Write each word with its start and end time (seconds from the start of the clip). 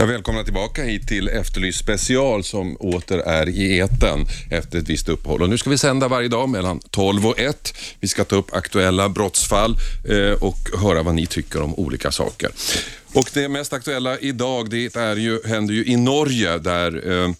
Jag 0.00 0.06
välkomnar 0.06 0.44
tillbaka 0.44 0.82
hit 0.82 1.08
till 1.08 1.28
Efterlyst 1.28 1.78
special 1.78 2.44
som 2.44 2.76
åter 2.76 3.18
är 3.18 3.48
i 3.48 3.78
eten 3.78 4.26
efter 4.50 4.78
ett 4.78 4.88
visst 4.88 5.08
uppehåll. 5.08 5.42
Och 5.42 5.48
nu 5.48 5.58
ska 5.58 5.70
vi 5.70 5.78
sända 5.78 6.08
varje 6.08 6.28
dag 6.28 6.48
mellan 6.48 6.80
12 6.90 7.26
och 7.26 7.38
1. 7.38 7.74
Vi 8.00 8.08
ska 8.08 8.24
ta 8.24 8.36
upp 8.36 8.54
aktuella 8.54 9.08
brottsfall 9.08 9.76
eh, 10.08 10.42
och 10.42 10.58
höra 10.82 11.02
vad 11.02 11.14
ni 11.14 11.26
tycker 11.26 11.62
om 11.62 11.74
olika 11.74 12.10
saker. 12.10 12.50
Och 13.12 13.30
det 13.34 13.48
mest 13.48 13.72
aktuella 13.72 14.18
idag 14.18 14.70
det 14.70 14.96
är 14.96 15.16
ju, 15.16 15.40
händer 15.44 15.74
ju 15.74 15.84
i 15.84 15.96
Norge 15.96 16.58
där 16.58 17.10
Eh, 17.10 17.30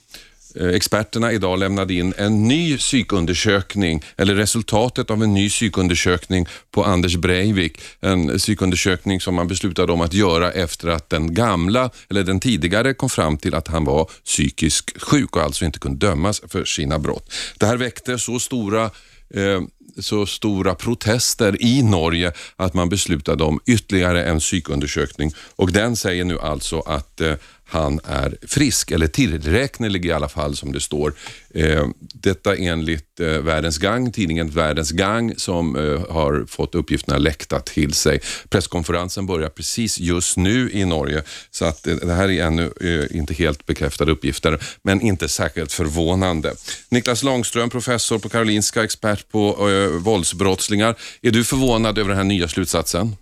Eh, 0.55 0.69
experterna 0.69 1.33
idag 1.33 1.59
lämnade 1.59 1.95
in 1.95 2.15
en 2.17 2.49
ny 2.49 2.79
psykundersökning, 2.79 4.05
eller 4.17 4.35
resultatet 4.35 5.11
av 5.11 5.23
en 5.23 5.35
ny 5.35 5.49
psykundersökning 5.49 6.47
på 6.71 6.85
Anders 6.85 7.17
Breivik. 7.17 7.81
En 8.01 8.39
psykundersökning 8.39 9.21
som 9.21 9.35
man 9.35 9.49
beslutade 9.49 9.93
om 9.93 10.01
att 10.01 10.15
göra 10.15 10.53
efter 10.53 10.89
att 10.89 11.11
den 11.11 11.35
gamla, 11.35 11.91
eller 12.11 12.23
den 12.23 12.41
tidigare, 12.41 12.95
kom 12.95 13.11
fram 13.11 13.37
till 13.37 13.55
att 13.55 13.69
han 13.69 13.85
var 13.85 14.11
psykiskt 14.25 15.03
sjuk 15.03 15.37
och 15.37 15.43
alltså 15.43 15.65
inte 15.65 15.79
kunde 15.79 16.07
dömas 16.07 16.43
för 16.49 16.65
sina 16.65 16.99
brott. 16.99 17.33
Det 17.59 17.67
här 17.67 17.77
väckte 17.77 18.19
så 18.19 18.39
stora 18.39 18.91
eh, 19.35 19.61
så 19.99 20.27
stora 20.27 20.75
protester 20.75 21.63
i 21.63 21.83
Norge 21.83 22.33
att 22.57 22.75
man 22.75 22.89
beslutade 22.89 23.45
om 23.45 23.61
ytterligare 23.67 24.25
en 24.25 24.39
psykundersökning 24.39 25.33
och 25.57 25.73
den 25.73 25.97
säger 25.97 26.25
nu 26.25 26.39
alltså 26.39 26.81
att 26.81 27.21
eh, 27.21 27.35
han 27.71 28.01
är 28.05 28.37
frisk, 28.43 28.91
eller 28.91 29.07
tillräknelig 29.07 30.07
i 30.07 30.13
alla 30.13 30.29
fall 30.29 30.57
som 30.57 30.73
det 30.73 30.81
står. 30.81 31.15
Eh, 31.55 31.87
detta 31.99 32.57
enligt 32.57 33.21
eh, 33.21 33.27
Världens 33.27 33.79
Gang, 33.79 34.13
tidningen 34.13 34.51
Världens 34.51 34.91
Gang 34.91 35.35
som 35.37 35.77
eh, 35.77 36.11
har 36.11 36.45
fått 36.49 36.75
uppgifterna 36.75 37.19
läckta 37.19 37.61
till 37.61 37.93
sig. 37.93 38.21
Presskonferensen 38.49 39.27
börjar 39.27 39.49
precis 39.49 39.99
just 39.99 40.37
nu 40.37 40.71
i 40.71 40.85
Norge 40.85 41.23
så 41.51 41.65
att 41.65 41.87
eh, 41.87 41.97
det 41.97 42.15
här 42.15 42.31
är 42.31 42.45
ännu 42.45 42.73
eh, 42.81 43.17
inte 43.17 43.35
helt 43.35 43.67
bekräftade 43.67 44.13
uppgifter 44.13 44.59
men 44.83 45.01
inte 45.01 45.29
särskilt 45.29 45.73
förvånande. 45.73 46.55
Niklas 46.89 47.23
Långström, 47.23 47.71
professor 47.71 48.19
på 48.19 48.29
Karolinska, 48.29 48.85
expert 48.85 49.29
på 49.29 49.71
eh, 49.71 49.89
våldsbrottslingar. 49.89 50.95
Är 51.23 51.31
du 51.31 51.45
förvånad 51.45 51.99
över 51.99 52.09
den 52.09 52.17
här 52.17 52.25
nya 52.25 52.49
slutsatsen? 52.49 53.17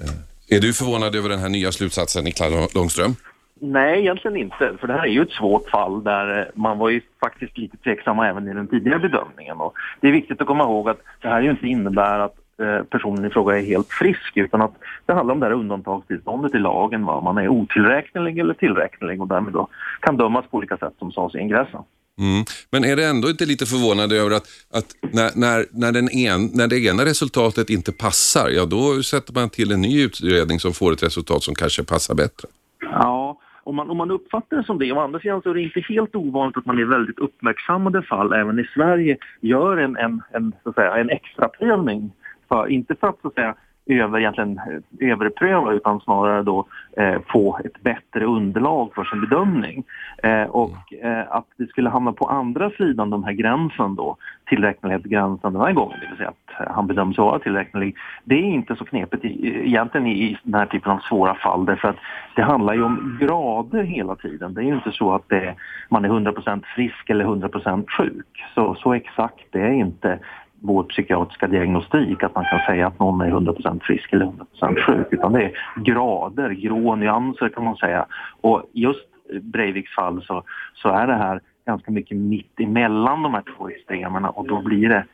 Eh, 0.00 0.10
är 0.52 0.60
du 0.60 0.72
förvånad 0.72 1.14
över 1.16 1.28
den 1.28 1.38
här 1.38 1.48
nya 1.48 1.72
slutsatsen, 1.72 2.24
Niklas 2.24 2.74
Långström? 2.74 3.12
Nej, 3.60 3.98
egentligen 3.98 4.36
inte. 4.36 4.76
För 4.80 4.86
det 4.86 4.92
här 4.92 5.02
är 5.02 5.06
ju 5.06 5.22
ett 5.22 5.30
svårt 5.30 5.70
fall 5.70 6.04
där 6.04 6.38
eh, 6.40 6.44
man 6.54 6.78
var 6.78 6.90
ju 6.90 7.00
faktiskt 7.20 7.58
lite 7.58 7.76
tveksamma 7.76 8.28
även 8.28 8.48
i 8.48 8.54
den 8.54 8.66
tidigare 8.66 8.98
bedömningen. 8.98 9.56
Och 9.60 9.74
det 10.00 10.08
är 10.08 10.12
viktigt 10.12 10.40
att 10.40 10.46
komma 10.46 10.64
ihåg 10.64 10.88
att 10.88 11.00
det 11.20 11.28
här 11.28 11.42
ju 11.42 11.50
inte 11.50 11.66
innebär 11.66 12.18
att 12.18 12.36
eh, 12.58 12.82
personen 12.82 13.24
i 13.24 13.30
fråga 13.30 13.58
är 13.58 13.62
helt 13.62 13.88
frisk 13.90 14.36
utan 14.36 14.62
att 14.62 14.74
det 15.06 15.12
handlar 15.12 15.34
om 15.34 15.40
det 15.40 15.46
här 15.46 15.52
undantagstillståndet 15.52 16.54
i 16.54 16.58
lagen. 16.58 17.04
Va? 17.04 17.20
Man 17.20 17.38
är 17.38 17.48
otillräknelig 17.48 18.38
eller 18.38 18.54
tillräknelig 18.54 19.20
och 19.20 19.28
därmed 19.28 19.52
då 19.52 19.68
kan 20.00 20.16
dömas 20.16 20.44
på 20.50 20.56
olika 20.56 20.76
sätt 20.76 20.94
som 20.98 21.12
sades 21.12 21.34
i 21.34 21.38
ingressen. 21.38 21.82
Mm. 22.18 22.44
Men 22.70 22.84
är 22.84 22.96
det 22.96 23.06
ändå 23.06 23.30
inte 23.30 23.46
lite 23.46 23.66
förvånande 23.66 24.16
över 24.16 24.30
att, 24.30 24.46
att 24.74 25.12
när, 25.12 25.30
när, 25.36 25.66
när, 25.70 25.92
den 25.92 26.08
en, 26.10 26.50
när 26.54 26.68
det 26.68 26.78
ena 26.78 27.04
resultatet 27.04 27.70
inte 27.70 27.92
passar, 27.92 28.48
ja 28.48 28.64
då 28.64 29.02
sätter 29.02 29.32
man 29.32 29.50
till 29.50 29.72
en 29.72 29.80
ny 29.80 30.02
utredning 30.04 30.60
som 30.60 30.72
får 30.72 30.92
ett 30.92 31.02
resultat 31.02 31.42
som 31.42 31.54
kanske 31.54 31.84
passar 31.84 32.14
bättre? 32.14 32.48
Ja, 32.80 33.38
om 33.64 33.76
man, 33.76 33.90
om 33.90 33.96
man 33.96 34.10
uppfattar 34.10 34.56
det 34.56 34.64
som 34.64 34.78
det. 34.78 34.92
Å 34.92 35.00
andra 35.00 35.20
sidan 35.20 35.42
så 35.42 35.50
är 35.50 35.54
det 35.54 35.62
inte 35.62 35.80
helt 35.80 36.14
ovanligt 36.14 36.56
att 36.56 36.66
man 36.66 36.78
i 36.78 36.84
väldigt 36.84 37.18
uppmärksammade 37.18 38.02
fall, 38.02 38.32
även 38.32 38.58
i 38.58 38.64
Sverige, 38.74 39.16
gör 39.40 39.76
en, 39.76 39.96
en, 39.96 40.22
en, 40.32 40.52
så 40.62 40.68
att 40.68 40.74
säga, 40.74 40.96
en 40.96 41.10
extra 41.10 41.48
prövning. 41.48 42.12
För, 42.48 42.68
inte 42.70 42.94
för 42.94 43.08
att, 43.08 43.20
så 43.22 43.28
att 43.28 43.34
säga, 43.34 43.54
över, 43.86 44.18
egentligen, 44.18 44.58
eh, 44.58 45.10
överpröva 45.12 45.72
utan 45.72 46.00
snarare 46.00 46.42
då 46.42 46.66
eh, 46.96 47.20
få 47.28 47.58
ett 47.64 47.82
bättre 47.82 48.24
underlag 48.24 48.94
för 48.94 49.04
sin 49.04 49.20
bedömning. 49.20 49.84
Eh, 50.22 50.42
och 50.42 50.92
eh, 51.02 51.24
att 51.28 51.46
det 51.56 51.66
skulle 51.66 51.90
hamna 51.90 52.12
på 52.12 52.26
andra 52.26 52.70
sidan 52.70 53.10
den 53.10 53.24
här 53.24 53.32
gränsen 53.32 53.94
då, 53.94 54.16
tillräknelighetsgränsen 54.46 55.52
den 55.52 55.62
här 55.62 55.72
gången, 55.72 55.98
det 56.00 56.06
vill 56.06 56.16
säga 56.16 56.28
att 56.28 56.60
eh, 56.66 56.74
han 56.74 56.86
bedöms 56.86 57.18
vara 57.18 57.38
tillräknelig. 57.38 57.96
Det 58.24 58.34
är 58.34 58.42
inte 58.42 58.76
så 58.76 58.84
knepigt 58.84 59.24
i, 59.24 59.66
egentligen 59.66 60.06
i, 60.06 60.12
i 60.12 60.38
den 60.42 60.54
här 60.54 60.66
typen 60.66 60.92
av 60.92 60.98
svåra 60.98 61.34
fall 61.34 61.64
därför 61.64 61.88
att 61.88 61.98
det 62.36 62.42
handlar 62.42 62.74
ju 62.74 62.82
om 62.82 63.18
grader 63.20 63.82
hela 63.82 64.16
tiden. 64.16 64.54
Det 64.54 64.60
är 64.60 64.64
ju 64.64 64.74
inte 64.74 64.92
så 64.92 65.14
att 65.14 65.28
det, 65.28 65.54
man 65.88 66.04
är 66.04 66.08
100% 66.08 66.62
frisk 66.76 67.10
eller 67.10 67.24
100% 67.24 67.86
sjuk. 67.88 68.44
Så, 68.54 68.74
så 68.74 68.94
exakt 68.94 69.44
det 69.50 69.60
är 69.60 69.72
inte 69.72 70.18
vår 70.62 70.82
psykiatriska 70.82 71.46
diagnostik 71.46 72.22
att 72.22 72.34
man 72.34 72.44
kan 72.44 72.60
säga 72.66 72.86
att 72.86 72.98
någon 72.98 73.20
är 73.20 73.30
100% 73.30 73.80
frisk 73.82 74.12
eller 74.12 74.26
100% 74.60 74.80
sjuk 74.80 75.06
utan 75.10 75.32
det 75.32 75.44
är 75.44 75.52
grader, 75.76 76.50
grå 76.50 76.94
nyanser 76.96 77.48
kan 77.48 77.64
man 77.64 77.76
säga. 77.76 78.06
Och 78.40 78.62
just 78.72 79.06
Breiviks 79.40 79.94
fall 79.94 80.22
så, 80.22 80.42
så 80.74 80.88
är 80.88 81.06
det 81.06 81.14
här 81.14 81.40
ganska 81.66 81.90
mycket 81.90 82.16
mitt 82.16 82.60
emellan 82.60 83.22
de 83.22 83.34
här 83.34 83.44
två 83.56 83.68
extremerna 83.68 84.30
och 84.30 84.46
då 84.46 84.62
blir 84.62 84.88
det 84.88 85.04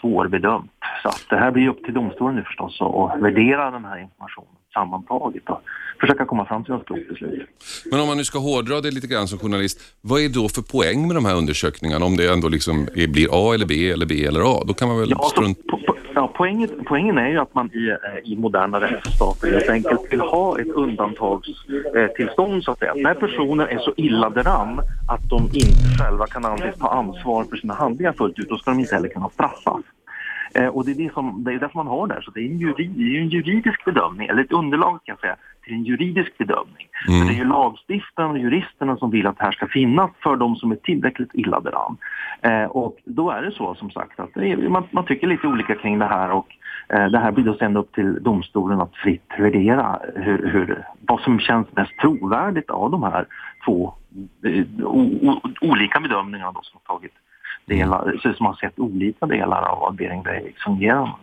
svårbedömt. 0.00 0.70
Så 1.02 1.08
att 1.08 1.26
det 1.30 1.36
här 1.36 1.50
blir 1.50 1.68
upp 1.68 1.84
till 1.84 1.94
domstolen 1.94 2.36
nu 2.36 2.42
förstås 2.42 2.80
att 2.80 3.20
värdera 3.20 3.70
den 3.70 3.84
här 3.84 3.98
informationen 3.98 4.56
sammantaget 4.76 5.48
och 5.48 5.60
försöka 6.00 6.24
komma 6.24 6.44
fram 6.50 6.64
till 6.64 6.74
ett 6.74 6.86
klokt 6.86 7.08
beslut. 7.08 7.48
Men 7.90 8.00
om 8.00 8.06
man 8.06 8.16
nu 8.16 8.24
ska 8.24 8.38
hårdra 8.38 8.80
det 8.80 8.90
lite 8.90 9.06
grann 9.06 9.28
som 9.28 9.38
journalist, 9.38 9.76
vad 10.00 10.20
är 10.24 10.28
då 10.28 10.48
för 10.48 10.62
poäng 10.62 11.06
med 11.06 11.16
de 11.16 11.24
här 11.24 11.36
undersökningarna? 11.36 12.04
Om 12.06 12.16
det 12.16 12.32
ändå 12.32 12.48
liksom 12.48 12.88
blir 13.14 13.28
A 13.32 13.54
eller 13.54 13.66
B 13.66 13.90
eller 13.90 14.06
B 14.06 14.14
eller 14.28 14.40
A, 14.40 14.62
då 14.66 14.74
kan 14.74 14.88
man 14.88 14.98
väl 15.00 15.10
Ja, 15.10 15.28
strunt... 15.34 15.66
po 15.66 15.76
po 15.86 15.92
ja 16.14 16.32
poängen, 16.36 16.70
poängen 16.86 17.18
är 17.18 17.28
ju 17.28 17.38
att 17.38 17.54
man 17.54 17.66
i, 17.80 17.88
eh, 17.88 18.32
i 18.32 18.36
moderna 18.36 18.80
rättsstater 18.80 19.52
helt 19.52 19.68
enkelt 19.68 20.00
vill 20.10 20.20
ha 20.20 20.60
ett 20.60 20.66
undantagstillstånd 20.68 22.64
så 22.64 22.70
att 22.70 22.78
säga. 22.78 22.94
När 22.94 23.14
personer 23.14 23.66
är 23.66 23.78
så 23.78 23.92
illa 23.96 24.30
däran 24.30 24.80
att 25.08 25.28
de 25.30 25.42
inte 25.52 25.84
själva 25.98 26.26
kan 26.26 26.44
anses 26.44 26.78
ta 26.78 26.88
ansvar 26.88 27.44
för 27.44 27.56
sina 27.56 27.74
handlingar 27.74 28.12
fullt 28.12 28.38
ut, 28.38 28.48
då 28.48 28.56
ska 28.58 28.70
de 28.70 28.80
inte 28.80 28.94
heller 28.94 29.08
kunna 29.08 29.28
straffas. 29.28 29.82
Eh, 30.58 30.66
och 30.66 30.84
det 30.84 30.90
är 30.90 30.94
det, 30.94 31.12
som, 31.12 31.44
det 31.44 31.52
är 31.52 31.58
det 31.58 31.70
som 31.72 31.78
man 31.78 31.86
har 31.86 32.06
där, 32.06 32.20
så 32.20 32.30
det 32.30 32.40
är 32.40 32.44
en, 32.44 32.58
jurid, 32.58 32.90
det 32.90 33.16
är 33.16 33.20
en 33.20 33.28
juridisk 33.28 33.84
bedömning, 33.84 34.28
eller 34.28 34.44
ett 34.44 34.52
underlag 34.52 35.00
kan 35.04 35.12
jag 35.12 35.20
säga, 35.20 35.36
till 35.64 35.74
en 35.74 35.84
juridisk 35.84 36.38
bedömning. 36.38 36.86
Mm. 37.08 37.18
Men 37.18 37.28
det 37.28 37.34
är 37.34 37.38
ju 37.38 37.44
lagstiftarna 37.44 38.30
och 38.30 38.38
juristerna 38.38 38.96
som 38.96 39.10
vill 39.10 39.26
att 39.26 39.38
det 39.38 39.44
här 39.44 39.52
ska 39.52 39.66
finnas 39.66 40.10
för 40.22 40.36
de 40.36 40.56
som 40.56 40.72
är 40.72 40.76
tillräckligt 40.76 41.30
illa 41.34 41.60
däran. 41.60 41.96
Eh, 42.42 42.64
och 42.64 42.96
då 43.04 43.30
är 43.30 43.42
det 43.42 43.52
så 43.52 43.74
som 43.74 43.90
sagt 43.90 44.20
att 44.20 44.36
är, 44.36 44.68
man, 44.68 44.84
man, 44.90 45.04
tycker 45.04 45.26
lite 45.26 45.46
olika 45.46 45.74
kring 45.74 45.98
det 45.98 46.06
här 46.06 46.30
och 46.30 46.46
eh, 46.88 47.06
det 47.06 47.18
här 47.18 47.32
blir 47.32 47.44
då 47.44 47.54
sen 47.54 47.76
upp 47.76 47.92
till 47.92 48.22
domstolen 48.22 48.80
att 48.80 48.96
fritt 48.96 49.30
värdera 49.38 50.00
hur, 50.14 50.50
hur, 50.52 50.84
vad 51.00 51.20
som 51.20 51.40
känns 51.40 51.66
mest 51.76 51.96
trovärdigt 52.00 52.70
av 52.70 52.90
de 52.90 53.02
här 53.02 53.26
två 53.64 53.94
eh, 54.44 54.64
o, 54.84 55.18
o, 55.22 55.40
olika 55.60 56.00
bedömningarna 56.00 56.52
då 56.52 56.60
som 56.62 56.80
har 56.84 56.94
tagit 56.94 57.12
delar, 57.66 58.34
som 58.36 58.46
har 58.46 58.54
sett 58.54 58.78
olika 58.78 59.26
delar 59.26 59.62
av 59.62 59.78
vad 59.78 59.94
Bering 59.96 60.22
Breivik 60.22 60.58
fungerar 60.58 61.14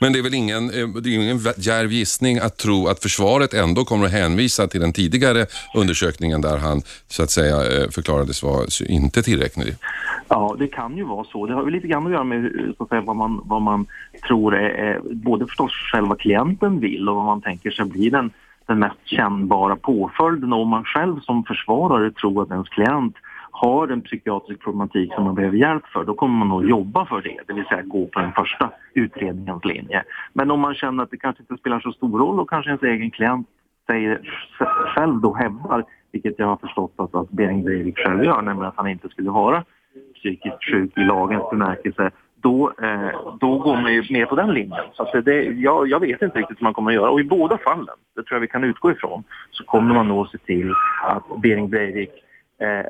men 0.00 0.12
det 0.12 0.18
är 0.18 0.22
väl 0.22 0.34
ingen, 0.34 0.64
eh, 0.64 0.88
det 1.02 1.08
är 1.10 1.14
ingen 1.14 1.38
djärv 1.56 1.92
gissning 1.92 2.38
att 2.38 2.56
tro 2.56 2.86
att 2.86 3.02
försvaret 3.02 3.54
ändå 3.54 3.84
kommer 3.84 4.04
att 4.06 4.12
hänvisa 4.12 4.66
till 4.66 4.80
den 4.80 4.92
tidigare 4.92 5.46
undersökningen 5.74 6.40
där 6.40 6.58
han 6.58 6.80
så 7.06 7.22
att 7.22 7.30
säga 7.30 7.56
eh, 7.56 7.90
förklarades 7.90 8.42
vara 8.42 8.66
inte 8.88 9.22
tillräcklig? 9.22 9.74
Ja, 10.28 10.56
det 10.58 10.66
kan 10.66 10.96
ju 10.96 11.04
vara 11.04 11.24
så. 11.24 11.46
Det 11.46 11.54
har 11.54 11.64
ju 11.64 11.70
lite 11.70 11.88
grann 11.88 12.06
att 12.06 12.12
göra 12.12 12.24
med 12.24 12.72
så 12.76 12.82
att 12.82 12.88
säga, 12.88 13.00
vad, 13.00 13.16
man, 13.16 13.40
vad 13.44 13.62
man 13.62 13.86
tror 14.28 14.56
är, 14.56 14.68
är, 14.68 15.00
både 15.04 15.46
förstås 15.46 15.72
själva 15.92 16.16
klienten 16.16 16.80
vill 16.80 17.08
och 17.08 17.16
vad 17.16 17.24
man 17.24 17.40
tänker 17.40 17.70
sig 17.70 17.84
blir 17.84 18.10
den, 18.10 18.30
den 18.66 18.78
mest 18.78 18.98
kännbara 19.04 19.76
påföljden. 19.76 20.52
Och 20.52 20.60
om 20.60 20.68
man 20.68 20.84
själv 20.84 21.20
som 21.20 21.44
försvarare 21.44 22.10
tror 22.10 22.42
att 22.42 22.50
ens 22.50 22.68
klient 22.68 23.16
har 23.54 23.88
en 23.88 24.02
psykiatrisk 24.02 24.60
problematik 24.60 25.14
som 25.14 25.24
man 25.24 25.34
behöver 25.34 25.56
hjälp 25.56 25.86
för, 25.86 26.04
då 26.04 26.14
kommer 26.14 26.38
man 26.38 26.48
nog 26.48 26.70
jobba 26.70 27.06
för 27.06 27.22
det, 27.22 27.38
det 27.46 27.52
vill 27.52 27.64
säga 27.64 27.82
gå 27.82 28.06
på 28.06 28.20
den 28.20 28.32
första 28.32 28.70
utredningens 28.94 29.64
linje. 29.64 30.02
Men 30.32 30.50
om 30.50 30.60
man 30.60 30.74
känner 30.74 31.02
att 31.02 31.10
det 31.10 31.16
kanske 31.16 31.42
inte 31.42 31.56
spelar 31.56 31.80
så 31.80 31.92
stor 31.92 32.18
roll 32.18 32.40
och 32.40 32.50
kanske 32.50 32.70
ens 32.70 32.82
egen 32.82 33.10
klient 33.10 33.48
säger, 33.86 34.20
själv 34.94 35.20
då 35.20 35.34
hävdar, 35.34 35.84
vilket 36.12 36.38
jag 36.38 36.46
har 36.46 36.56
förstått 36.56 36.92
att, 36.96 37.14
att 37.14 37.30
Bering 37.30 37.64
Breivik 37.64 37.98
själv 37.98 38.24
gör, 38.24 38.42
nämligen 38.42 38.68
att 38.68 38.76
han 38.76 38.88
inte 38.88 39.08
skulle 39.08 39.30
vara 39.30 39.64
psykiskt 40.14 40.64
sjuk 40.64 40.98
i 40.98 41.00
lagens 41.00 41.50
bemärkelse, 41.50 42.10
då, 42.36 42.72
eh, 42.82 43.36
då 43.40 43.58
går 43.58 43.76
man 43.76 43.94
ju 43.94 44.04
mer 44.10 44.26
på 44.26 44.36
den 44.36 44.54
linjen. 44.54 44.84
Så 44.92 45.02
att 45.02 45.24
det, 45.24 45.42
jag, 45.42 45.88
jag 45.88 46.00
vet 46.00 46.22
inte 46.22 46.38
riktigt 46.38 46.60
hur 46.60 46.64
man 46.64 46.74
kommer 46.74 46.90
att 46.90 46.94
göra. 46.94 47.10
Och 47.10 47.20
i 47.20 47.24
båda 47.24 47.58
fallen, 47.58 47.96
det 48.16 48.22
tror 48.22 48.36
jag 48.36 48.40
vi 48.40 48.48
kan 48.48 48.64
utgå 48.64 48.90
ifrån, 48.90 49.24
så 49.50 49.64
kommer 49.64 49.94
man 49.94 50.08
nog 50.08 50.28
se 50.28 50.38
till 50.38 50.72
att 51.02 51.42
Bering 51.42 51.70
Breivik 51.70 52.10
Eh, 52.58 52.78
eh, 52.78 52.84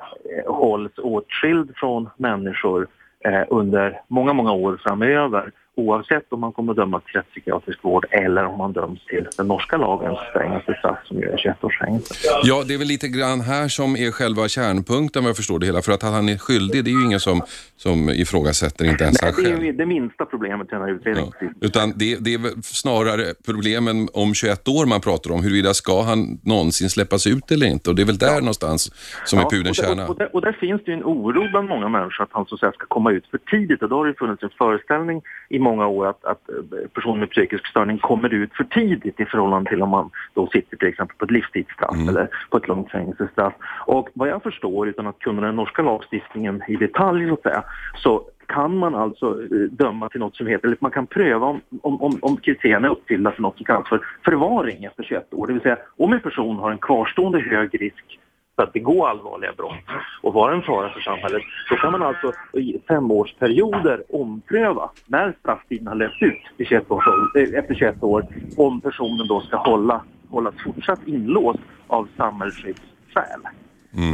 hålls 0.47 0.99
åtskild 0.99 1.77
från 1.77 2.11
människor 2.17 2.87
eh, 3.25 3.43
under 3.49 4.01
många, 4.09 4.33
många 4.33 4.53
år 4.53 4.81
framöver 4.83 5.53
oavsett 5.77 6.33
om 6.33 6.41
man 6.41 6.53
kommer 6.53 6.73
att 6.73 6.77
dömas 6.77 7.05
till 7.05 7.13
rättspsykiatrisk 7.15 7.79
vård 7.85 8.07
eller 8.11 8.45
om 8.45 8.59
man 8.59 8.73
döms 8.73 9.05
till 9.07 9.29
den 9.37 9.49
norska 9.49 9.77
lagens 9.77 10.19
strängaste 10.31 10.75
straff 10.79 10.99
som 11.05 11.17
är 11.17 11.37
21 11.37 11.65
års 11.65 11.79
fängelse. 11.79 12.15
Ja, 12.45 12.65
det 12.69 12.75
är 12.75 12.79
väl 12.79 12.89
lite 12.89 13.09
grann 13.09 13.41
här 13.41 13.69
som 13.69 13.97
är 13.97 14.11
själva 14.11 14.49
kärnpunkten 14.49 15.23
vad 15.23 15.29
jag 15.29 15.37
förstår 15.37 15.59
det 15.59 15.67
hela. 15.67 15.83
För 15.83 15.93
att 15.93 16.03
han 16.03 16.29
är 16.29 16.39
skyldig, 16.39 16.85
det 16.85 16.91
är 16.91 16.93
ju 17.01 17.05
ingen 17.05 17.21
som, 17.21 17.41
som 17.77 18.09
ifrågasätter, 18.11 18.85
inte 18.85 19.05
ens 19.05 19.23
Nej, 19.23 19.33
han 19.33 19.43
det 19.45 19.51
själv. 19.51 19.61
är 19.63 19.67
ju 19.67 19.73
det 19.73 19.87
minsta 19.87 20.25
problemet 20.27 20.67
i 20.67 20.71
den 20.71 20.81
här 20.83 20.91
utredningen. 20.91 21.33
Ja. 21.41 21.47
Utan 21.61 21.93
det, 21.97 22.17
det 22.25 22.35
är 22.35 22.41
snarare 22.63 23.25
problemen 23.47 24.09
om 24.13 24.35
21 24.35 24.69
år 24.69 24.87
man 24.87 25.01
pratar 25.01 25.31
om. 25.33 25.43
Huruvida 25.43 25.75
ska 25.75 26.03
han 26.03 26.39
någonsin 26.43 26.91
släppas 26.91 27.27
ut 27.27 27.51
eller 27.51 27.67
inte? 27.67 27.91
Och 27.91 27.97
det 27.97 28.03
är 28.03 28.07
väl 28.07 28.19
där 28.19 28.39
någonstans 28.41 28.91
som 29.25 29.39
är 29.39 29.43
Ja, 29.43 29.51
pudelns 29.51 29.79
och, 29.79 29.85
där, 29.85 29.91
kärna. 29.95 30.09
och, 30.09 30.17
där, 30.19 30.35
och 30.35 30.41
där 30.41 30.53
finns 30.53 30.83
det 30.85 30.91
ju 30.91 30.97
en 30.97 31.05
oro 31.05 31.49
bland 31.51 31.69
många 31.69 31.89
människor 31.89 32.23
att 32.25 32.29
han 32.33 32.47
så 32.47 32.55
att 32.55 32.61
säga 32.61 32.73
ska 32.73 32.87
komma 32.87 33.11
ut 33.13 33.27
för 33.31 33.39
tidigt. 33.39 33.83
Och 33.83 33.89
då 33.89 33.97
har 33.97 34.05
det 34.05 34.11
ju 34.11 34.17
funnits 34.17 34.43
en 34.43 34.51
föreställning 34.59 35.23
i 35.49 35.59
många 35.65 35.87
år 35.87 36.07
att, 36.07 36.25
att 36.25 36.49
eh, 36.49 36.89
personer 36.95 37.21
med 37.21 37.31
psykisk 37.31 37.67
störning 37.67 37.99
kommer 37.99 38.35
ut 38.35 38.55
för 38.55 38.65
tidigt 38.65 39.21
i 39.21 39.25
förhållande 39.25 39.71
till 39.71 39.83
om 39.83 39.91
man 39.91 40.11
då 40.35 40.47
sitter 40.47 40.77
till 40.77 40.89
exempel 40.89 41.17
på 41.17 41.25
ett 41.25 41.31
livstidsstraff 41.31 41.95
Mm. 41.95 42.09
eller 42.09 42.29
på 42.51 42.57
ett 42.57 42.69
långt 42.69 42.91
fängelsestraff. 42.91 43.55
Och 43.87 44.09
vad 44.15 44.29
jag 44.29 44.43
förstår, 44.43 44.89
utan 44.89 45.07
att 45.07 45.19
kunna 45.19 45.43
den 45.47 45.57
norska 45.57 45.83
lagstiftningen 45.83 46.63
i 46.69 46.77
detalj 46.77 47.29
så 47.29 47.35
att 47.35 47.43
säga, 47.43 47.63
så 47.97 48.23
kan 48.47 48.79
man 48.79 48.95
alltså 48.95 49.27
eh, 49.43 49.59
döma 49.71 50.09
till 50.09 50.21
något 50.21 50.37
som 50.37 50.47
heter, 50.47 50.67
eller 50.67 50.77
man 50.81 50.91
kan 50.91 51.07
pröva 51.07 51.47
om, 51.47 51.61
om, 51.83 52.19
om, 52.23 52.37
kriterierna 52.37 52.89
är 52.89 52.93
uppfyllda 52.93 53.31
för 53.31 53.43
något 53.43 53.57
som 53.57 53.65
kallas 53.67 53.89
för 53.89 54.01
förvaring 54.25 54.85
efter 54.85 55.03
21 55.03 55.35
år. 55.35 55.47
Det 55.47 55.53
vill 55.53 55.63
säga 55.63 55.79
om 55.97 56.13
en 56.13 56.21
person 56.21 56.57
har 56.57 56.71
en 56.71 56.79
kvarstående 56.79 57.41
hög 57.41 57.81
risk 57.81 58.19
att 58.63 58.73
begå 58.73 59.07
allvarliga 59.07 59.53
brott 59.53 59.85
och 60.23 60.35
vara 60.35 60.55
en 60.55 60.63
fara 60.63 60.91
för 60.91 61.01
samhället, 61.01 61.43
då 61.71 61.77
kan 61.77 61.93
man 61.93 62.03
alltså 62.03 62.33
i 62.53 62.79
femårsperioder 62.89 64.03
ompröva 64.09 64.91
när 65.07 65.35
strafftiden 65.41 65.87
har 65.87 65.95
löpt 65.95 66.23
ut 66.23 66.43
i 66.57 66.65
21 66.65 66.91
års, 66.91 67.05
ålder- 67.07 67.53
eh, 67.55 67.59
efter 67.59 67.75
21 67.75 68.03
år 68.03 68.27
om 68.57 68.81
personen 68.81 69.27
då 69.29 69.41
ska 69.41 69.57
hålla, 69.57 70.05
hållas 70.31 70.55
fortsatt 70.65 71.01
inlåst 71.07 71.61
av 71.87 72.09
samhällsskyddsskäl. 72.17 73.41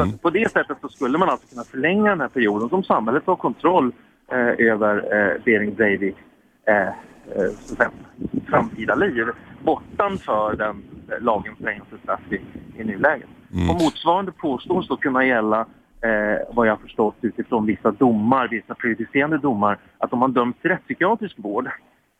Att 0.03 0.23
på 0.23 0.31
det 0.31 0.53
sättet 0.53 0.77
så 0.81 0.89
skulle 0.89 1.19
man 1.19 1.29
alltså 1.29 1.49
kunna 1.49 1.65
förlänga 1.65 2.11
den 2.11 2.21
här 2.21 2.29
perioden 2.29 2.69
som 2.69 2.83
samhället 2.85 3.23
har 3.27 3.37
kontroll 3.37 3.93
eh, 4.33 4.67
över 4.67 4.97
eh, 4.97 5.43
Bering 5.45 5.75
Breivik 5.75 6.17
eh, 6.69 6.89
eh, 6.89 6.93
framtida 8.47 8.95
liv 8.95 9.27
bortanför 9.65 10.57
den 10.57 10.83
eh, 11.13 11.21
lagens 11.21 11.59
fängelsestraff 11.59 12.21
i, 12.33 12.41
i 12.81 12.85
nuläget. 12.85 13.29
Mm. 13.53 13.71
Och 13.71 13.83
motsvarande 13.83 14.33
påstås 14.33 14.89
då 14.89 14.97
kunna 14.97 15.25
gälla 15.25 15.61
eh, 16.03 16.55
vad 16.55 16.67
jag 16.67 16.73
har 16.73 16.83
förstått 16.83 17.17
utifrån 17.21 17.67
vissa 17.67 17.91
domar, 17.91 18.49
vissa 18.49 18.75
prejudicerande 18.75 19.39
domar, 19.39 19.79
att 19.99 20.13
om 20.13 20.19
man 20.19 20.33
döms 20.33 20.57
till 20.61 20.71
rättspsykiatrisk 20.71 21.35
vård 21.39 21.69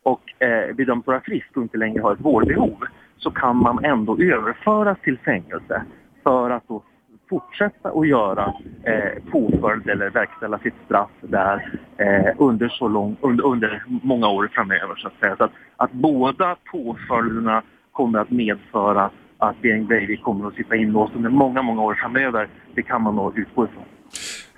och 0.03 0.41
eh, 0.43 0.75
bedöms 0.75 1.07
vara 1.07 1.21
frisk 1.21 1.57
och 1.57 1.63
inte 1.63 1.77
längre 1.77 2.01
har 2.01 2.13
ett 2.13 2.25
vårdbehov 2.25 2.77
så 3.17 3.31
kan 3.31 3.55
man 3.55 3.85
ändå 3.85 4.17
överföras 4.21 4.97
till 5.03 5.17
fängelse 5.17 5.83
för 6.23 6.49
att 6.49 6.67
då 6.67 6.83
fortsätta 7.29 7.89
att 7.89 8.07
göra 8.07 8.53
eh, 8.83 9.23
påföljd 9.31 9.89
eller 9.89 10.09
verkställa 10.09 10.59
sitt 10.59 10.73
straff 10.85 11.09
där 11.21 11.79
eh, 11.97 12.35
under, 12.37 12.69
så 12.69 12.87
lång, 12.87 13.17
under, 13.21 13.45
under 13.45 13.83
många 13.87 14.27
år 14.27 14.49
framöver. 14.53 14.95
Så 14.95 15.07
att, 15.07 15.19
säga. 15.19 15.35
Så 15.35 15.43
att, 15.43 15.51
att 15.75 15.91
båda 15.91 16.55
påföljderna 16.71 17.61
kommer 17.91 18.19
att 18.19 18.29
medföra 18.29 19.09
att 19.41 19.61
Bering 19.61 19.85
Breivik 19.85 20.23
kommer 20.23 20.47
att 20.47 20.55
sitta 20.55 20.75
inlåst 20.75 21.15
under 21.15 21.29
många, 21.29 21.61
många 21.61 21.81
år 21.81 21.95
framöver. 21.95 22.47
Det 22.75 22.81
kan 22.81 23.01
man 23.01 23.15
nog 23.15 23.37
utgå 23.37 23.65
ifrån. 23.65 23.83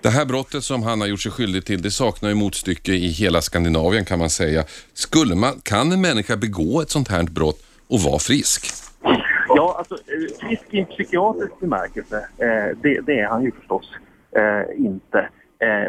Det 0.01 0.09
här 0.09 0.25
brottet 0.25 0.63
som 0.63 0.83
han 0.83 1.01
har 1.01 1.07
gjort 1.07 1.19
sig 1.19 1.31
skyldig 1.31 1.65
till, 1.65 1.81
det 1.81 1.91
saknar 1.91 2.29
ju 2.29 2.35
motstycke 2.35 2.91
i 2.91 3.07
hela 3.07 3.41
Skandinavien 3.41 4.05
kan 4.05 4.19
man 4.19 4.29
säga. 4.29 4.63
Skulle 4.93 5.35
man, 5.35 5.53
kan 5.63 5.91
en 5.91 6.01
människa 6.01 6.37
begå 6.37 6.81
ett 6.81 6.89
sånt 6.89 7.07
här 7.07 7.23
brott 7.23 7.59
och 7.89 7.99
vara 7.99 8.19
frisk? 8.19 8.65
Ja, 9.47 9.75
alltså 9.77 9.95
eh, 9.95 10.47
frisk 10.47 10.63
i 10.69 10.79
en 10.79 10.85
psykiatrisk 10.85 11.59
bemärkelse, 11.59 12.17
eh, 12.17 12.77
det, 12.81 13.01
det 13.01 13.19
är 13.19 13.27
han 13.27 13.43
ju 13.43 13.51
förstås 13.51 13.91
eh, 14.35 14.85
inte. 14.85 15.29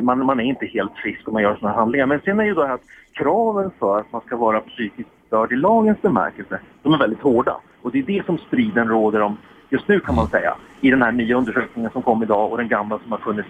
Man, 0.03 0.27
man 0.27 0.41
är 0.41 0.45
inte 0.45 0.67
helt 0.67 0.93
frisk 1.03 1.29
om 1.29 1.33
man 1.35 1.43
gör 1.43 1.57
sådana 1.57 1.77
handlingar. 1.77 2.07
Men 2.07 2.21
sen 2.25 2.41
är 2.41 2.45
ju 2.45 2.55
här 2.55 2.75
att 2.75 2.81
kraven 3.13 3.71
för 3.79 4.01
att 4.01 4.13
man 4.13 4.23
ska 4.27 4.37
vara 4.37 4.61
psykiskt 4.61 5.09
störd 5.35 5.53
i 5.53 5.57
lagens 5.57 6.03
bemärkelse, 6.03 6.61
de 6.83 6.95
är 6.95 6.99
väldigt 6.99 7.21
hårda. 7.21 7.57
Och 7.83 7.93
det 7.93 7.99
är 7.99 8.03
det 8.03 8.27
som 8.27 8.39
striden 8.39 8.89
råder 8.89 9.21
om 9.21 9.37
just 9.71 9.89
nu 9.89 10.01
kan 10.01 10.15
man 10.15 10.27
säga. 10.27 10.55
I 10.81 10.91
den 10.91 11.03
här 11.03 11.13
nya 11.13 11.37
undersökningen 11.37 11.91
som 11.91 12.03
kom 12.03 12.23
idag 12.23 12.51
och 12.51 12.59
den 12.59 12.69
gamla 12.69 12.99
som 12.99 13.13
har 13.13 13.19
funnits 13.19 13.49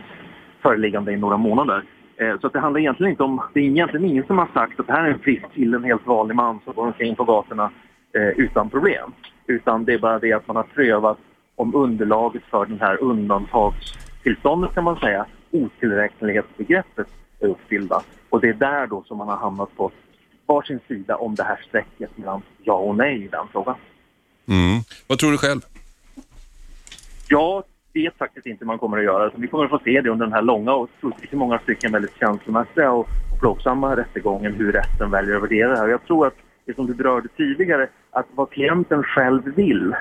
föreliggande 0.63 1.13
i 1.13 1.17
några 1.17 1.37
månader. 1.37 1.83
Eh, 2.17 2.39
Så 2.41 2.47
att 2.47 2.53
det 2.53 2.61
handlar 2.61 2.81
egentligen 2.81 3.11
inte 3.11 3.23
om, 3.23 3.41
det 3.55 3.61
är 3.61 3.65
egentligen 3.65 4.07
ingen 4.07 4.27
som 4.27 4.39
har 4.39 4.49
sagt 4.55 4.81
att 4.81 4.87
det 4.87 4.93
här 4.93 5.05
är 5.05 5.13
en 5.13 5.19
frisk 5.19 5.45
kille, 5.55 5.77
en 5.77 5.85
helt 5.85 6.07
vanlig 6.07 6.35
man 6.37 6.61
som 6.65 6.75
går 6.75 6.87
omkring 6.87 7.15
på 7.17 7.25
gatorna 7.25 7.71
eh, 8.15 8.29
utan 8.29 8.71
problem. 8.71 9.13
Utan 9.47 9.85
det 9.85 9.93
är 9.95 9.99
bara 9.99 10.19
det 10.19 10.33
att 10.33 10.47
man 10.47 10.57
har 10.57 10.63
prövat 10.75 11.19
om 11.57 11.75
underlaget 11.75 12.43
för 12.51 12.67
den 12.67 12.81
här 12.81 13.03
undantagstillståndet 13.03 14.75
kan 14.75 14.85
man 14.85 14.97
säga, 14.97 15.27
otillräknelighetsbegreppet 15.51 17.07
är 17.41 17.47
uppfyllda. 17.49 18.03
Och 18.31 18.41
det 18.41 18.49
är 18.49 18.55
där 18.55 18.87
då 18.87 19.03
som 19.03 19.19
man 19.19 19.29
har 19.29 19.37
hamnat 19.37 19.77
på 19.77 19.91
varsin 20.47 20.81
sida 20.89 21.17
om 21.17 21.35
det 21.35 21.43
här 21.43 21.61
strecket 21.69 22.19
mellan 22.19 22.43
ja 22.63 22.75
och 22.75 22.97
nej 22.97 23.25
i 23.25 23.29
den 23.29 23.47
frågan. 23.53 23.75
Mm. 24.49 24.81
Vad 25.07 25.19
tror 25.19 25.31
du 25.31 25.39
själv? 25.39 25.61
Jag 27.29 27.65
vet 27.95 28.19
faktiskt 28.19 28.47
inte 28.47 28.65
hur 28.65 28.67
man 28.67 28.79
kommer 28.79 28.99
att 28.99 29.05
göra. 29.05 29.31
Så 29.31 29.37
vi 29.37 29.49
kommer 29.49 29.65
att 29.65 29.71
få 29.71 29.81
se 29.85 30.01
det 30.01 30.11
under 30.11 30.27
den 30.27 30.33
här 30.33 30.43
långa 30.43 30.75
och 30.75 30.91
troligtvis 31.01 31.33
i 31.33 31.37
många 31.37 31.59
stycken 31.59 31.93
väldigt 31.93 32.19
känslomässiga 32.19 32.93
och 32.93 33.09
plågsamma 33.41 33.97
rättegången 33.97 34.55
hur 34.55 34.73
rätten 34.73 35.11
väljer 35.11 35.37
att 35.37 35.43
värdera 35.43 35.71
det 35.71 35.79
här. 35.79 35.89
Jag 35.89 36.05
tror 36.07 36.27
att 36.27 36.35
det 36.65 36.75
som 36.75 36.87
du 36.87 36.95
berörde 36.95 37.29
tidigare, 37.37 37.89
att 38.11 38.27
vad 38.35 38.51
klienten 38.51 39.03
själv 39.03 39.55
vill 39.55 39.95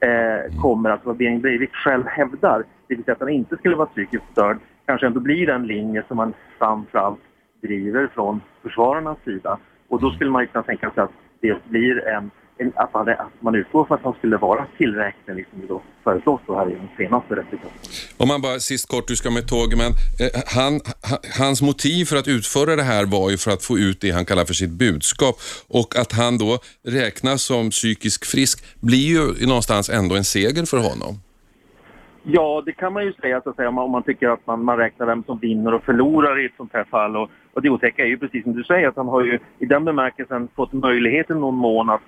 eh, 0.00 0.60
kommer 0.62 0.90
att 0.90 1.04
vad 1.04 1.16
Bering 1.16 1.40
Breivik 1.40 1.72
själv 1.72 2.06
hävdar, 2.06 2.64
det 2.88 2.94
vill 2.94 3.04
säga 3.04 3.12
att 3.12 3.20
han 3.20 3.28
inte 3.28 3.56
skulle 3.56 3.76
vara 3.76 3.86
psykiskt 3.86 4.24
störd, 4.32 4.58
kanske 4.86 5.06
ändå 5.06 5.20
blir 5.20 5.46
den 5.46 5.66
linje 5.66 6.04
som 6.08 6.16
man 6.16 6.34
framförallt 6.58 7.20
driver 7.62 8.08
från 8.14 8.40
försvararnas 8.62 9.18
sida. 9.24 9.58
Och 9.88 10.00
då 10.00 10.10
skulle 10.10 10.30
man 10.30 10.42
ju 10.42 10.48
kunna 10.48 10.64
tänka 10.64 10.90
sig 10.90 11.02
att 11.02 11.10
det 11.40 11.68
blir 11.68 12.08
en, 12.08 12.30
en 12.58 12.72
att, 12.76 12.94
man, 12.94 13.08
att 13.08 13.42
man 13.42 13.54
utgår 13.54 13.84
för 13.84 13.94
att 13.94 14.02
han 14.02 14.14
skulle 14.18 14.36
vara 14.36 14.66
tillräcklig, 14.76 15.36
liksom 15.36 15.60
det 15.60 15.66
då 15.66 15.82
föreslås 16.04 16.40
då 16.46 16.56
här 16.58 16.70
i 16.70 16.74
den 16.74 16.88
senaste 16.96 17.36
rättegången. 17.36 17.78
Om 18.18 18.28
man 18.28 18.42
bara 18.42 18.58
sist 18.58 18.88
kort, 18.88 19.08
du 19.08 19.16
ska 19.16 19.30
med 19.30 19.48
tåg, 19.48 19.68
men 19.76 19.90
eh, 20.22 20.42
han, 20.56 20.72
ha, 21.10 21.18
hans 21.38 21.62
motiv 21.62 22.04
för 22.04 22.16
att 22.16 22.28
utföra 22.28 22.76
det 22.76 22.82
här 22.82 23.04
var 23.06 23.30
ju 23.30 23.36
för 23.36 23.50
att 23.50 23.62
få 23.62 23.78
ut 23.78 24.00
det 24.00 24.10
han 24.10 24.24
kallar 24.24 24.44
för 24.44 24.54
sitt 24.54 24.70
budskap 24.70 25.36
och 25.68 25.96
att 25.96 26.12
han 26.12 26.38
då 26.38 26.58
räknas 26.84 27.42
som 27.42 27.70
psykisk 27.70 28.26
frisk 28.26 28.64
blir 28.80 29.08
ju 29.14 29.46
någonstans 29.46 29.90
ändå 29.90 30.16
en 30.16 30.24
seger 30.24 30.66
för 30.66 30.78
honom. 30.78 31.14
Ja, 32.28 32.62
det 32.66 32.72
kan 32.72 32.92
man 32.92 33.04
ju 33.04 33.12
säga, 33.12 33.40
så 33.40 33.50
att 33.50 33.56
säga 33.56 33.68
om, 33.68 33.74
man, 33.74 33.84
om 33.84 33.90
man 33.90 34.02
tycker 34.02 34.28
att 34.28 34.46
man, 34.46 34.64
man 34.64 34.76
räknar 34.76 35.06
vem 35.06 35.24
som 35.24 35.38
vinner 35.38 35.74
och 35.74 35.82
förlorar 35.84 36.42
i 36.42 36.46
ett 36.46 36.56
sånt 36.56 36.72
här 36.72 36.84
fall. 36.84 37.16
Och, 37.16 37.30
och 37.56 37.62
det 37.62 37.70
otäcka 37.70 38.02
är 38.02 38.06
ju 38.06 38.18
precis 38.18 38.42
som 38.42 38.52
du 38.52 38.64
säger 38.64 38.88
att 38.88 38.96
han 38.96 39.08
har 39.08 39.24
ju 39.24 39.38
i 39.58 39.66
den 39.66 39.84
bemärkelsen 39.84 40.48
fått 40.56 40.72
möjlighet 40.72 41.30
i 41.30 41.34
någon 41.34 41.54
mån 41.54 41.90
att 41.90 42.00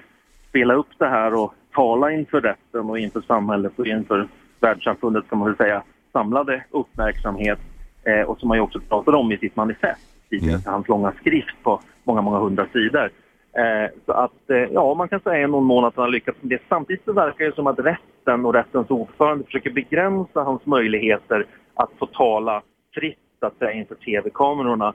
spela 0.49 0.75
upp 0.75 0.99
det 0.99 1.09
här 1.09 1.35
och 1.35 1.55
tala 1.75 2.13
inför 2.13 2.41
rätten 2.41 2.91
och 2.91 2.99
inför 2.99 3.21
samhället 3.21 3.73
och 3.77 3.87
inför 3.87 4.29
världssamfundet 4.61 5.29
kan 5.29 5.39
man 5.39 5.49
väl 5.49 5.57
säga 5.57 5.83
samlade 6.13 6.65
uppmärksamhet 6.71 7.59
eh, 8.05 8.21
och 8.21 8.39
som 8.39 8.51
han 8.51 8.59
ju 8.59 8.63
också 8.63 8.81
pratade 8.81 9.17
om 9.17 9.33
i 9.33 9.39
sitt 9.39 9.57
manifest 9.57 10.01
tidigare, 10.31 10.55
Mm. 10.55 10.73
hans 10.73 10.89
långa 10.89 11.13
skrift 11.13 11.63
på 11.63 11.81
många, 12.05 12.21
många 12.21 12.39
hundra 12.39 12.67
sidor. 12.73 13.11
Eh, 13.53 13.91
så 14.07 14.13
att, 14.13 14.51
eh, 14.51 14.57
ja, 14.57 14.95
man 14.95 15.09
kan 15.09 15.21
säga 15.21 15.45
i 15.45 15.47
någon 15.47 15.65
mån 15.65 15.85
att 15.85 15.97
han 15.97 16.05
har 16.05 16.11
lyckats 16.11 16.39
med 16.43 16.51
det. 16.51 16.63
Samtidigt 16.69 17.05
så 17.05 17.13
verkar 17.13 17.45
det 17.45 17.55
som 17.55 17.67
att 17.67 17.79
rätten 17.79 18.47
och 18.47 18.55
rättens 18.55 18.91
ordförande 18.91 19.45
försöker 19.45 19.71
begränsa 19.71 20.43
hans 20.43 20.67
möjligheter 20.67 21.47
att 21.75 21.91
få 21.99 22.07
tala 22.07 22.63
fritt 22.95 23.19
så 23.41 23.47
att 23.47 23.59
säga, 23.59 23.73
inför 23.73 23.95
tv-kamerorna. 23.95 24.93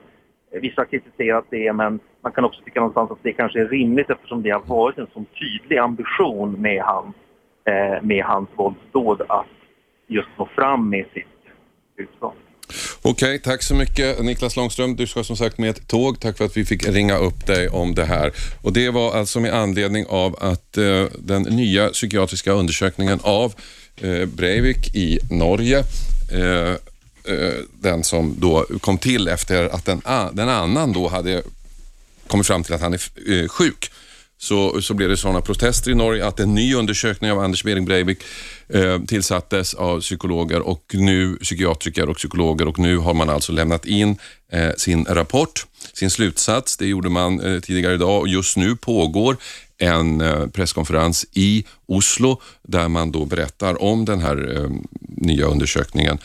Eh, 0.54 0.60
vissa 0.60 0.80
har 0.80 0.86
kritiserat 0.86 1.44
det, 1.50 1.72
men 1.72 2.00
man 2.22 2.32
kan 2.32 2.44
också 2.44 2.60
tycka 2.64 2.80
någonstans 2.80 3.10
att 3.10 3.22
det 3.22 3.32
kanske 3.32 3.60
är 3.60 3.68
rimligt 3.68 4.10
eftersom 4.10 4.42
det 4.42 4.50
har 4.50 4.62
varit 4.66 4.98
en 4.98 5.06
sån 5.12 5.26
tydlig 5.40 5.78
ambition 5.78 6.60
med 6.62 6.82
hans, 6.82 7.14
eh, 7.64 8.02
med 8.02 8.24
hans 8.24 8.48
våldsdåd 8.56 9.22
att 9.28 9.46
just 10.06 10.28
nå 10.38 10.48
fram 10.56 10.90
med 10.90 11.04
sitt 11.14 11.26
budskap. 11.96 12.34
Okej, 13.02 13.38
tack 13.38 13.62
så 13.62 13.74
mycket 13.74 14.24
Niklas 14.24 14.56
Långström. 14.56 14.96
Du 14.96 15.06
ska 15.06 15.24
som 15.24 15.36
sagt 15.36 15.58
med 15.58 15.70
ett 15.70 15.88
tåg. 15.88 16.20
Tack 16.20 16.38
för 16.38 16.44
att 16.44 16.56
vi 16.56 16.64
fick 16.64 16.88
ringa 16.88 17.16
upp 17.16 17.46
dig 17.46 17.68
om 17.68 17.94
det 17.94 18.04
här. 18.04 18.32
Och 18.62 18.72
Det 18.72 18.90
var 18.90 19.12
alltså 19.12 19.40
med 19.40 19.54
anledning 19.54 20.06
av 20.08 20.36
att 20.40 20.76
eh, 20.76 21.04
den 21.18 21.42
nya 21.42 21.88
psykiatriska 21.88 22.52
undersökningen 22.52 23.18
av 23.22 23.52
eh, 24.02 24.28
Breivik 24.28 24.96
i 24.96 25.18
Norge 25.30 25.78
eh, 26.32 26.74
Eh, 27.28 27.60
den 27.80 28.04
som 28.04 28.34
då 28.38 28.66
kom 28.80 28.98
till 28.98 29.28
efter 29.28 29.64
att 29.68 29.88
en, 29.88 30.02
den 30.32 30.48
annan 30.48 30.92
då 30.92 31.08
hade 31.08 31.42
kommit 32.26 32.46
fram 32.46 32.62
till 32.64 32.74
att 32.74 32.80
han 32.80 32.94
är 32.94 33.00
eh, 33.32 33.48
sjuk. 33.48 33.90
så, 34.38 34.82
så 34.82 34.94
blev 34.94 35.08
det 35.08 35.16
sådana 35.16 35.40
protester 35.40 35.90
i 35.90 35.94
Norge 35.94 36.26
att 36.26 36.40
en 36.40 36.54
ny 36.54 36.74
undersökning 36.74 37.32
av 37.32 37.38
Anders 37.38 37.64
Behring 37.64 37.84
Breivik 37.84 38.18
eh, 38.68 39.00
tillsattes 39.02 39.74
av 39.74 40.00
psykologer 40.00 40.60
och 40.60 40.84
nu 40.92 41.36
psykiatriker 41.36 42.08
och 42.08 42.16
psykologer 42.16 42.68
och 42.68 42.78
nu 42.78 42.96
har 42.96 43.14
man 43.14 43.30
alltså 43.30 43.52
lämnat 43.52 43.86
in 43.86 44.16
eh, 44.52 44.70
sin 44.76 45.04
rapport, 45.04 45.66
sin 45.92 46.10
slutsats. 46.10 46.76
Det 46.76 46.86
gjorde 46.86 47.08
man 47.08 47.40
eh, 47.40 47.60
tidigare 47.60 47.94
idag 47.94 48.20
och 48.20 48.28
just 48.28 48.56
nu 48.56 48.76
pågår 48.76 49.36
en 49.78 50.20
eh, 50.20 50.46
presskonferens 50.46 51.26
i 51.32 51.64
Oslo 51.86 52.40
där 52.62 52.88
man 52.88 53.12
då 53.12 53.24
berättar 53.24 53.82
om 53.82 54.04
den 54.04 54.20
här 54.20 54.56
eh, 54.56 54.70
nya 55.08 55.46
undersökningen. 55.46 56.18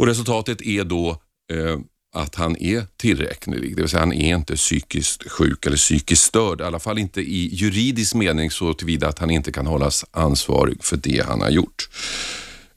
Och 0.00 0.06
Resultatet 0.06 0.62
är 0.62 0.84
då 0.84 1.10
eh, 1.52 1.78
att 2.14 2.34
han 2.34 2.56
är 2.56 2.86
tillräknelig, 2.96 3.76
det 3.76 3.82
vill 3.82 3.90
säga 3.90 4.00
han 4.00 4.12
är 4.12 4.34
inte 4.34 4.56
psykiskt 4.56 5.30
sjuk 5.30 5.66
eller 5.66 5.76
psykiskt 5.76 6.22
störd, 6.22 6.60
i 6.60 6.64
alla 6.64 6.78
fall 6.78 6.98
inte 6.98 7.20
i 7.20 7.54
juridisk 7.54 8.14
mening 8.14 8.50
så 8.50 8.74
tillvida 8.74 9.08
att 9.08 9.18
han 9.18 9.30
inte 9.30 9.52
kan 9.52 9.66
hållas 9.66 10.04
ansvarig 10.10 10.84
för 10.84 10.96
det 10.96 11.24
han 11.26 11.40
har 11.40 11.50
gjort. 11.50 11.88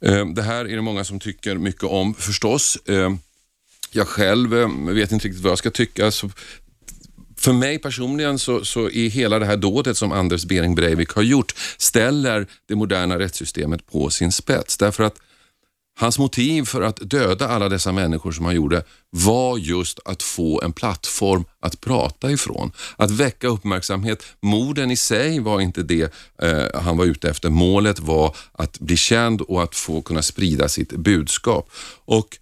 Eh, 0.01 0.25
det 0.25 0.41
här 0.41 0.65
är 0.65 0.75
det 0.75 0.81
många 0.81 1.03
som 1.03 1.19
tycker 1.19 1.55
mycket 1.55 1.83
om 1.83 2.13
förstås. 2.13 2.77
Eh, 2.85 3.13
jag 3.91 4.07
själv 4.07 4.57
eh, 4.57 4.69
vet 4.79 5.11
inte 5.11 5.27
riktigt 5.27 5.43
vad 5.43 5.51
jag 5.51 5.57
ska 5.57 5.71
tycka. 5.71 6.11
För 7.37 7.53
mig 7.53 7.79
personligen 7.79 8.39
så, 8.39 8.65
så 8.65 8.89
är 8.89 9.09
hela 9.09 9.39
det 9.39 9.45
här 9.45 9.57
dådet 9.57 9.97
som 9.97 10.11
Anders 10.11 10.45
Behring 10.45 10.75
Breivik 10.75 11.09
har 11.09 11.23
gjort 11.23 11.53
ställer 11.77 12.47
det 12.67 12.75
moderna 12.75 13.19
rättssystemet 13.19 13.87
på 13.87 14.09
sin 14.09 14.31
spets. 14.31 14.77
Därför 14.77 15.03
att 15.03 15.19
Hans 15.95 16.19
motiv 16.19 16.65
för 16.65 16.81
att 16.81 17.09
döda 17.09 17.47
alla 17.47 17.69
dessa 17.69 17.91
människor 17.91 18.31
som 18.31 18.45
han 18.45 18.55
gjorde 18.55 18.83
var 19.09 19.57
just 19.57 19.99
att 20.05 20.23
få 20.23 20.61
en 20.61 20.73
plattform 20.73 21.45
att 21.59 21.81
prata 21.81 22.31
ifrån. 22.31 22.71
Att 22.97 23.11
väcka 23.11 23.47
uppmärksamhet. 23.47 24.23
Morden 24.41 24.91
i 24.91 24.95
sig 24.95 25.39
var 25.39 25.61
inte 25.61 25.83
det 25.83 26.13
eh, 26.41 26.81
han 26.81 26.97
var 26.97 27.05
ute 27.05 27.29
efter. 27.29 27.49
Målet 27.49 27.99
var 27.99 28.35
att 28.51 28.79
bli 28.79 28.97
känd 28.97 29.41
och 29.41 29.63
att 29.63 29.75
få 29.75 30.01
kunna 30.01 30.21
sprida 30.21 30.69
sitt 30.69 30.91
budskap. 30.91 31.69
Och 32.05 32.37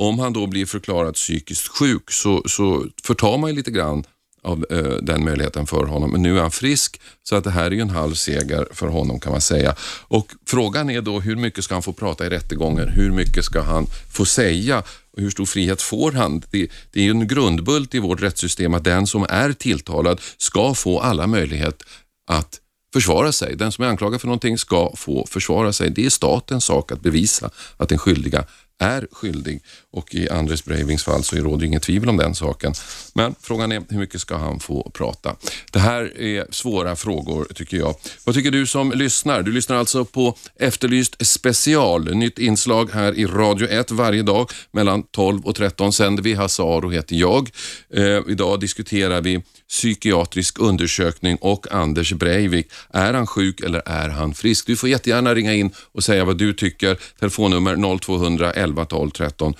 om 0.00 0.18
han 0.18 0.32
då 0.32 0.46
blir 0.46 0.66
förklarad 0.66 1.14
psykiskt 1.14 1.68
sjuk 1.68 2.10
så, 2.10 2.42
så 2.46 2.86
förtar 3.04 3.38
man 3.38 3.50
ju 3.50 3.56
lite 3.56 3.70
grann 3.70 4.04
av 4.42 4.64
eh, 4.70 4.96
den 5.02 5.24
möjligheten 5.24 5.66
för 5.66 5.84
honom. 5.84 6.10
Men 6.10 6.22
nu 6.22 6.36
är 6.36 6.42
han 6.42 6.50
frisk 6.50 7.00
så 7.22 7.36
att 7.36 7.44
det 7.44 7.50
här 7.50 7.64
är 7.64 7.70
ju 7.70 7.80
en 7.80 7.90
halv 7.90 8.14
seger 8.14 8.68
för 8.72 8.86
honom 8.86 9.20
kan 9.20 9.32
man 9.32 9.40
säga. 9.40 9.74
Och 10.08 10.32
Frågan 10.46 10.90
är 10.90 11.00
då 11.00 11.20
hur 11.20 11.36
mycket 11.36 11.64
ska 11.64 11.74
han 11.74 11.82
få 11.82 11.92
prata 11.92 12.26
i 12.26 12.30
rättegången? 12.30 12.88
Hur 12.88 13.10
mycket 13.10 13.44
ska 13.44 13.60
han 13.60 13.86
få 14.12 14.24
säga? 14.24 14.82
Och 15.12 15.22
hur 15.22 15.30
stor 15.30 15.46
frihet 15.46 15.82
får 15.82 16.12
han? 16.12 16.42
Det, 16.50 16.70
det 16.92 17.00
är 17.00 17.04
ju 17.04 17.10
en 17.10 17.28
grundbult 17.28 17.94
i 17.94 17.98
vårt 17.98 18.22
rättssystem 18.22 18.74
att 18.74 18.84
den 18.84 19.06
som 19.06 19.26
är 19.28 19.52
tilltalad 19.52 20.20
ska 20.38 20.74
få 20.74 21.00
alla 21.00 21.26
möjlighet 21.26 21.82
att 22.30 22.60
försvara 22.92 23.32
sig. 23.32 23.56
Den 23.56 23.72
som 23.72 23.84
är 23.84 23.88
anklagad 23.88 24.20
för 24.20 24.26
någonting 24.26 24.58
ska 24.58 24.92
få 24.96 25.26
försvara 25.26 25.72
sig. 25.72 25.90
Det 25.90 26.06
är 26.06 26.10
statens 26.10 26.64
sak 26.64 26.92
att 26.92 27.00
bevisa 27.00 27.50
att 27.76 27.88
den 27.88 27.98
skyldiga 27.98 28.44
är 28.78 29.06
skyldig 29.12 29.62
och 29.92 30.14
i 30.14 30.28
Andres 30.28 30.64
Breivings 30.64 31.04
fall 31.04 31.24
så 31.24 31.36
råder 31.36 31.66
inget 31.66 31.82
tvivel 31.82 32.08
om 32.08 32.16
den 32.16 32.34
saken. 32.34 32.72
Men 33.14 33.34
frågan 33.40 33.72
är 33.72 33.82
hur 33.88 33.98
mycket 33.98 34.20
ska 34.20 34.36
han 34.36 34.60
få 34.60 34.90
prata? 34.90 35.36
Det 35.72 35.78
här 35.78 36.20
är 36.20 36.46
svåra 36.50 36.96
frågor 36.96 37.46
tycker 37.54 37.76
jag. 37.76 37.94
Vad 38.24 38.34
tycker 38.34 38.50
du 38.50 38.66
som 38.66 38.92
lyssnar? 38.92 39.42
Du 39.42 39.52
lyssnar 39.52 39.76
alltså 39.76 40.04
på 40.04 40.36
Efterlyst 40.56 41.26
special, 41.26 42.14
nytt 42.14 42.38
inslag 42.38 42.90
här 42.92 43.14
i 43.14 43.26
Radio 43.26 43.68
1 43.68 43.90
varje 43.90 44.22
dag 44.22 44.50
mellan 44.72 45.02
12 45.02 45.46
och 45.46 45.56
13 45.56 45.92
sänder 45.92 46.22
vi. 46.22 46.34
Hasse 46.34 46.62
Aro 46.62 46.90
heter 46.90 47.16
jag. 47.16 47.50
Eh, 47.94 48.20
idag 48.28 48.60
diskuterar 48.60 49.20
vi 49.20 49.42
psykiatrisk 49.70 50.58
undersökning 50.58 51.36
och 51.40 51.72
Anders 51.72 52.12
Breivik. 52.12 52.66
Är 52.90 53.14
han 53.14 53.26
sjuk 53.26 53.60
eller 53.60 53.82
är 53.86 54.08
han 54.08 54.34
frisk? 54.34 54.66
Du 54.66 54.76
får 54.76 54.88
jättegärna 54.88 55.34
ringa 55.34 55.54
in 55.54 55.70
och 55.92 56.04
säga 56.04 56.24
vad 56.24 56.38
du 56.38 56.52
tycker. 56.52 56.98
Telefonnummer 57.20 57.98
0200 57.98 58.52
11 58.52 58.84
12 58.84 59.10
13. 59.10 59.54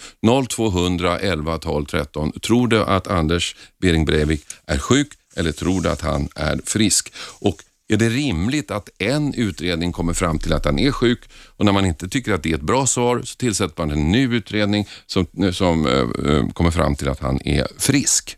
0200 0.48 1.18
11 1.18 1.58
12 1.58 1.84
13. 1.84 2.32
Tror 2.32 2.68
du 2.68 2.82
att 2.82 3.06
Anders 3.06 3.56
Behring 3.80 4.04
Breivik 4.04 4.46
är 4.66 4.78
sjuk 4.78 5.08
eller 5.36 5.52
tror 5.52 5.80
du 5.80 5.88
att 5.88 6.00
han 6.00 6.28
är 6.34 6.60
frisk? 6.64 7.12
Och 7.40 7.62
är 7.88 7.96
det 7.96 8.08
rimligt 8.08 8.70
att 8.70 8.88
en 8.98 9.34
utredning 9.34 9.92
kommer 9.92 10.12
fram 10.12 10.38
till 10.38 10.52
att 10.52 10.64
han 10.64 10.78
är 10.78 10.92
sjuk 10.92 11.20
och 11.56 11.64
när 11.64 11.72
man 11.72 11.86
inte 11.86 12.08
tycker 12.08 12.32
att 12.32 12.42
det 12.42 12.50
är 12.50 12.54
ett 12.54 12.60
bra 12.60 12.86
svar 12.86 13.22
så 13.24 13.36
tillsätter 13.36 13.74
man 13.86 13.90
en 13.90 14.12
ny 14.12 14.36
utredning 14.36 14.88
som, 15.06 15.26
som 15.52 15.86
uh, 15.86 16.48
kommer 16.48 16.70
fram 16.70 16.96
till 16.96 17.08
att 17.08 17.20
han 17.20 17.40
är 17.44 17.66
frisk? 17.78 18.36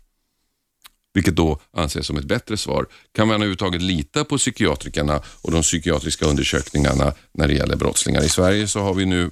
Vilket 1.13 1.35
då 1.35 1.59
anses 1.73 2.05
som 2.05 2.17
ett 2.17 2.25
bättre 2.25 2.57
svar. 2.57 2.85
Kan 3.11 3.27
man 3.27 3.35
överhuvudtaget 3.35 3.81
lita 3.81 4.23
på 4.23 4.37
psykiatrikerna 4.37 5.21
och 5.41 5.51
de 5.51 5.61
psykiatriska 5.61 6.25
undersökningarna 6.25 7.13
när 7.33 7.47
det 7.47 7.53
gäller 7.53 7.75
brottslingar? 7.75 8.23
I 8.23 8.29
Sverige 8.29 8.67
så 8.67 8.79
har 8.79 8.93
vi 8.93 9.05
nu 9.05 9.31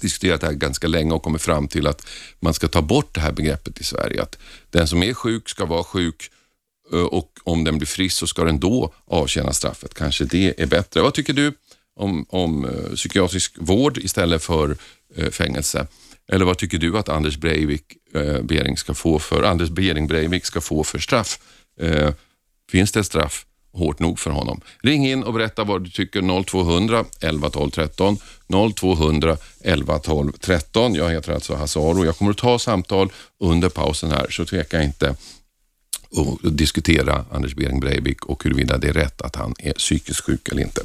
diskuterat 0.00 0.40
det 0.40 0.46
här 0.46 0.54
ganska 0.54 0.88
länge 0.88 1.12
och 1.12 1.22
kommit 1.22 1.42
fram 1.42 1.68
till 1.68 1.86
att 1.86 2.06
man 2.40 2.54
ska 2.54 2.68
ta 2.68 2.82
bort 2.82 3.14
det 3.14 3.20
här 3.20 3.32
begreppet 3.32 3.80
i 3.80 3.84
Sverige. 3.84 4.22
Att 4.22 4.38
den 4.70 4.88
som 4.88 5.02
är 5.02 5.14
sjuk 5.14 5.48
ska 5.48 5.64
vara 5.64 5.84
sjuk 5.84 6.30
eh, 6.92 7.00
och 7.00 7.38
om 7.44 7.64
den 7.64 7.78
blir 7.78 7.86
frisk 7.86 8.16
så 8.16 8.26
ska 8.26 8.44
den 8.44 8.60
då 8.60 8.94
avtjäna 9.06 9.52
straffet. 9.52 9.94
Kanske 9.94 10.24
det 10.24 10.62
är 10.62 10.66
bättre. 10.66 11.00
Vad 11.00 11.14
tycker 11.14 11.32
du 11.32 11.52
om, 11.96 12.26
om 12.28 12.64
eh, 12.64 12.94
psykiatrisk 12.94 13.56
vård 13.58 13.98
istället 13.98 14.44
för 14.44 14.76
eh, 15.16 15.30
fängelse? 15.30 15.86
Eller 16.32 16.44
vad 16.44 16.58
tycker 16.58 16.78
du 16.78 16.98
att 16.98 17.08
Anders 17.08 17.36
Breivik 17.36 17.82
eh, 18.14 18.42
Bering 18.42 18.76
ska 18.76 18.94
få 18.94 19.18
för, 19.18 19.42
Anders 19.42 19.70
Bering 19.70 20.06
Breivik 20.06 20.44
ska 20.44 20.60
få 20.60 20.84
för 20.84 20.98
straff? 20.98 21.38
Eh, 21.80 22.10
finns 22.70 22.92
det 22.92 23.00
ett 23.00 23.06
straff 23.06 23.46
hårt 23.72 23.98
nog 23.98 24.18
för 24.18 24.30
honom? 24.30 24.60
Ring 24.82 25.06
in 25.06 25.22
och 25.22 25.32
berätta 25.32 25.64
vad 25.64 25.84
du 25.84 25.90
tycker 25.90 26.44
0200 26.44 27.04
11 27.20 27.50
12 27.50 27.70
13 27.70 28.18
0200 28.76 29.36
11 29.60 29.98
12 29.98 30.32
13. 30.32 30.94
Jag 30.94 31.10
heter 31.10 31.32
alltså 31.32 31.54
Hasse 31.54 31.78
Aro. 31.78 32.04
Jag 32.04 32.16
kommer 32.16 32.30
att 32.30 32.38
ta 32.38 32.58
samtal 32.58 33.12
under 33.40 33.68
pausen 33.68 34.10
här 34.10 34.26
så 34.30 34.44
tveka 34.44 34.82
inte 34.82 35.16
och 36.10 36.52
diskutera 36.52 37.24
Anders 37.32 37.54
Behring 37.54 37.80
Breivik 37.80 38.24
och 38.24 38.44
huruvida 38.44 38.78
det 38.78 38.88
är 38.88 38.92
rätt 38.92 39.22
att 39.22 39.36
han 39.36 39.54
är 39.58 39.72
psykiskt 39.72 40.20
sjuk 40.20 40.48
eller 40.48 40.62
inte. 40.62 40.80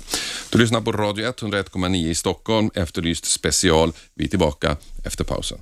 Du 0.49 0.57
lyssnar 0.57 0.81
på 0.81 0.91
Radio 0.91 1.31
101,9 1.31 1.95
i 1.95 2.15
Stockholm, 2.15 2.69
Efterlyst 2.73 3.25
special. 3.25 3.91
Vi 4.15 4.25
är 4.25 4.29
tillbaka 4.29 4.77
efter 5.05 5.23
pausen. 5.23 5.57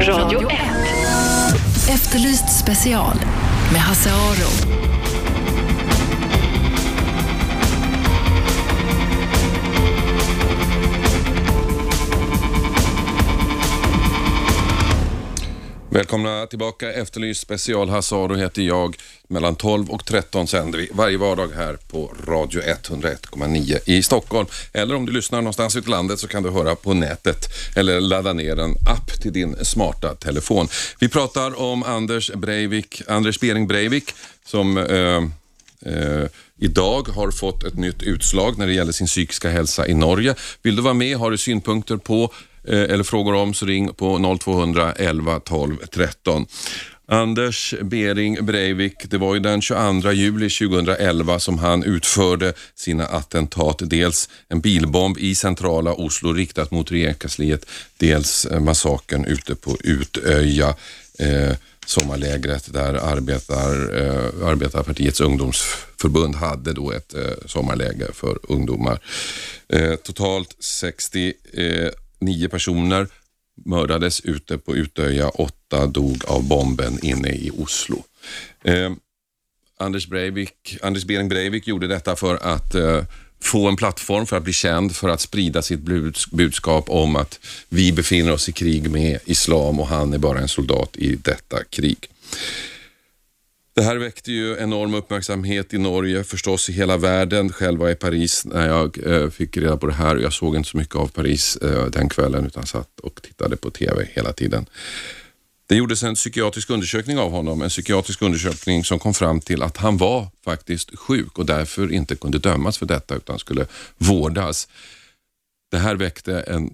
Radio 0.00 0.50
1. 0.50 0.58
Efterlyst 1.88 2.58
special 2.60 3.16
med 3.72 3.80
Hasse 3.80 4.10
Aro. 4.12 4.99
Välkomna 15.92 16.46
tillbaka. 16.46 16.92
Efterlyst 16.92 17.40
special. 17.40 17.88
Hassaro 17.88 18.34
heter 18.34 18.62
jag. 18.62 18.96
Mellan 19.28 19.56
12 19.56 19.90
och 19.90 20.04
13 20.04 20.46
sänder 20.46 20.78
vi 20.78 20.90
varje 20.92 21.16
vardag 21.16 21.48
här 21.56 21.78
på 21.88 22.14
Radio 22.26 22.62
101,9 22.62 23.78
i 23.84 24.02
Stockholm. 24.02 24.48
Eller 24.72 24.94
om 24.94 25.06
du 25.06 25.12
lyssnar 25.12 25.40
någonstans 25.40 25.76
ute 25.76 25.88
i 25.88 25.90
landet 25.90 26.18
så 26.18 26.28
kan 26.28 26.42
du 26.42 26.50
höra 26.50 26.74
på 26.74 26.94
nätet 26.94 27.36
eller 27.76 28.00
ladda 28.00 28.32
ner 28.32 28.58
en 28.58 28.70
app 28.70 29.22
till 29.22 29.32
din 29.32 29.64
smarta 29.64 30.14
telefon. 30.14 30.68
Vi 31.00 31.08
pratar 31.08 31.60
om 31.60 31.82
Anders 31.82 32.30
Breivik, 32.30 33.02
Anders 33.08 33.40
Bering 33.40 33.66
Breivik 33.66 34.14
som 34.44 34.78
eh, 34.78 35.22
eh, 35.92 36.26
idag 36.58 37.08
har 37.08 37.30
fått 37.30 37.64
ett 37.64 37.76
nytt 37.76 38.02
utslag 38.02 38.58
när 38.58 38.66
det 38.66 38.72
gäller 38.72 38.92
sin 38.92 39.06
psykiska 39.06 39.50
hälsa 39.50 39.86
i 39.86 39.94
Norge. 39.94 40.34
Vill 40.62 40.76
du 40.76 40.82
vara 40.82 40.94
med? 40.94 41.16
Har 41.16 41.30
du 41.30 41.38
synpunkter 41.38 41.96
på 41.96 42.32
Eh, 42.64 42.82
eller 42.82 43.04
frågor 43.04 43.34
om 43.34 43.54
så 43.54 43.66
ring 43.66 43.94
på 43.94 44.36
0200 44.40 44.92
11 44.92 45.40
12 45.40 45.76
13. 45.76 46.46
Anders 47.12 47.74
Bering 47.82 48.46
Breivik, 48.46 49.10
det 49.10 49.18
var 49.18 49.34
ju 49.34 49.40
den 49.40 49.62
22 49.62 50.12
juli 50.12 50.50
2011 50.50 51.38
som 51.38 51.58
han 51.58 51.82
utförde 51.82 52.52
sina 52.74 53.06
attentat. 53.06 53.76
Dels 53.80 54.28
en 54.48 54.60
bilbomb 54.60 55.18
i 55.18 55.34
centrala 55.34 55.94
Oslo 55.94 56.32
riktat 56.32 56.70
mot 56.70 56.92
regeringskansliet, 56.92 57.66
dels 57.96 58.46
eh, 58.46 58.60
massakern 58.60 59.24
ute 59.24 59.54
på 59.54 59.76
Utöja. 59.84 60.74
Eh, 61.18 61.56
sommarlägret 61.86 62.72
där 62.72 62.94
arbetar, 62.94 63.98
eh, 64.02 64.48
Arbetarpartiets 64.48 65.20
ungdomsförbund 65.20 66.34
hade 66.34 66.72
då 66.72 66.92
ett 66.92 67.14
eh, 67.14 67.46
sommarläger 67.46 68.12
för 68.12 68.38
ungdomar. 68.42 69.00
Eh, 69.68 69.94
totalt 69.94 70.56
60 70.60 71.32
nio 72.20 72.48
personer 72.48 73.06
mördades 73.64 74.20
ute 74.20 74.58
på 74.58 74.76
Utöja, 74.76 75.28
åtta 75.28 75.86
dog 75.86 76.24
av 76.26 76.48
bomben 76.48 76.98
inne 77.02 77.28
i 77.28 77.50
Oslo. 77.58 78.04
Eh, 78.64 78.92
Anders, 79.78 80.06
Breivik, 80.06 80.78
Anders 80.82 81.04
Behring 81.04 81.28
Breivik 81.28 81.66
gjorde 81.66 81.86
detta 81.86 82.16
för 82.16 82.36
att 82.36 82.74
eh, 82.74 83.04
få 83.42 83.68
en 83.68 83.76
plattform 83.76 84.26
för 84.26 84.36
att 84.36 84.42
bli 84.42 84.52
känd, 84.52 84.96
för 84.96 85.08
att 85.08 85.20
sprida 85.20 85.62
sitt 85.62 85.80
budskap 86.30 86.84
om 86.88 87.16
att 87.16 87.40
vi 87.68 87.92
befinner 87.92 88.32
oss 88.32 88.48
i 88.48 88.52
krig 88.52 88.90
med 88.90 89.18
islam 89.24 89.80
och 89.80 89.86
han 89.86 90.12
är 90.12 90.18
bara 90.18 90.38
en 90.38 90.48
soldat 90.48 90.96
i 90.96 91.16
detta 91.16 91.64
krig. 91.64 92.08
Det 93.80 93.84
här 93.84 93.96
väckte 93.96 94.32
ju 94.32 94.56
enorm 94.58 94.94
uppmärksamhet 94.94 95.74
i 95.74 95.78
Norge, 95.78 96.24
förstås 96.24 96.68
i 96.68 96.72
hela 96.72 96.96
världen. 96.96 97.52
Själv 97.52 97.78
var 97.78 97.86
jag 97.86 97.96
i 97.96 97.98
Paris 97.98 98.44
när 98.44 98.68
jag 98.68 98.98
eh, 99.06 99.30
fick 99.30 99.56
reda 99.56 99.76
på 99.76 99.86
det 99.86 99.92
här 99.92 100.16
och 100.16 100.22
jag 100.22 100.32
såg 100.32 100.56
inte 100.56 100.68
så 100.68 100.76
mycket 100.76 100.96
av 100.96 101.06
Paris 101.06 101.56
eh, 101.56 101.86
den 101.86 102.08
kvällen 102.08 102.46
utan 102.46 102.66
satt 102.66 103.00
och 103.00 103.22
tittade 103.22 103.56
på 103.56 103.70
TV 103.70 104.06
hela 104.12 104.32
tiden. 104.32 104.66
Det 105.66 105.76
gjordes 105.76 106.02
en 106.02 106.14
psykiatrisk 106.14 106.70
undersökning 106.70 107.18
av 107.18 107.30
honom, 107.30 107.62
en 107.62 107.68
psykiatrisk 107.68 108.22
undersökning 108.22 108.84
som 108.84 108.98
kom 108.98 109.14
fram 109.14 109.40
till 109.40 109.62
att 109.62 109.76
han 109.76 109.96
var 109.96 110.28
faktiskt 110.44 110.98
sjuk 110.98 111.38
och 111.38 111.46
därför 111.46 111.92
inte 111.92 112.16
kunde 112.16 112.38
dömas 112.38 112.78
för 112.78 112.86
detta 112.86 113.14
utan 113.14 113.38
skulle 113.38 113.66
vårdas. 113.98 114.68
Det 115.70 115.78
här 115.78 115.94
väckte 115.94 116.40
en, 116.40 116.72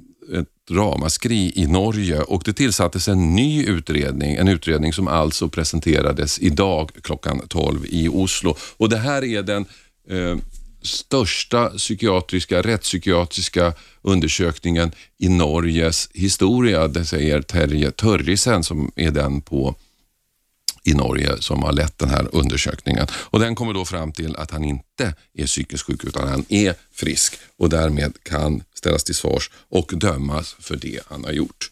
ramaskri 0.70 1.52
i 1.54 1.66
Norge 1.66 2.20
och 2.20 2.42
det 2.44 2.52
tillsattes 2.52 3.08
en 3.08 3.34
ny 3.34 3.64
utredning, 3.64 4.34
en 4.34 4.48
utredning 4.48 4.92
som 4.92 5.08
alltså 5.08 5.48
presenterades 5.48 6.38
idag 6.38 6.90
klockan 7.02 7.42
12 7.48 7.86
i 7.88 8.08
Oslo. 8.08 8.56
Och 8.76 8.88
Det 8.88 8.96
här 8.98 9.24
är 9.24 9.42
den 9.42 9.66
eh, 10.10 10.36
största 10.82 11.68
psykiatriska, 11.68 12.62
rättspsykiatriska 12.62 13.72
undersökningen 14.02 14.92
i 15.18 15.28
Norges 15.28 16.08
historia. 16.14 16.88
Det 16.88 17.04
säger 17.04 17.42
Terje 17.42 17.90
Törrisen 17.90 18.64
som 18.64 18.92
är 18.96 19.10
den 19.10 19.40
på 19.40 19.74
i 20.86 20.94
Norge 20.94 21.42
som 21.42 21.62
har 21.62 21.72
lett 21.72 21.98
den 21.98 22.10
här 22.10 22.28
undersökningen. 22.32 23.06
Och 23.12 23.40
Den 23.40 23.54
kommer 23.54 23.74
då 23.74 23.84
fram 23.84 24.12
till 24.12 24.36
att 24.36 24.50
han 24.50 24.64
inte 24.64 25.14
är 25.34 25.46
psykiskt 25.46 25.86
sjuk 25.86 26.04
utan 26.04 26.28
han 26.28 26.44
är 26.48 26.74
frisk 26.92 27.38
och 27.58 27.68
därmed 27.68 28.12
kan 28.22 28.62
ställas 28.74 29.04
till 29.04 29.14
svars 29.14 29.50
och 29.70 29.92
dömas 29.94 30.56
för 30.60 30.76
det 30.76 31.00
han 31.08 31.24
har 31.24 31.32
gjort. 31.32 31.70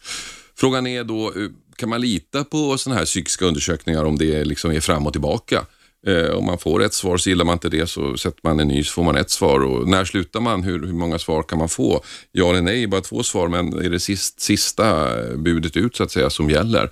Frågan 0.57 0.87
är 0.87 1.03
då, 1.03 1.27
eh, 1.27 1.49
kan 1.75 1.89
man 1.89 2.01
lita 2.01 2.43
på 2.43 2.77
sådana 2.77 2.99
här 2.99 3.05
psykiska 3.05 3.45
undersökningar 3.45 4.03
om 4.03 4.17
det 4.17 4.45
liksom 4.45 4.71
är 4.71 4.79
fram 4.79 5.07
och 5.07 5.13
tillbaka? 5.13 5.65
Eh, 6.07 6.29
om 6.29 6.45
man 6.45 6.57
får 6.57 6.83
ett 6.83 6.93
svar 6.93 7.17
så 7.17 7.29
gillar 7.29 7.45
man 7.45 7.53
inte 7.53 7.69
det 7.69 7.87
så 7.87 8.17
sätter 8.17 8.39
man 8.43 8.59
en 8.59 8.67
ny 8.67 8.83
så 8.83 8.91
får 8.91 9.03
man 9.03 9.17
ett 9.17 9.29
svar. 9.29 9.59
Och 9.63 9.87
när 9.87 10.05
slutar 10.05 10.39
man? 10.39 10.63
Hur, 10.63 10.85
hur 10.85 10.93
många 10.93 11.19
svar 11.19 11.43
kan 11.43 11.57
man 11.57 11.69
få? 11.69 12.03
Ja 12.31 12.49
eller 12.49 12.61
nej, 12.61 12.87
bara 12.87 13.01
två 13.01 13.23
svar 13.23 13.47
men 13.47 13.73
är 13.73 13.89
det 13.89 13.99
sist, 13.99 14.41
sista 14.41 15.07
budet 15.35 15.77
ut 15.77 15.95
så 15.95 16.03
att 16.03 16.11
säga 16.11 16.29
som 16.29 16.49
gäller? 16.49 16.91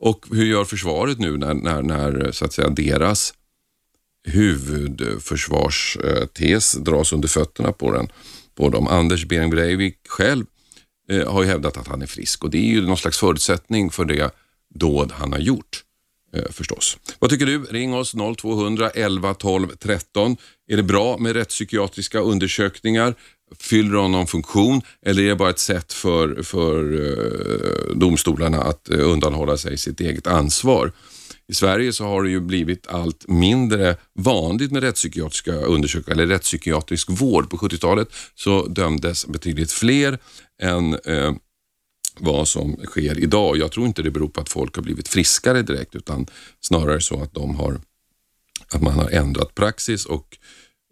Och 0.00 0.26
hur 0.30 0.44
gör 0.44 0.64
försvaret 0.64 1.18
nu 1.18 1.36
när, 1.36 1.54
när, 1.54 1.82
när 1.82 2.32
så 2.32 2.44
att 2.44 2.52
säga 2.52 2.68
deras 2.68 3.34
huvudförsvarstes 4.28 6.72
dras 6.72 7.12
under 7.12 7.28
fötterna 7.28 7.72
på 7.72 7.92
den? 7.92 8.08
På 8.54 8.68
dem. 8.68 8.88
Anders 8.88 9.24
Behring 9.24 9.50
Breivik 9.50 9.98
själv 10.08 10.44
eh, 11.10 11.32
har 11.32 11.42
ju 11.42 11.48
hävdat 11.48 11.76
att 11.76 11.88
han 11.88 12.02
är 12.02 12.06
frisk 12.06 12.44
och 12.44 12.50
det 12.50 12.58
är 12.58 12.72
ju 12.72 12.86
någon 12.86 12.96
slags 12.96 13.18
förutsättning 13.18 13.90
för 13.90 14.04
det 14.04 14.30
dåd 14.74 15.12
han 15.12 15.32
har 15.32 15.40
gjort. 15.40 15.84
Eh, 16.34 16.50
förstås. 16.50 16.98
Vad 17.18 17.30
tycker 17.30 17.46
du? 17.46 17.64
Ring 17.64 17.94
oss 17.94 18.14
0200 18.38 18.90
11 18.90 19.34
12 19.34 19.76
13. 19.76 20.36
Är 20.66 20.76
det 20.76 20.82
bra 20.82 21.18
med 21.18 21.32
rättspsykiatriska 21.32 22.20
undersökningar? 22.20 23.14
Fyller 23.58 23.94
de 23.94 24.12
någon 24.12 24.26
funktion 24.26 24.82
eller 25.02 25.22
är 25.22 25.28
det 25.28 25.36
bara 25.36 25.50
ett 25.50 25.58
sätt 25.58 25.92
för, 25.92 26.42
för 26.42 26.94
eh, 26.94 27.96
domstolarna 27.96 28.62
att 28.62 28.90
eh, 28.90 29.08
undanhålla 29.08 29.56
sig 29.56 29.78
sitt 29.78 30.00
eget 30.00 30.26
ansvar? 30.26 30.92
I 31.48 31.54
Sverige 31.54 31.92
så 31.92 32.04
har 32.04 32.22
det 32.22 32.30
ju 32.30 32.40
blivit 32.40 32.86
allt 32.86 33.28
mindre 33.28 33.96
vanligt 34.14 34.72
med 34.72 34.82
rättspsykiatriska 34.82 35.52
undersökningar 35.52 36.22
eller 36.22 36.34
rättspsykiatrisk 36.34 37.10
vård. 37.10 37.50
På 37.50 37.56
70-talet 37.56 38.08
så 38.34 38.66
dömdes 38.66 39.26
betydligt 39.26 39.72
fler 39.72 40.18
än 40.62 40.94
eh, 40.94 41.32
vad 42.20 42.48
som 42.48 42.76
sker 42.84 43.18
idag. 43.18 43.56
Jag 43.56 43.72
tror 43.72 43.86
inte 43.86 44.02
det 44.02 44.10
beror 44.10 44.28
på 44.28 44.40
att 44.40 44.48
folk 44.48 44.76
har 44.76 44.82
blivit 44.82 45.08
friskare 45.08 45.62
direkt 45.62 45.94
utan 45.94 46.26
snarare 46.60 47.00
så 47.00 47.22
att, 47.22 47.34
de 47.34 47.56
har, 47.56 47.80
att 48.68 48.82
man 48.82 48.94
har 48.94 49.10
ändrat 49.10 49.54
praxis 49.54 50.06
och 50.06 50.38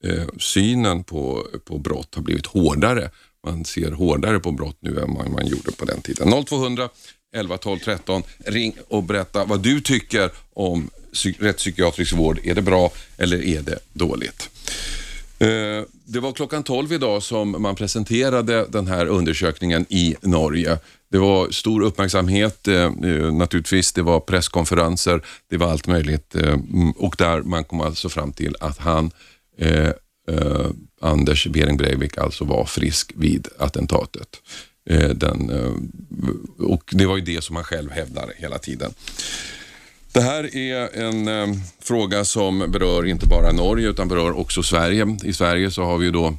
Eh, 0.06 0.26
synen 0.38 1.04
på, 1.04 1.46
på 1.64 1.78
brott 1.78 2.14
har 2.14 2.22
blivit 2.22 2.46
hårdare. 2.46 3.10
Man 3.46 3.64
ser 3.64 3.90
hårdare 3.90 4.40
på 4.40 4.52
brott 4.52 4.76
nu 4.80 5.00
än 5.00 5.12
man, 5.12 5.32
man 5.32 5.46
gjorde 5.46 5.72
på 5.72 5.84
den 5.84 6.00
tiden. 6.00 6.44
0200 6.44 6.88
11 7.36 7.58
12 7.58 7.78
13. 7.78 8.22
Ring 8.38 8.76
och 8.88 9.02
berätta 9.02 9.44
vad 9.44 9.60
du 9.60 9.80
tycker 9.80 10.30
om 10.52 10.90
rättspsykiatrisk 11.38 12.12
vård. 12.12 12.40
Är 12.44 12.54
det 12.54 12.62
bra 12.62 12.92
eller 13.18 13.44
är 13.44 13.62
det 13.62 13.78
dåligt? 13.92 14.50
Eh, 15.38 15.48
det 16.04 16.20
var 16.20 16.32
klockan 16.32 16.62
12 16.62 16.92
idag 16.92 17.22
som 17.22 17.62
man 17.62 17.74
presenterade 17.74 18.66
den 18.68 18.86
här 18.86 19.06
undersökningen 19.06 19.86
i 19.88 20.16
Norge. 20.22 20.78
Det 21.10 21.18
var 21.18 21.50
stor 21.50 21.82
uppmärksamhet 21.82 22.68
eh, 22.68 22.92
naturligtvis. 23.32 23.92
Det 23.92 24.02
var 24.02 24.20
presskonferenser, 24.20 25.22
det 25.50 25.56
var 25.56 25.70
allt 25.70 25.86
möjligt 25.86 26.34
och 26.96 27.14
där 27.18 27.42
man 27.42 27.64
kom 27.64 27.80
alltså 27.80 28.08
fram 28.08 28.32
till 28.32 28.56
att 28.60 28.78
han, 28.78 29.10
eh, 30.28 30.66
Anders 31.00 31.46
Behring 31.46 31.76
Breivik, 31.76 32.18
alltså 32.18 32.44
var 32.44 32.64
frisk 32.64 33.12
vid 33.16 33.48
attentatet. 33.58 34.28
Eh, 34.90 35.08
den, 35.08 35.50
eh, 35.50 35.72
och 36.66 36.90
Det 36.92 37.06
var 37.06 37.16
ju 37.16 37.22
det 37.22 37.44
som 37.44 37.56
han 37.56 37.64
själv 37.64 37.90
hävdar 37.90 38.32
hela 38.36 38.58
tiden. 38.58 38.94
Det 40.12 40.20
här 40.20 40.56
är 40.56 40.96
en 40.96 41.28
eh, 41.28 41.56
fråga 41.80 42.24
som 42.24 42.58
berör 42.58 43.06
inte 43.06 43.26
bara 43.26 43.52
Norge 43.52 43.88
utan 43.88 44.08
berör 44.08 44.38
också 44.38 44.62
Sverige. 44.62 45.18
I 45.24 45.32
Sverige 45.32 45.70
så 45.70 45.84
har 45.84 45.98
vi 45.98 46.06
ju 46.06 46.12
då 46.12 46.38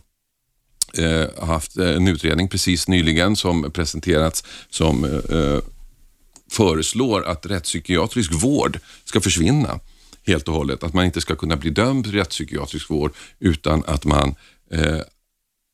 eh, 0.98 1.46
haft 1.46 1.78
eh, 1.78 1.90
en 1.90 2.08
utredning 2.08 2.48
precis 2.48 2.88
nyligen 2.88 3.36
som 3.36 3.72
presenterats 3.72 4.44
som 4.70 5.04
eh, 5.04 5.38
eh 5.38 5.60
föreslår 6.52 7.24
att 7.26 7.46
rättspsykiatrisk 7.46 8.34
vård 8.34 8.80
ska 9.06 9.22
försvinna 9.22 9.80
helt 10.28 10.48
och 10.48 10.54
hållet. 10.54 10.84
Att 10.84 10.94
man 10.94 11.06
inte 11.06 11.22
ska 11.22 11.36
kunna 11.36 11.56
bli 11.56 11.70
dömd 11.70 12.04
till 12.04 12.14
rättspsykiatrisk 12.14 12.90
vård 12.90 13.14
utan 13.40 13.84
att 13.88 14.06
man, 14.06 14.36
eh, 14.72 15.02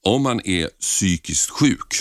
om 0.06 0.24
man 0.24 0.42
är 0.46 0.68
psykiskt 0.80 1.50
sjuk 1.50 1.94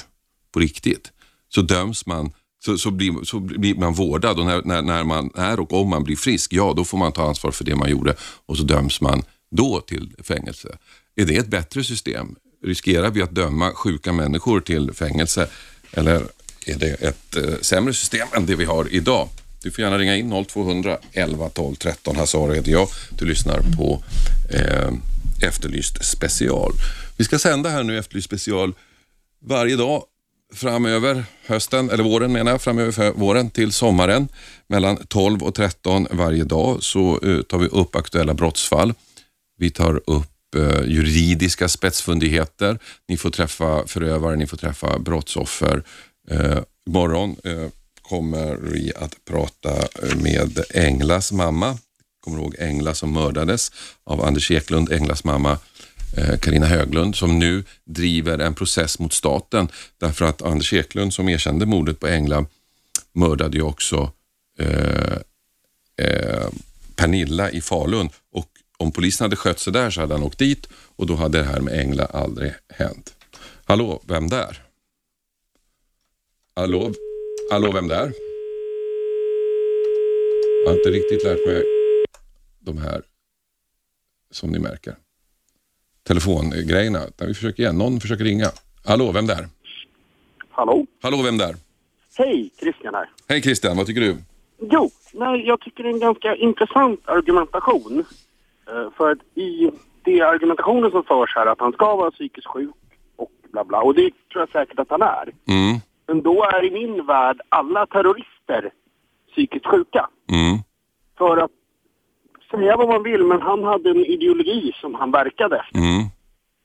på 0.52 0.60
riktigt, 0.60 1.12
så 1.48 1.62
döms 1.62 2.06
man 2.06 2.32
så, 2.64 2.78
så, 2.78 2.90
blir, 2.90 3.24
så 3.24 3.40
blir 3.40 3.74
man 3.74 3.94
vårdad 3.94 4.38
och 4.38 4.46
när, 4.46 4.62
när, 4.64 4.82
när, 4.82 5.04
man 5.04 5.30
är 5.34 5.60
och 5.60 5.72
om 5.72 5.88
man 5.88 6.04
blir 6.04 6.16
frisk, 6.16 6.52
ja 6.52 6.74
då 6.76 6.84
får 6.84 6.98
man 6.98 7.12
ta 7.12 7.28
ansvar 7.28 7.50
för 7.50 7.64
det 7.64 7.76
man 7.76 7.90
gjorde 7.90 8.14
och 8.46 8.56
så 8.56 8.62
döms 8.62 9.00
man 9.00 9.22
då 9.50 9.80
till 9.80 10.14
fängelse. 10.22 10.78
Är 11.16 11.24
det 11.24 11.36
ett 11.36 11.48
bättre 11.48 11.84
system? 11.84 12.34
Riskerar 12.64 13.10
vi 13.10 13.22
att 13.22 13.30
döma 13.30 13.70
sjuka 13.70 14.12
människor 14.12 14.60
till 14.60 14.92
fängelse 14.92 15.48
eller 15.92 16.26
är 16.66 16.78
det 16.78 16.94
ett 16.94 17.36
eh, 17.36 17.54
sämre 17.60 17.94
system 17.94 18.28
än 18.32 18.46
det 18.46 18.56
vi 18.56 18.64
har 18.64 18.88
idag? 18.94 19.28
Du 19.62 19.70
får 19.70 19.84
gärna 19.84 19.98
ringa 19.98 20.16
in 20.16 20.44
0200 20.44 20.98
11 21.12 21.48
12 21.48 21.74
13. 21.74 22.16
Hasse 22.16 22.38
Aro 22.38 22.52
heter 22.52 22.72
jag. 22.72 22.88
Du 23.18 23.24
lyssnar 23.24 23.60
på 23.76 24.04
eh, 24.50 24.92
Efterlyst 25.48 26.04
special. 26.04 26.72
Vi 27.16 27.24
ska 27.24 27.38
sända 27.38 27.70
här 27.70 27.82
nu 27.82 27.98
Efterlyst 27.98 28.26
special 28.26 28.74
varje 29.40 29.76
dag 29.76 30.04
framöver 30.54 31.24
hösten, 31.46 31.90
eller 31.90 32.04
våren 32.04 32.32
menar 32.32 32.50
jag, 32.50 32.62
framöver 32.62 33.12
våren 33.12 33.50
till 33.50 33.72
sommaren 33.72 34.28
mellan 34.68 34.96
12 35.08 35.42
och 35.42 35.54
13 35.54 36.06
varje 36.10 36.44
dag 36.44 36.82
så 36.82 37.20
eh, 37.22 37.42
tar 37.42 37.58
vi 37.58 37.66
upp 37.66 37.96
aktuella 37.96 38.34
brottsfall. 38.34 38.94
Vi 39.58 39.70
tar 39.70 40.00
upp 40.06 40.54
eh, 40.56 40.82
juridiska 40.86 41.68
spetsfundigheter. 41.68 42.78
Ni 43.08 43.16
får 43.16 43.30
träffa 43.30 43.86
förövare, 43.86 44.36
ni 44.36 44.46
får 44.46 44.56
träffa 44.56 44.98
brottsoffer. 44.98 45.82
Eh, 46.30 46.58
imorgon 46.86 47.36
eh, 47.44 47.68
kommer 48.02 48.56
vi 48.56 48.92
att 48.96 49.24
prata 49.24 49.70
eh, 49.78 50.16
med 50.16 50.64
Englas 50.74 51.32
mamma. 51.32 51.78
Kommer 52.20 52.36
du 52.36 52.42
ihåg 52.42 52.56
Engla 52.58 52.94
som 52.94 53.12
mördades 53.12 53.72
av 54.04 54.24
Anders 54.24 54.50
Eklund, 54.50 54.92
Englas 54.92 55.24
mamma 55.24 55.58
eh, 56.16 56.38
Karina 56.38 56.66
Höglund 56.66 57.16
som 57.16 57.38
nu 57.38 57.64
driver 57.84 58.38
en 58.38 58.54
process 58.54 58.98
mot 58.98 59.12
staten 59.12 59.68
därför 59.98 60.24
att 60.24 60.42
Anders 60.42 60.72
Eklund 60.72 61.14
som 61.14 61.28
erkände 61.28 61.66
mordet 61.66 62.00
på 62.00 62.06
Engla 62.06 62.46
mördade 63.12 63.56
ju 63.56 63.62
också 63.62 64.12
eh, 64.58 65.16
eh, 66.06 66.48
Pernilla 66.96 67.50
i 67.50 67.60
Falun 67.60 68.10
och 68.32 68.48
om 68.76 68.92
polisen 68.92 69.24
hade 69.24 69.36
skött 69.36 69.58
sig 69.58 69.72
där 69.72 69.90
så 69.90 70.00
hade 70.00 70.14
han 70.14 70.22
åkt 70.22 70.38
dit 70.38 70.68
och 70.96 71.06
då 71.06 71.14
hade 71.14 71.38
det 71.38 71.44
här 71.44 71.60
med 71.60 71.80
Engla 71.80 72.04
aldrig 72.04 72.52
hänt. 72.68 73.14
Hallå, 73.64 74.02
vem 74.06 74.28
där? 74.28 74.62
Hallå, 76.54 76.92
hallå 77.52 77.72
vem 77.72 77.88
där? 77.88 78.12
Jag 80.64 80.70
har 80.70 80.76
inte 80.76 80.90
riktigt 80.90 81.24
lärt 81.24 81.46
mig 81.46 81.64
de 82.60 82.78
här 82.78 83.02
som 84.30 84.50
ni 84.50 84.58
märker 84.58 84.94
telefongrejerna. 86.02 86.98
Vi 87.18 87.34
försöker 87.34 87.62
igen. 87.62 87.78
Någon 87.78 88.00
försöker 88.00 88.24
ringa. 88.24 88.46
Hallå, 88.84 89.12
vem 89.12 89.26
där? 89.26 89.48
Hallå? 90.50 90.86
Hallå, 91.02 91.22
vem 91.22 91.38
där? 91.38 91.54
Hej, 92.18 92.50
Christian 92.60 92.94
här. 92.94 93.10
Hej 93.28 93.42
Christian, 93.42 93.76
vad 93.76 93.86
tycker 93.86 94.00
du? 94.00 94.16
Jo, 94.58 94.90
nej, 95.12 95.46
jag 95.46 95.60
tycker 95.60 95.82
det 95.82 95.88
är 95.88 95.94
en 95.94 96.00
ganska 96.00 96.36
intressant 96.36 97.08
argumentation. 97.08 98.04
Uh, 98.70 98.90
för 98.96 99.10
att 99.10 99.18
i 99.34 99.70
det 100.04 100.20
argumentationen 100.20 100.90
som 100.90 101.04
förs 101.04 101.34
här 101.34 101.46
att 101.46 101.60
han 101.60 101.72
ska 101.72 101.96
vara 101.96 102.10
psykiskt 102.10 102.46
sjuk 102.46 102.70
och 103.16 103.30
bla 103.52 103.64
bla. 103.64 103.82
Och 103.82 103.94
det 103.94 104.10
tror 104.32 104.42
jag 104.42 104.48
säkert 104.48 104.78
att 104.78 104.90
han 104.90 105.02
är. 105.02 105.32
Mm. 105.48 105.80
Men 106.12 106.22
då 106.22 106.44
är 106.44 106.64
i 106.64 106.70
min 106.70 107.06
värld 107.06 107.40
alla 107.48 107.86
terrorister 107.86 108.70
psykiskt 109.30 109.66
sjuka. 109.66 110.08
Mm. 110.32 110.58
För 111.18 111.36
att 111.36 111.50
säga 112.50 112.76
vad 112.76 112.88
man 112.88 113.02
vill, 113.02 113.24
men 113.24 113.42
han 113.42 113.64
hade 113.64 113.90
en 113.90 114.04
ideologi 114.04 114.72
som 114.80 114.94
han 114.94 115.10
verkade 115.10 115.56
efter. 115.56 115.78
Mm. 115.78 116.02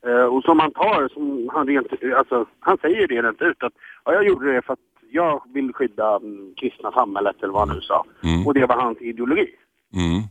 Eh, 0.07 0.25
och 0.25 0.43
som 0.43 0.59
han 0.59 0.71
tar, 0.71 1.09
som 1.13 1.49
han 1.53 1.67
rent, 1.67 1.87
alltså, 2.17 2.45
han 2.59 2.77
säger 2.77 3.07
det 3.07 3.21
rent 3.21 3.41
ut 3.41 3.63
att 3.63 3.73
ja, 4.05 4.13
jag 4.13 4.27
gjorde 4.27 4.53
det 4.53 4.61
för 4.61 4.73
att 4.73 4.79
jag 5.11 5.41
vill 5.53 5.73
skydda 5.73 6.15
mm, 6.15 6.53
kristna 6.57 6.91
samhället 6.91 7.35
eller 7.43 7.53
vad 7.53 7.67
han 7.67 7.77
nu 7.77 7.81
sa. 7.81 8.05
Mm. 8.23 8.47
Och 8.47 8.53
det 8.53 8.65
var 8.65 8.75
hans 8.75 9.01
ideologi. 9.01 9.49
Mm. 9.93 10.23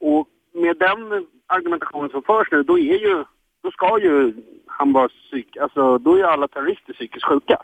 Och 0.00 0.28
med 0.52 0.76
den 0.78 1.26
argumentationen 1.46 2.10
som 2.10 2.22
förs 2.22 2.48
nu, 2.50 2.62
då 2.62 2.78
är 2.78 2.98
ju, 2.98 3.24
då 3.62 3.70
ska 3.70 3.98
ju 3.98 4.34
han 4.66 4.92
vara 4.92 5.08
psyk, 5.08 5.56
alltså 5.56 5.98
då 5.98 6.16
är 6.16 6.24
alla 6.24 6.48
terrorister 6.48 6.92
psykiskt 6.92 7.26
sjuka. 7.26 7.62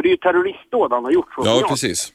För 0.00 0.02
det 0.02 0.08
är 0.08 0.10
ju 0.10 0.16
terroristdåd 0.16 0.92
han 0.92 1.04
har 1.04 1.10
gjort. 1.10 1.28
Ja, 1.36 1.60
jag. 1.60 1.68
precis. 1.68 2.12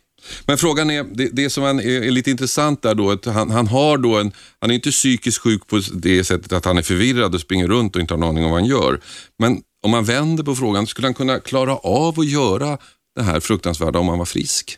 Men 0.48 0.58
frågan 0.58 0.90
är, 0.90 1.04
det, 1.04 1.30
det 1.34 1.50
som 1.50 1.64
är, 1.64 2.06
är 2.08 2.12
lite 2.12 2.32
intressant 2.32 2.82
där 2.82 2.96
då, 2.96 3.12
att 3.12 3.26
han, 3.26 3.50
han 3.52 3.68
har 3.68 3.98
då 3.98 4.18
en, 4.18 4.32
han 4.62 4.72
är 4.72 4.76
inte 4.76 4.90
psykiskt 4.90 5.44
sjuk 5.44 5.68
på 5.68 5.76
det 5.94 6.24
sättet 6.24 6.54
att 6.54 6.66
han 6.66 6.78
är 6.78 6.82
förvirrad 6.82 7.34
och 7.36 7.42
springer 7.42 7.68
runt 7.68 7.96
och 7.96 8.02
inte 8.02 8.14
har 8.14 8.18
en 8.18 8.30
aning 8.30 8.46
om 8.46 8.52
vad 8.52 8.60
han 8.60 8.70
gör. 8.70 9.00
Men 9.40 9.52
om 9.86 9.92
man 9.92 10.04
vänder 10.04 10.44
på 10.44 10.56
frågan, 10.56 10.88
skulle 10.88 11.08
han 11.08 11.14
kunna 11.14 11.40
klara 11.40 11.76
av 11.76 12.14
att 12.20 12.32
göra 12.40 12.78
det 13.16 13.24
här 13.30 13.40
fruktansvärda 13.40 14.00
om 14.00 14.10
han 14.10 14.20
var 14.20 14.26
frisk? 14.26 14.78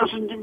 Alltså, 0.00 0.16
det, 0.16 0.38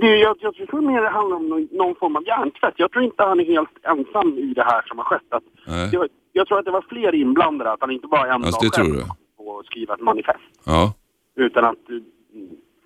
det, 0.00 0.16
jag, 0.16 0.36
jag 0.40 0.68
tror 0.70 0.80
mer 0.80 1.02
det 1.02 1.08
handlar 1.08 1.36
om 1.36 1.48
någon, 1.48 1.68
någon 1.72 1.94
form 1.94 2.16
av 2.16 2.22
hjärntvätt. 2.26 2.74
Jag 2.76 2.92
tror 2.92 3.04
inte 3.04 3.22
han 3.22 3.40
är 3.40 3.44
helt 3.44 3.74
ensam 3.92 4.38
i 4.38 4.54
det 4.54 4.64
här 4.64 4.82
som 4.88 4.98
har 4.98 5.04
skett. 5.04 5.30
Att, 5.30 5.46
jag, 5.92 6.08
jag 6.32 6.46
tror 6.46 6.58
att 6.58 6.64
det 6.64 6.70
var 6.70 6.84
fler 6.88 7.14
inblandade, 7.14 7.72
att 7.72 7.80
han 7.80 7.90
inte 7.90 8.06
bara 8.06 8.34
en 8.34 8.44
Alltså, 8.44 8.60
det 8.64 8.70
tror 8.70 8.84
själv 8.84 9.25
du? 9.46 9.58
och 9.58 9.66
skriva 9.66 9.94
ett 9.94 10.00
manifest. 10.00 10.44
Ja, 10.64 10.94
Utan 11.34 11.64
att 11.64 11.76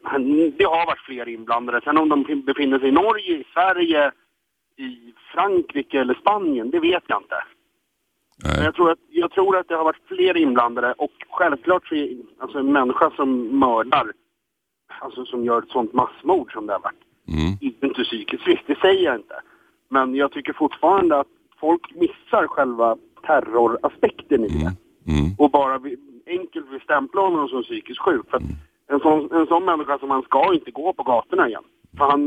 han, 0.03 0.51
det 0.59 0.65
har 0.65 0.87
varit 0.87 1.01
fler 1.01 1.29
inblandade. 1.29 1.81
Sen 1.85 1.99
om 1.99 2.09
de 2.09 2.43
befinner 2.47 2.79
sig 2.79 2.89
i 2.89 2.93
Norge, 2.93 3.37
i 3.37 3.45
Sverige, 3.55 4.13
i 4.77 5.15
Frankrike 5.35 6.01
eller 6.01 6.15
Spanien, 6.15 6.71
det 6.71 6.81
vet 6.81 7.05
jag 7.07 7.23
inte. 7.23 7.43
Men 8.43 8.53
nej. 8.57 8.65
jag 8.65 8.75
tror, 8.75 8.91
att, 8.91 8.99
jag 9.09 9.31
tror 9.31 9.57
att 9.57 9.69
det 9.69 9.75
har 9.75 9.85
varit 9.85 10.07
fler 10.09 10.37
inblandade 10.37 10.93
och 10.93 11.11
självklart 11.31 11.89
så 11.89 11.95
är 11.95 12.17
alltså 12.39 12.59
en 12.59 12.73
människa 12.73 13.11
som 13.11 13.59
mördar, 13.59 14.13
alltså 15.01 15.25
som 15.25 15.45
gör 15.45 15.63
ett 15.63 15.69
sånt 15.69 15.93
massmord 15.93 16.53
som 16.53 16.67
det 16.67 16.73
har 16.73 16.81
varit, 16.81 16.95
Mm. 17.29 17.57
inte 17.61 18.05
psykiskt 18.05 18.43
frisk, 18.43 18.63
det 18.67 18.79
säger 18.79 19.05
jag 19.05 19.17
inte. 19.17 19.35
Men 19.89 20.15
jag 20.15 20.33
tycker 20.33 20.53
fortfarande 20.53 21.21
att 21.21 21.27
folk 21.61 21.95
missar 21.95 22.47
själva 22.47 22.97
terroraspekten 23.27 24.45
i 24.45 24.49
det. 24.49 24.73
Mm. 25.13 25.35
Och 25.39 25.51
bara 25.51 25.79
enkelt 26.39 26.67
vill 26.73 26.81
stämpla 26.81 27.21
honom 27.27 27.49
som 27.49 27.63
psykiskt 27.63 28.01
sjuk. 28.07 28.27
För 28.31 28.41
en, 28.93 29.01
sån, 29.01 29.21
en 29.39 29.47
sån 29.47 29.65
människa 29.65 29.99
som 29.99 30.11
han 30.11 30.23
ska 30.23 30.55
inte 30.55 30.71
gå 30.71 30.93
på 30.93 31.03
gatorna 31.03 31.49
igen. 31.49 31.63
För 31.99 32.05
han, 32.05 32.21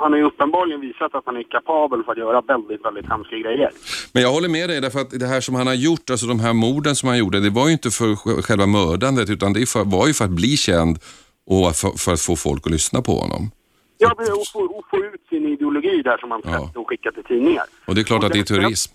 han 0.00 0.12
har 0.12 0.18
ju 0.18 0.24
uppenbarligen 0.24 0.80
visat 0.80 1.14
att 1.14 1.22
han 1.26 1.36
är 1.36 1.42
kapabel 1.42 2.02
för 2.04 2.12
att 2.12 2.18
göra 2.18 2.40
väldigt, 2.40 2.84
väldigt 2.84 3.08
hemska 3.08 3.36
grejer. 3.36 3.70
Men 4.12 4.22
jag 4.22 4.30
håller 4.32 4.48
med 4.48 4.68
dig, 4.70 4.80
därför 4.80 5.00
att 5.00 5.10
det 5.10 5.26
här 5.26 5.40
som 5.40 5.54
han 5.54 5.66
har 5.66 5.74
gjort, 5.74 6.10
alltså 6.10 6.26
de 6.26 6.40
här 6.40 6.52
morden 6.52 6.94
som 6.96 7.08
han 7.08 7.18
gjorde, 7.18 7.40
det 7.40 7.50
var 7.50 7.66
ju 7.66 7.72
inte 7.72 7.90
för 7.90 8.04
sj- 8.04 8.42
själva 8.42 8.66
mördandet, 8.66 9.30
utan 9.30 9.52
det 9.52 9.74
var 9.74 10.06
ju 10.06 10.12
för 10.14 10.24
att 10.24 10.30
bli 10.30 10.56
känd 10.56 10.98
och 11.46 11.76
för, 11.76 11.90
för 11.98 12.12
att 12.12 12.20
få 12.20 12.36
folk 12.36 12.66
att 12.66 12.72
lyssna 12.72 13.02
på 13.02 13.12
honom. 13.12 13.50
Ja, 13.98 14.12
och 14.12 14.46
få, 14.52 14.60
och 14.78 14.84
få 14.90 14.96
ut 14.96 15.22
sin 15.28 15.48
ideologi 15.48 16.02
där 16.02 16.18
som 16.18 16.30
han 16.30 16.40
Ja. 16.44 16.70
och 16.74 16.88
skickade 16.88 17.14
till 17.16 17.24
tidningar. 17.24 17.64
Och 17.86 17.94
det 17.94 18.00
är 18.00 18.04
klart 18.04 18.24
att 18.24 18.32
det 18.32 18.38
är 18.38 18.42
terrorism. 18.42 18.94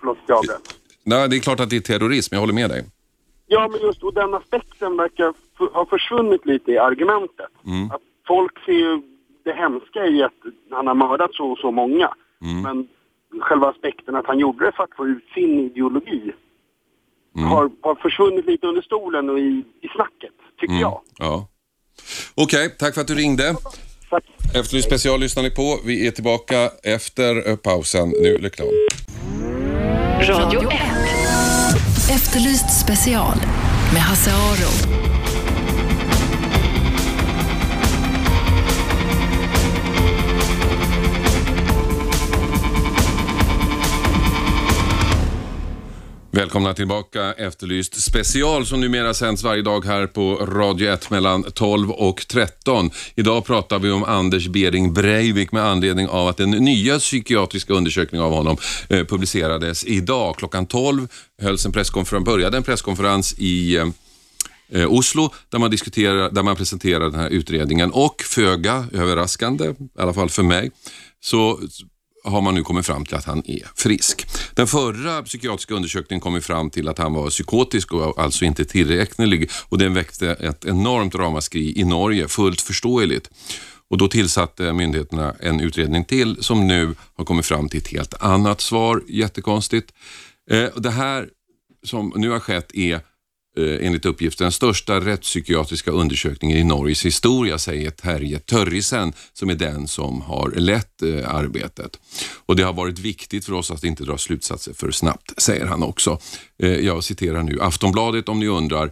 Förlåt, 0.00 0.18
jag 0.26 0.38
avbröt. 0.38 0.74
Nej, 1.04 1.28
det 1.28 1.36
är 1.36 1.40
klart 1.40 1.60
att 1.60 1.70
det 1.70 1.76
är 1.76 1.80
terrorism, 1.80 2.34
jag 2.34 2.40
håller 2.40 2.54
med 2.54 2.70
dig. 2.70 2.84
Ja, 3.54 3.68
men 3.68 3.80
just 3.80 4.02
och 4.02 4.14
den 4.14 4.34
aspekten 4.34 4.96
verkar 4.96 5.34
ha 5.74 5.86
försvunnit 5.86 6.46
lite 6.46 6.70
i 6.72 6.78
argumentet. 6.78 7.52
Att 7.90 8.02
folk 8.26 8.64
ser 8.64 8.72
ju 8.72 9.02
det 9.44 9.52
hemska 9.52 10.06
i 10.06 10.22
att 10.22 10.40
han 10.70 10.86
har 10.86 10.94
mördat 10.94 11.34
så 11.34 11.46
och 11.52 11.58
så 11.58 11.70
många. 11.70 12.08
Men 12.62 12.88
själva 13.40 13.68
aspekten 13.68 14.16
att 14.16 14.26
han 14.26 14.38
gjorde 14.38 14.64
det 14.64 14.72
för 14.72 14.84
att 14.84 14.96
få 14.96 15.06
ut 15.06 15.24
sin 15.34 15.60
ideologi 15.60 16.32
har, 17.34 17.70
har 17.80 17.94
försvunnit 17.94 18.46
lite 18.46 18.66
under 18.66 18.82
stolen 18.82 19.30
och 19.30 19.38
i, 19.38 19.64
i 19.80 19.88
snacket, 19.88 20.34
tycker 20.60 20.74
jag. 20.74 21.00
Ja. 21.18 21.48
Okej, 22.34 22.76
tack 22.78 22.94
för 22.94 23.00
att 23.00 23.06
du 23.06 23.14
ringde. 23.14 23.56
Tack. 24.10 24.24
Efterlyst 24.54 24.86
special 24.86 25.20
lyssnar 25.20 25.42
ni 25.42 25.50
på. 25.50 25.78
Vi 25.86 26.06
är 26.06 26.10
tillbaka 26.10 26.70
efter 26.82 27.56
pausen. 27.56 28.08
Nu 28.08 28.36
reklam. 28.36 28.68
Radio 30.28 30.60
1. 30.60 31.21
Efterlyst 32.10 32.80
special 32.80 33.36
med 33.92 34.00
Hasse 34.00 34.32
Aro. 34.32 35.01
Välkomna 46.34 46.74
tillbaka 46.74 47.32
Efterlyst 47.32 48.02
special 48.02 48.66
som 48.66 48.80
numera 48.80 49.14
sänds 49.14 49.42
varje 49.42 49.62
dag 49.62 49.84
här 49.84 50.06
på 50.06 50.34
Radio 50.34 50.92
1 50.92 51.10
mellan 51.10 51.42
12 51.42 51.90
och 51.90 52.26
13. 52.28 52.90
Idag 53.14 53.44
pratar 53.44 53.78
vi 53.78 53.90
om 53.90 54.04
Anders 54.04 54.48
Bering 54.48 54.92
Breivik 54.92 55.52
med 55.52 55.62
anledning 55.64 56.08
av 56.08 56.28
att 56.28 56.36
den 56.36 56.50
nya 56.50 56.98
psykiatriska 56.98 57.74
undersökningen 57.74 58.26
av 58.26 58.32
honom 58.32 58.56
eh, 58.88 59.04
publicerades 59.04 59.84
idag. 59.84 60.36
Klockan 60.36 60.66
12 60.66 61.08
hölls 61.42 61.66
en 61.66 61.72
presskonferens, 61.72 62.24
började 62.24 62.56
en 62.56 62.62
presskonferens 62.62 63.34
i 63.38 63.76
eh, 63.76 63.86
eh, 64.72 64.92
Oslo 64.92 65.34
där 65.48 65.58
man, 65.58 65.70
diskuterar, 65.70 66.30
där 66.30 66.42
man 66.42 66.56
presenterar 66.56 67.10
den 67.10 67.20
här 67.20 67.28
utredningen 67.28 67.90
och 67.90 68.22
föga 68.22 68.86
överraskande, 68.92 69.64
i 69.64 69.74
alla 69.98 70.14
fall 70.14 70.30
för 70.30 70.42
mig, 70.42 70.70
så 71.20 71.60
har 72.24 72.40
man 72.40 72.54
nu 72.54 72.62
kommit 72.62 72.86
fram 72.86 73.04
till 73.04 73.16
att 73.16 73.24
han 73.24 73.42
är 73.46 73.68
frisk. 73.74 74.26
Den 74.54 74.66
förra 74.66 75.22
psykiatriska 75.22 75.74
undersökningen 75.74 76.20
kom 76.20 76.34
ju 76.34 76.40
fram 76.40 76.70
till 76.70 76.88
att 76.88 76.98
han 76.98 77.12
var 77.12 77.30
psykotisk 77.30 77.92
och 77.92 78.18
alltså 78.18 78.44
inte 78.44 78.64
tillräknelig 78.64 79.50
och 79.68 79.78
den 79.78 79.94
väckte 79.94 80.30
ett 80.30 80.64
enormt 80.64 81.14
ramaskri 81.14 81.80
i 81.80 81.84
Norge, 81.84 82.28
fullt 82.28 82.60
förståeligt. 82.60 83.30
Och 83.90 83.98
då 83.98 84.08
tillsatte 84.08 84.72
myndigheterna 84.72 85.34
en 85.40 85.60
utredning 85.60 86.04
till 86.04 86.36
som 86.40 86.66
nu 86.66 86.94
har 87.16 87.24
kommit 87.24 87.46
fram 87.46 87.68
till 87.68 87.78
ett 87.78 87.88
helt 87.88 88.22
annat 88.22 88.60
svar. 88.60 89.02
Jättekonstigt. 89.08 89.92
Eh, 90.50 90.68
det 90.76 90.90
här 90.90 91.28
som 91.84 92.12
nu 92.16 92.30
har 92.30 92.40
skett 92.40 92.74
är 92.74 93.00
Eh, 93.56 93.86
enligt 93.86 94.06
uppgift 94.06 94.38
den 94.38 94.52
största 94.52 95.00
rättspsykiatriska 95.00 95.90
undersökningen 95.90 96.58
i 96.58 96.64
Norges 96.64 97.06
historia, 97.06 97.58
säger 97.58 97.90
Terje 97.90 98.38
Törrisen 98.38 99.12
som 99.32 99.50
är 99.50 99.54
den 99.54 99.88
som 99.88 100.20
har 100.20 100.50
lett 100.50 101.02
eh, 101.02 101.34
arbetet. 101.34 101.98
Och 102.46 102.56
Det 102.56 102.62
har 102.62 102.72
varit 102.72 102.98
viktigt 102.98 103.44
för 103.44 103.52
oss 103.52 103.70
att 103.70 103.84
inte 103.84 104.04
dra 104.04 104.18
slutsatser 104.18 104.72
för 104.72 104.90
snabbt, 104.90 105.42
säger 105.42 105.66
han 105.66 105.82
också. 105.82 106.18
Eh, 106.58 106.70
jag 106.70 107.04
citerar 107.04 107.42
nu 107.42 107.60
Aftonbladet 107.60 108.28
om 108.28 108.40
ni 108.40 108.46
undrar. 108.46 108.90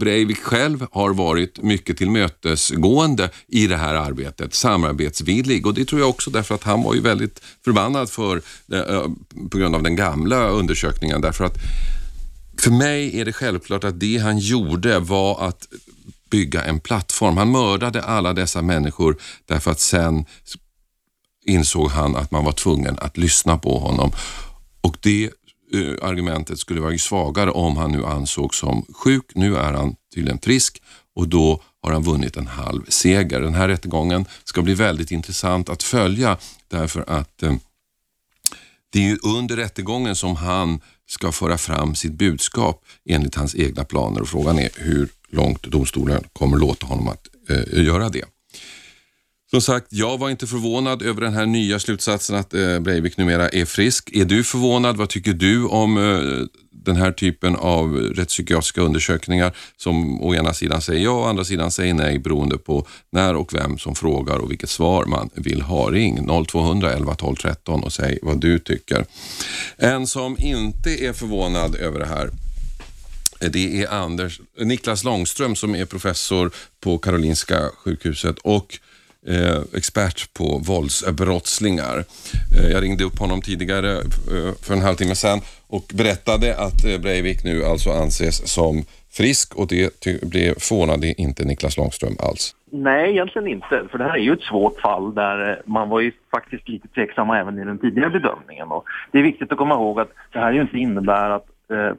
Breivik 0.00 0.38
själv 0.38 0.86
har 0.92 1.14
varit 1.14 1.62
mycket 1.62 1.96
tillmötesgående 1.96 3.30
i 3.48 3.66
det 3.66 3.76
här 3.76 3.94
arbetet, 3.94 4.54
samarbetsvillig 4.54 5.66
och 5.66 5.74
det 5.74 5.84
tror 5.84 6.00
jag 6.00 6.10
också 6.10 6.30
därför 6.30 6.54
att 6.54 6.62
han 6.62 6.82
var 6.82 6.94
ju 6.94 7.00
väldigt 7.00 7.42
förbannad 7.64 8.10
för, 8.10 8.42
på 9.50 9.58
grund 9.58 9.74
av 9.74 9.82
den 9.82 9.96
gamla 9.96 10.48
undersökningen 10.48 11.20
därför 11.20 11.44
att 11.44 11.58
för 12.60 12.70
mig 12.70 13.20
är 13.20 13.24
det 13.24 13.32
självklart 13.32 13.84
att 13.84 14.00
det 14.00 14.18
han 14.18 14.38
gjorde 14.38 14.98
var 14.98 15.48
att 15.48 15.68
bygga 16.30 16.64
en 16.64 16.80
plattform. 16.80 17.36
Han 17.36 17.50
mördade 17.50 18.02
alla 18.02 18.32
dessa 18.32 18.62
människor 18.62 19.16
därför 19.46 19.70
att 19.70 19.80
sen 19.80 20.24
insåg 21.46 21.90
han 21.90 22.16
att 22.16 22.30
man 22.30 22.44
var 22.44 22.52
tvungen 22.52 22.98
att 22.98 23.16
lyssna 23.16 23.58
på 23.58 23.78
honom. 23.78 24.12
Och 24.80 24.96
det 25.00 25.24
eh, 25.74 26.08
argumentet 26.08 26.58
skulle 26.58 26.80
vara 26.80 26.98
svagare 26.98 27.50
om 27.50 27.76
han 27.76 27.92
nu 27.92 28.04
ansågs 28.04 28.58
som 28.58 28.86
sjuk. 28.94 29.24
Nu 29.34 29.56
är 29.56 29.72
han 29.72 29.96
tydligen 30.14 30.38
frisk 30.38 30.82
och 31.14 31.28
då 31.28 31.62
har 31.82 31.92
han 31.92 32.02
vunnit 32.02 32.36
en 32.36 32.46
halv 32.46 32.84
seger. 32.88 33.40
Den 33.40 33.54
här 33.54 33.68
rättegången 33.68 34.24
ska 34.44 34.62
bli 34.62 34.74
väldigt 34.74 35.10
intressant 35.10 35.68
att 35.68 35.82
följa 35.82 36.36
därför 36.68 37.04
att 37.08 37.42
eh, 37.42 37.54
det 38.90 38.98
är 38.98 39.08
ju 39.08 39.18
under 39.22 39.56
rättegången 39.56 40.16
som 40.16 40.36
han 40.36 40.80
ska 41.08 41.32
föra 41.32 41.58
fram 41.58 41.94
sitt 41.94 42.12
budskap 42.12 42.84
enligt 43.08 43.34
hans 43.34 43.54
egna 43.54 43.84
planer 43.84 44.20
och 44.20 44.28
frågan 44.28 44.58
är 44.58 44.70
hur 44.76 45.08
långt 45.28 45.62
domstolen 45.62 46.24
kommer 46.32 46.56
låta 46.56 46.86
honom 46.86 47.08
att 47.08 47.26
eh, 47.50 47.84
göra 47.84 48.08
det. 48.08 48.24
Som 49.50 49.60
sagt, 49.60 49.86
jag 49.90 50.18
var 50.18 50.30
inte 50.30 50.46
förvånad 50.46 51.02
över 51.02 51.20
den 51.20 51.34
här 51.34 51.46
nya 51.46 51.78
slutsatsen 51.78 52.36
att 52.36 52.54
eh, 52.54 52.80
Breivik 52.80 53.16
numera 53.16 53.48
är 53.48 53.64
frisk. 53.64 54.10
Är 54.12 54.24
du 54.24 54.44
förvånad? 54.44 54.96
Vad 54.96 55.08
tycker 55.08 55.32
du 55.32 55.66
om 55.66 55.96
eh, 55.96 56.46
den 56.70 56.96
här 56.96 57.12
typen 57.12 57.56
av 57.56 57.96
rättspsykiatriska 57.96 58.80
undersökningar 58.80 59.56
som 59.76 60.22
å 60.22 60.34
ena 60.34 60.54
sidan 60.54 60.82
säger 60.82 61.04
ja 61.04 61.10
och 61.10 61.22
å 61.22 61.24
andra 61.24 61.44
sidan 61.44 61.70
säger 61.70 61.94
nej 61.94 62.18
beroende 62.18 62.58
på 62.58 62.86
när 63.10 63.36
och 63.36 63.54
vem 63.54 63.78
som 63.78 63.94
frågar 63.94 64.38
och 64.38 64.50
vilket 64.50 64.70
svar 64.70 65.04
man 65.04 65.30
vill 65.34 65.62
ha. 65.62 65.90
Ring 65.90 66.28
0200 66.46 66.92
11 66.92 67.14
12 67.14 67.36
13 67.36 67.84
och 67.84 67.92
säg 67.92 68.18
vad 68.22 68.40
du 68.40 68.58
tycker. 68.58 69.04
En 69.76 70.06
som 70.06 70.36
inte 70.38 71.04
är 71.04 71.12
förvånad 71.12 71.74
över 71.74 71.98
det 71.98 72.06
här 72.06 72.30
eh, 73.40 73.50
det 73.50 73.82
är 73.82 73.88
Anders, 73.88 74.40
eh, 74.58 74.66
Niklas 74.66 75.04
Långström 75.04 75.56
som 75.56 75.74
är 75.74 75.84
professor 75.84 76.50
på 76.80 76.98
Karolinska 76.98 77.70
sjukhuset 77.84 78.38
och 78.38 78.78
eh, 79.26 79.60
expert 79.76 80.34
på 80.34 80.60
våldsbrottslingar. 80.66 82.04
Eh, 82.58 82.70
jag 82.72 82.82
ringde 82.82 83.04
upp 83.04 83.18
honom 83.18 83.42
tidigare 83.42 83.92
eh, 83.92 84.52
för 84.62 84.74
en 84.74 84.82
halvtimme 84.82 85.14
sedan 85.14 85.40
och 85.66 85.84
berättade 85.94 86.56
att 86.56 86.84
eh, 86.84 87.00
Breivik 87.00 87.44
nu 87.44 87.64
alltså 87.64 87.90
anses 87.90 88.48
som 88.48 88.84
frisk 89.10 89.54
och 89.54 89.66
det 89.66 90.04
blev 90.22 90.54
det 90.54 90.62
förvånade 90.62 91.20
inte 91.20 91.44
Niklas 91.44 91.76
Långström 91.76 92.16
alls. 92.18 92.54
Nej, 92.70 93.10
egentligen 93.10 93.48
inte. 93.48 93.88
För 93.90 93.98
det 93.98 94.04
här 94.04 94.14
är 94.14 94.22
ju 94.22 94.32
ett 94.32 94.42
svårt 94.42 94.80
fall 94.80 95.14
där 95.14 95.50
eh, 95.50 95.56
man 95.64 95.88
var 95.88 96.00
ju 96.00 96.12
faktiskt 96.30 96.68
lite 96.68 96.88
tveksamma 96.88 97.38
även 97.38 97.58
i 97.58 97.64
den 97.64 97.78
tidigare 97.78 98.10
bedömningen. 98.10 98.68
Och 98.68 98.84
det 99.12 99.18
är 99.18 99.22
viktigt 99.22 99.52
att 99.52 99.58
komma 99.58 99.74
ihåg 99.74 100.00
att 100.00 100.12
det 100.32 100.38
här 100.38 100.52
ju 100.52 100.60
inte 100.60 100.78
innebär 100.78 101.30
att 101.30 101.46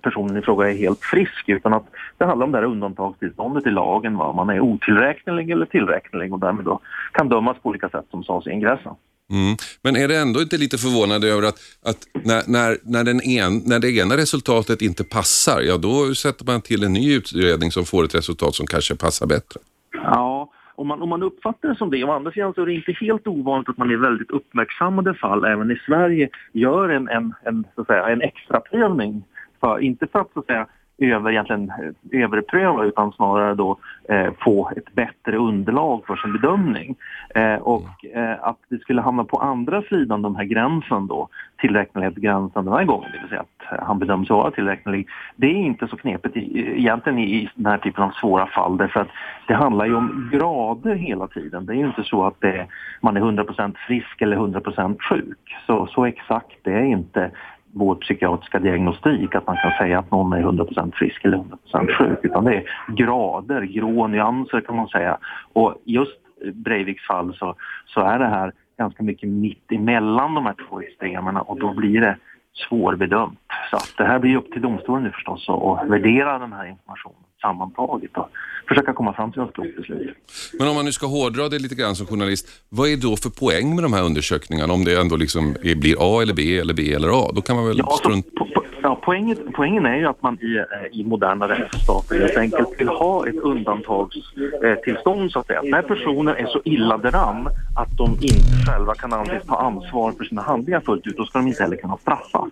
personen 0.01 0.38
i 0.38 0.41
fråga 0.41 0.69
är 0.69 0.73
helt 0.73 0.99
frisk 1.01 1.43
utan 1.49 1.73
att 1.73 1.86
det 2.17 2.25
handlar 2.25 2.45
om 2.45 2.51
det 2.51 2.58
här 2.58 2.65
undantagstillståndet 2.65 3.67
i 3.67 3.69
lagen. 3.69 4.17
Va? 4.17 4.34
Man 4.34 4.49
är 4.49 4.60
otillräknelig 4.60 5.51
eller 5.51 5.65
tillräknelig 5.65 6.34
och 6.34 6.39
därmed 6.39 6.65
då 6.65 6.79
kan 7.12 7.29
dömas 7.29 7.58
på 7.62 7.69
olika 7.69 7.89
sätt 7.89 8.05
som 8.12 8.23
sades 8.23 8.47
i 8.47 8.51
ingressen. 8.51 8.93
Mm. 9.32 9.55
Men 9.82 9.95
är 9.95 10.08
det 10.08 10.17
ändå 10.17 10.41
inte 10.41 10.58
lite 10.58 10.77
förvånande 10.77 11.27
över 11.27 11.47
att, 11.47 11.60
att 11.86 12.25
när, 12.25 12.43
när, 12.47 12.77
när, 12.84 13.03
den 13.03 13.21
en, 13.21 13.62
när 13.65 13.79
det 13.79 13.91
ena 13.91 14.17
resultatet 14.17 14.82
inte 14.82 15.03
passar, 15.03 15.62
ja 15.62 15.77
då 15.77 16.15
sätter 16.15 16.45
man 16.45 16.62
till 16.62 16.84
en 16.84 16.93
ny 16.93 17.15
utredning 17.15 17.71
som 17.71 17.86
får 17.86 18.03
ett 18.03 18.15
resultat 18.15 18.55
som 18.55 18.67
kanske 18.67 18.95
passar 18.95 19.27
bättre. 19.27 19.60
Ja, 19.93 20.49
om 20.75 20.88
man, 20.88 21.01
om 21.01 21.10
man 21.10 21.23
uppfattar 21.23 21.69
det 21.69 21.75
som 21.75 21.91
det. 21.91 22.03
Å 22.03 22.12
andra 22.12 22.32
sidan 22.32 22.53
så 22.53 22.62
är 22.62 22.65
det 22.65 22.73
inte 22.73 22.91
helt 22.91 23.27
ovanligt 23.27 23.69
att 23.69 23.77
man 23.77 23.91
i 23.91 23.95
väldigt 23.95 24.32
uppmärksammade 24.32 25.13
fall 25.13 25.45
även 25.45 25.71
i 25.71 25.75
Sverige 25.86 26.29
gör 26.53 26.89
en, 26.89 27.08
en, 27.10 27.34
en, 27.45 27.65
så 27.75 27.82
att 27.82 27.88
säga, 27.88 28.10
en 28.10 28.21
extra 28.21 28.60
prövning. 28.60 29.23
För, 29.60 29.80
inte 29.80 30.08
för 30.08 30.19
att, 30.19 30.34
så 30.34 30.39
att 30.39 30.45
säga, 30.45 30.67
över, 31.00 31.32
egentligen, 31.32 31.69
eh, 31.69 32.24
överpröva 32.24 32.84
utan 32.84 33.12
snarare 33.12 33.56
då 33.56 33.78
eh, 34.10 34.34
få 34.39 34.72
ett 34.78 34.93
bättre 34.93 35.38
underlag 35.38 36.06
för 36.08 36.15
sin 36.15 36.34
bedömning. 36.34 36.95
Eh, 37.36 37.56
och 37.56 38.06
eh, 38.13 38.36
att 38.41 38.58
det 38.69 38.80
skulle 38.80 39.02
hamna 39.02 39.24
på 39.24 39.38
andra 39.38 39.82
sidan 39.82 40.22
den 40.22 40.36
här 40.36 40.43
gränsen 40.43 41.08
då, 41.08 41.28
tillräknelighetsgränsen 41.58 42.65
den 42.65 42.74
här 42.74 42.84
gången, 42.84 43.12
det 43.12 43.19
vill 43.19 43.30
säga 43.30 43.41
att 43.41 43.80
eh, 43.80 43.86
han 43.86 44.00
bedöms 44.00 44.30
vara 44.30 44.52
tillräknelig. 44.52 45.08
Det 45.36 45.48
är 45.48 45.56
inte 45.56 45.88
så 45.88 45.98
knepigt 45.98 46.38
i, 46.38 46.60
egentligen 46.80 47.19
i, 47.19 47.24
i 47.24 47.50
den 47.56 47.65
här 47.65 47.78
typen 47.78 48.04
av 48.04 48.12
svåra 48.12 48.48
fall 48.48 48.78
därför 48.78 49.00
att 49.00 49.10
det 49.48 49.54
handlar 49.54 49.86
ju 49.86 49.95
om 49.95 50.30
grader 50.34 50.95
hela 50.95 51.28
tiden. 51.28 51.65
Det 51.65 51.74
är 51.74 51.78
ju 51.78 51.88
inte 51.88 52.04
så 52.04 52.26
att 52.26 52.41
det, 52.41 52.67
man 53.02 53.17
är 53.17 53.22
100% 53.22 53.76
frisk 53.88 54.22
eller 54.22 54.38
100% 54.38 54.98
sjuk. 55.00 55.56
Så, 55.67 55.88
så 55.88 56.06
exakt 56.06 56.58
det 56.63 56.74
är 56.74 56.84
inte 56.84 57.32
vår 57.73 57.95
psykiatriska 57.95 58.60
diagnostik 58.60 59.36
att 59.36 59.47
man 59.47 59.58
kan 59.58 59.71
säga 59.71 59.99
att 59.99 60.12
någon 60.12 60.34
är 60.34 60.43
100% 60.43 60.91
frisk 60.95 61.25
eller 61.25 61.38
100% 61.71 61.93
sjuk 61.93 62.19
utan 62.23 62.43
det 62.43 62.55
är 62.55 62.63
grader, 62.88 63.62
grå 63.62 64.08
nyanser 64.08 64.62
kan 64.62 64.75
man 64.75 64.88
säga. 64.88 65.17
Och 65.53 65.75
just 65.86 66.17
Breiviks 66.53 67.08
fall 67.08 67.34
så, 67.34 67.55
så 67.86 68.01
är 68.01 68.19
det 68.19 68.27
här 68.27 68.51
ganska 68.77 69.03
mycket 69.03 69.29
mitt 69.29 69.71
emellan 69.71 70.36
de 70.36 70.45
här 70.45 70.55
två 70.69 70.82
extremerna 70.82 71.41
och 71.41 71.60
då 71.60 71.73
blir 71.73 72.01
det 72.01 72.17
svårbedömt. 72.53 73.39
Så 73.69 73.75
att 73.75 73.93
det 73.97 74.05
här 74.05 74.19
blir 74.19 74.38
upp 74.38 74.51
till 74.51 74.62
domstolen 74.62 75.03
nu 75.03 75.12
förstås 75.12 75.49
att 75.49 75.89
värdera 75.89 76.39
den 76.39 76.53
här 76.53 76.65
informationen 76.65 77.29
sammantaget 77.41 78.17
och 78.17 78.30
försöka 78.67 78.93
komma 78.93 79.13
fram 79.13 79.32
till 79.32 79.41
ett 79.41 79.54
klokt 79.54 79.75
beslut. 79.78 80.15
Men 80.60 80.67
om 80.67 80.75
man 80.75 80.86
nu 80.86 80.91
ska 80.91 81.08
hårdra 81.08 81.49
det 81.49 81.60
lite 81.60 81.75
grann 81.75 81.95
som 81.95 82.08
journalist, 82.08 82.47
vad 82.69 82.89
är 82.89 82.97
då 82.97 83.15
för 83.15 83.30
poäng 83.30 83.75
med 83.75 83.84
de 83.84 83.93
här 83.93 84.04
undersökningarna? 84.04 84.73
Om 84.73 84.84
det 84.86 84.99
ändå 85.02 85.15
liksom 85.15 85.56
blir 85.62 85.95
A 85.99 86.21
eller 86.21 86.34
B 86.34 86.58
eller 86.58 86.73
B 86.73 86.93
eller 86.93 87.10
A, 87.23 87.32
då 87.36 87.41
kan 87.41 87.56
man 87.56 87.67
väl 87.67 87.78
Ja, 87.78 87.86
så, 87.89 87.97
strunt... 87.97 88.36
po, 88.36 88.45
po, 88.45 88.62
ja 88.84 88.99
poängen, 89.04 89.38
poängen 89.56 89.86
är 89.86 89.97
ju 89.97 90.06
att 90.06 90.21
man 90.23 90.38
i, 90.41 90.58
eh, 90.58 90.99
i 90.99 91.04
moderna 91.04 91.47
rättsstater 91.49 92.19
helt 92.19 92.38
enkelt 92.38 92.69
vill 92.78 92.88
ha 92.88 93.28
ett 93.28 93.36
undantagstillstånd 93.36 95.32
så 95.32 95.39
att 95.39 95.47
säga. 95.47 95.62
När 95.62 95.82
personer 95.82 96.34
är 96.34 96.45
så 96.45 96.62
illa 96.65 96.97
däran 96.97 97.47
att 97.78 97.97
de 97.97 98.12
inte 98.12 98.71
själva 98.71 98.95
kan 98.95 99.13
anses 99.13 99.43
ta 99.47 99.56
ansvar 99.56 100.12
för 100.12 100.23
sina 100.23 100.41
handlingar 100.41 100.80
fullt 100.80 101.08
ut, 101.08 101.17
då 101.17 101.25
ska 101.25 101.39
de 101.39 101.47
inte 101.47 101.63
heller 101.63 101.78
kunna 101.78 101.97
straffas. 101.97 102.49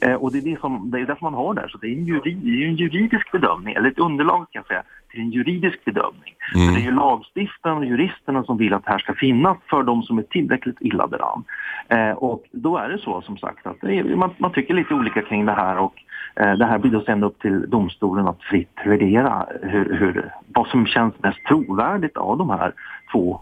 Eh, 0.00 0.14
och 0.14 0.32
det 0.32 0.38
är, 0.38 0.42
det, 0.42 0.60
som, 0.60 0.90
det 0.90 1.00
är 1.00 1.06
därför 1.06 1.24
man 1.24 1.34
har 1.34 1.54
där, 1.54 1.68
så 1.68 1.78
det 1.78 1.86
är 1.86 1.92
en, 1.92 2.06
jurid, 2.06 2.38
det 2.38 2.64
är 2.64 2.68
en 2.68 2.76
juridisk 2.76 3.32
bedömning, 3.32 3.74
eller 3.74 3.90
ett 3.90 3.98
underlag 3.98 4.46
kan 4.50 4.60
jag 4.60 4.66
säga, 4.66 4.82
till 5.10 5.20
en 5.20 5.30
juridisk 5.30 5.84
bedömning. 5.84 6.34
Mm. 6.54 6.66
Så 6.66 6.74
det 6.74 6.80
är 6.80 6.84
ju 6.84 6.94
lagstiftaren 6.94 7.78
och 7.78 7.84
juristerna 7.84 8.44
som 8.44 8.56
vill 8.56 8.74
att 8.74 8.84
det 8.84 8.90
här 8.90 8.98
ska 8.98 9.14
finnas 9.14 9.58
för 9.70 9.82
de 9.82 10.02
som 10.02 10.18
är 10.18 10.22
tillräckligt 10.22 10.76
illa 10.80 11.06
däran. 11.06 11.44
Eh, 11.88 12.10
och 12.10 12.44
då 12.52 12.76
är 12.76 12.88
det 12.88 12.98
så 12.98 13.22
som 13.22 13.36
sagt 13.36 13.66
att 13.66 13.76
det 13.80 13.98
är, 13.98 14.16
man, 14.16 14.30
man 14.38 14.52
tycker 14.52 14.74
lite 14.74 14.94
olika 14.94 15.22
kring 15.22 15.46
det 15.46 15.52
här 15.52 15.78
och 15.78 15.94
eh, 16.36 16.52
det 16.52 16.66
här 16.66 16.78
blir 16.78 16.90
då 16.90 17.00
sen 17.00 17.24
upp 17.24 17.38
till 17.40 17.70
domstolen 17.70 18.28
att 18.28 18.42
fritt 18.42 18.78
värdera 18.84 19.46
hur, 19.62 19.94
hur, 19.94 20.32
vad 20.46 20.66
som 20.66 20.86
känns 20.86 21.14
mest 21.18 21.38
trovärdigt 21.48 22.16
av 22.16 22.38
de 22.38 22.50
här 22.50 22.72
två 23.12 23.40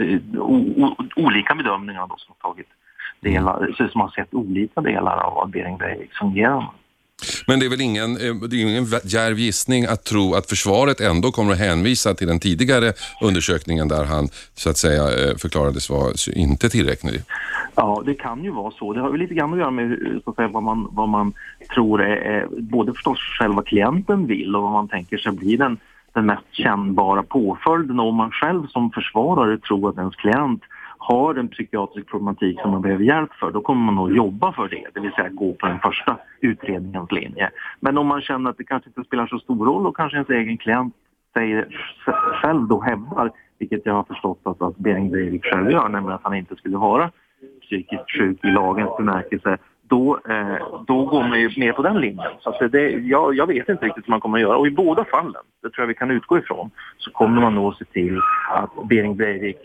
eh, 0.00 0.40
o, 0.40 0.74
o, 0.76 0.96
olika 1.16 1.54
bedömningarna 1.54 2.06
då 2.06 2.14
som 2.16 2.34
har 2.38 2.50
tagit 2.50 2.68
delar, 3.20 3.74
så 3.76 3.88
som 3.88 4.00
har 4.00 4.08
sett 4.08 4.34
olika 4.34 4.80
delar 4.80 5.16
av 5.16 5.34
vad 5.34 5.50
Bering 5.50 5.76
Breivik 5.76 6.12
fungerar. 6.12 6.70
Men 7.46 7.60
det 7.60 7.66
är 7.66 7.70
väl 7.70 7.80
ingen, 7.80 8.10
eh, 8.10 8.34
det 8.50 8.56
är 8.56 8.62
ingen 8.62 8.86
djärv 9.04 9.38
gissning 9.38 9.84
att 9.84 10.04
tro 10.04 10.34
att 10.34 10.48
försvaret 10.48 11.00
ändå 11.00 11.30
kommer 11.30 11.52
att 11.52 11.58
hänvisa 11.58 12.14
till 12.14 12.26
den 12.26 12.40
tidigare 12.40 12.92
undersökningen 13.22 13.88
där 13.88 14.04
han 14.04 14.28
så 14.54 14.70
att 14.70 14.76
säga 14.76 15.02
eh, 15.02 15.36
förklarades 15.36 15.90
vara 15.90 16.12
inte 16.34 16.68
tillräcklig. 16.68 17.20
Ja, 17.74 18.02
det 18.06 18.14
kan 18.14 18.44
ju 18.44 18.50
vara 18.50 18.70
så. 18.70 18.92
Det 18.92 19.00
har 19.00 19.10
ju 19.12 19.16
lite 19.16 19.34
grann 19.34 19.52
att 19.52 19.58
göra 19.58 19.70
med 19.70 20.20
så 20.24 20.30
att 20.30 20.36
säga, 20.36 20.48
vad, 20.48 20.62
man, 20.62 20.88
vad 20.90 21.08
man 21.08 21.32
tror 21.74 22.02
är, 22.02 22.16
är 22.16 22.46
både 22.60 22.92
förstås 22.92 23.18
själva 23.18 23.62
klienten 23.62 24.26
vill 24.26 24.56
och 24.56 24.62
vad 24.62 24.72
man 24.72 24.88
tänker 24.88 25.18
sig 25.18 25.32
blir 25.32 25.58
den, 25.58 25.78
den 26.12 26.26
mest 26.26 26.46
kännbara 26.52 27.22
påföljden. 27.22 28.00
Och 28.00 28.08
om 28.08 28.14
man 28.14 28.30
själv 28.30 28.66
som 28.66 28.90
försvarare 28.90 29.58
tror 29.58 29.88
att 29.88 29.98
ens 29.98 30.16
klient 30.16 30.62
har 31.08 31.34
en 31.34 31.48
psykiatrisk 31.48 32.06
problematik 32.08 32.60
som 32.60 32.70
man 32.70 32.82
behöver 32.82 33.04
hjälp 33.04 33.32
för, 33.32 33.50
då 33.50 33.60
kommer 33.60 33.84
man 33.84 33.94
nog 33.94 34.16
jobba 34.16 34.52
för 34.52 34.68
det, 34.68 34.84
det 34.94 35.00
vill 35.00 35.12
säga 35.12 35.28
gå 35.28 35.52
på 35.52 35.66
den 35.66 35.78
första 35.78 36.16
utredningens 36.40 37.12
linje. 37.12 37.50
Men 37.80 37.98
om 37.98 38.06
man 38.06 38.20
känner 38.20 38.50
att 38.50 38.58
det 38.58 38.64
kanske 38.64 38.90
inte 38.90 39.04
spelar 39.04 39.26
så 39.26 39.38
stor 39.38 39.66
roll 39.66 39.86
och 39.86 39.96
kanske 39.96 40.16
ens 40.16 40.30
egen 40.30 40.56
klient 40.56 40.94
säger, 41.34 41.68
själv 42.42 42.68
då 42.68 42.80
hävdar, 42.80 43.30
vilket 43.58 43.86
jag 43.86 43.94
har 43.94 44.04
förstått 44.04 44.40
att, 44.42 44.62
att 44.62 44.76
Bering 44.76 45.10
Breivik 45.10 45.44
själv 45.44 45.70
gör, 45.70 45.88
nämligen 45.88 46.14
att 46.14 46.24
han 46.24 46.34
inte 46.34 46.56
skulle 46.56 46.76
vara 46.76 47.10
psykiskt 47.60 48.10
sjuk 48.10 48.44
i 48.44 48.46
lagens 48.46 48.96
bemärkelse, 48.96 49.58
då, 49.88 50.20
eh, 50.28 50.56
då 50.86 51.04
går 51.04 51.22
man 51.22 51.40
ju 51.40 51.50
mer 51.56 51.72
på 51.72 51.82
den 51.82 52.00
linjen. 52.00 52.32
Så 52.40 52.50
att 52.50 52.72
det, 52.72 52.90
jag, 52.90 53.34
jag 53.34 53.46
vet 53.46 53.68
inte 53.68 53.86
riktigt 53.86 54.06
hur 54.06 54.10
man 54.10 54.20
kommer 54.20 54.38
att 54.38 54.42
göra. 54.42 54.56
Och 54.56 54.66
i 54.66 54.70
båda 54.70 55.04
fallen, 55.04 55.42
det 55.62 55.70
tror 55.70 55.82
jag 55.82 55.86
vi 55.86 55.94
kan 55.94 56.10
utgå 56.10 56.38
ifrån, 56.38 56.70
så 56.98 57.10
kommer 57.10 57.40
man 57.40 57.54
nog 57.54 57.74
se 57.74 57.84
till 57.84 58.20
att 58.50 58.88
Bering 58.88 59.16
Breivik 59.16 59.56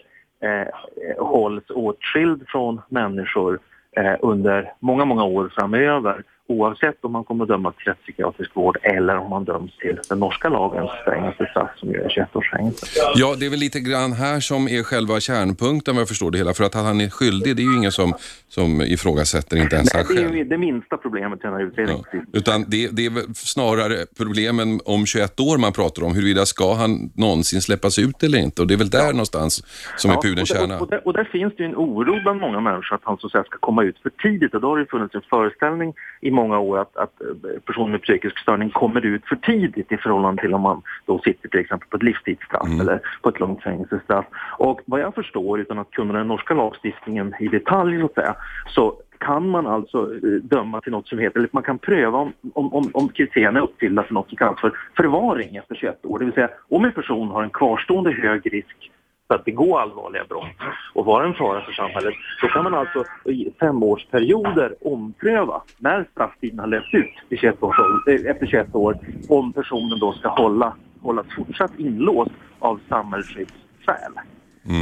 eh, 0.41 1.25
hålls 1.25 1.63
åtskild 1.69 2.43
från 2.47 2.81
människor 2.89 3.59
eh, 3.97 4.15
under 4.21 4.73
många, 4.79 5.05
många 5.05 5.23
år 5.23 5.51
framöver 5.55 6.23
oavsett 6.51 7.05
om 7.05 7.11
man 7.11 7.23
kommer 7.23 7.43
att 7.43 7.49
dömas 7.49 7.75
till 7.75 7.85
rättspsykiatrisk 7.85 8.55
vård 8.55 8.77
eller 8.83 9.17
om 9.17 9.29
man 9.29 9.45
döms 9.45 9.77
till 9.77 9.99
den 10.09 10.19
norska 10.19 10.49
lagens 10.49 10.91
strängaste 11.01 11.45
straff 11.51 11.69
som 11.77 11.89
är 11.89 12.09
21 12.09 12.35
års 12.35 12.51
fängelse. 12.51 12.85
Ja, 13.15 13.35
det 13.39 13.45
är 13.45 13.49
väl 13.49 13.59
lite 13.59 13.79
grann 13.79 14.13
här 14.13 14.39
som 14.39 14.67
är 14.67 14.83
själva 14.83 15.19
kärnpunkten 15.19 15.95
vad 15.95 16.01
jag 16.01 16.07
förstår 16.07 16.31
det 16.31 16.37
hela. 16.37 16.53
För 16.53 16.63
att 16.63 16.73
han 16.73 17.01
är 17.01 17.09
skyldig, 17.09 17.55
det 17.55 17.61
är 17.61 17.65
ju 17.65 17.77
ingen 17.77 17.91
som, 17.91 18.13
som 18.55 18.81
ifrågasätter, 18.81 19.57
inte 19.57 19.75
ens 19.75 19.93
han 19.93 20.03
Nej, 20.09 20.15
det 20.15 20.23
är 20.23 20.33
själv. 20.33 20.49
det 20.49 20.57
minsta 20.57 20.97
problemet 20.97 21.39
i 21.39 21.41
den 21.41 21.53
här 21.53 21.63
utredningen. 21.63 22.03
Ja. 22.11 22.19
Utan 22.33 22.65
det, 22.67 22.87
det 22.97 23.05
är 23.05 23.11
snarare 23.33 23.95
problemen 24.17 24.79
om 24.85 25.05
21 25.05 25.39
år 25.39 25.57
man 25.57 25.73
pratar 25.73 26.03
om. 26.03 26.15
Huruvida 26.15 26.45
ska 26.45 26.73
han 26.73 26.91
någonsin 27.15 27.61
släppas 27.61 27.99
ut 27.99 28.23
eller 28.23 28.37
inte? 28.37 28.61
Och 28.61 28.67
det 28.67 28.73
är 28.73 28.77
väl 28.77 28.89
där 28.89 29.11
någonstans 29.11 29.63
som 29.97 30.11
är 30.11 30.15
pudelns 30.15 30.51
och, 30.51 30.57
kärna. 30.57 30.79
och, 30.79 30.87
där, 30.89 31.07
och 31.07 31.13
där 31.13 31.23
finns 31.23 31.53
det 31.57 31.63
ju 31.63 31.69
en 31.69 31.75
oro 31.75 32.21
bland 32.23 32.39
många 32.41 32.59
människor 32.59 32.95
att 32.95 33.01
han 33.03 33.17
så 33.17 33.25
att 33.27 33.31
säga 33.31 33.43
ska 33.43 33.57
komma 33.57 33.83
ut 33.83 33.97
för 34.03 34.09
tidigt. 34.09 34.53
Och 34.55 34.61
då 34.61 34.67
har 34.67 34.79
det 34.79 34.85
funnits 34.85 35.15
en 35.15 35.21
föreställning 35.29 35.93
i 36.21 36.31
många 36.31 36.59
år 36.59 36.79
att, 36.79 36.97
att 36.97 37.21
eh, 37.21 37.59
personer 37.65 37.91
med 37.91 38.01
psykisk 38.01 38.39
störning 38.39 38.69
kommer 38.69 39.05
ut 39.05 39.25
för 39.25 39.35
tidigt 39.35 39.91
i 39.91 39.97
förhållande 39.97 40.41
till 40.41 40.53
om 40.53 40.61
man 40.61 40.81
då 41.05 41.21
sitter 41.25 41.49
till 41.49 41.59
exempel 41.59 41.87
på 41.89 41.97
ett 41.97 42.03
livstidsstraff 42.03 42.67
Mm. 42.71 42.79
eller 42.81 42.99
på 43.21 43.29
ett 43.29 43.39
långt 43.39 43.63
fängelsestraff. 43.63 44.25
Och 44.57 44.81
vad 44.85 44.99
jag 44.99 45.15
förstår, 45.15 45.59
utan 45.59 45.79
att 45.79 45.91
kunna 45.91 46.13
den 46.13 46.27
norska 46.27 46.53
lagstiftningen 46.53 47.33
i 47.39 47.47
detalj 47.47 47.99
så 47.99 48.05
att 48.05 48.13
säga, 48.13 48.35
så 48.67 48.95
kan 49.17 49.49
man 49.49 49.67
alltså 49.67 50.13
eh, 50.13 50.29
döma 50.43 50.81
till 50.81 50.91
något 50.91 51.07
som 51.07 51.19
heter, 51.19 51.39
eller 51.39 51.49
man 51.51 51.63
kan 51.63 51.79
pröva 51.79 52.17
om, 52.17 52.33
om, 52.53 52.91
om, 52.93 53.09
kriterierna 53.09 53.59
är 53.59 53.63
uppfyllda 53.63 54.03
för 54.03 54.13
något 54.13 54.27
som 54.27 54.37
kallas 54.37 54.61
för 54.61 54.73
förvaring 54.97 55.55
efter 55.55 55.75
21 55.75 56.05
år. 56.05 56.19
Det 56.19 56.25
vill 56.25 56.33
säga 56.33 56.49
om 56.69 56.85
en 56.85 56.91
person 56.91 57.27
har 57.27 57.43
en 57.43 57.49
kvarstående 57.49 58.11
hög 58.11 58.53
risk 58.53 58.91
för 59.27 59.35
att 59.35 59.45
begå 59.45 59.77
allvarliga 59.77 60.23
brott 60.29 60.45
och 60.93 61.05
vara 61.05 61.25
en 61.25 61.33
fara 61.33 61.61
för 61.61 61.71
samhället, 61.71 62.13
då 62.41 62.47
kan 62.47 62.63
man 62.63 62.73
alltså 62.73 63.03
i 63.25 63.51
femårsperioder 63.59 64.75
ompröva 64.81 65.61
när 65.77 66.05
strafftiden 66.11 66.59
har 66.59 66.67
löpt 66.67 66.93
ut 66.93 67.13
i 67.29 67.37
21 67.37 67.63
års, 67.63 67.75
eh, 68.07 68.31
efter 68.31 68.45
21 68.45 68.75
år 68.75 68.97
om 69.29 69.53
personen 69.53 69.99
då 69.99 70.13
ska 70.13 70.29
hålla, 70.29 70.73
hållas 71.01 71.25
fortsatt 71.35 71.79
inlåst 71.79 72.31
av 72.59 72.79
samhällsskyddsskäl. 72.89 74.13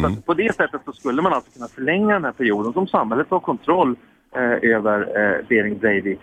Så 0.02 0.08
att 0.08 0.26
på 0.26 0.34
det 0.34 0.56
sättet 0.56 0.82
så 0.86 0.92
skulle 0.92 1.22
man 1.22 1.34
alltså 1.34 1.52
kunna 1.52 1.68
förlänga 1.68 2.14
den 2.14 2.26
här 2.26 2.32
perioden 2.32 2.74
som 2.74 2.88
samhället 2.88 3.28
har 3.30 3.40
kontroll 3.40 3.96
eh, 4.36 4.72
över 4.72 5.00
eh, 5.02 5.46
Bering 5.48 5.78
Breivik 5.78 6.20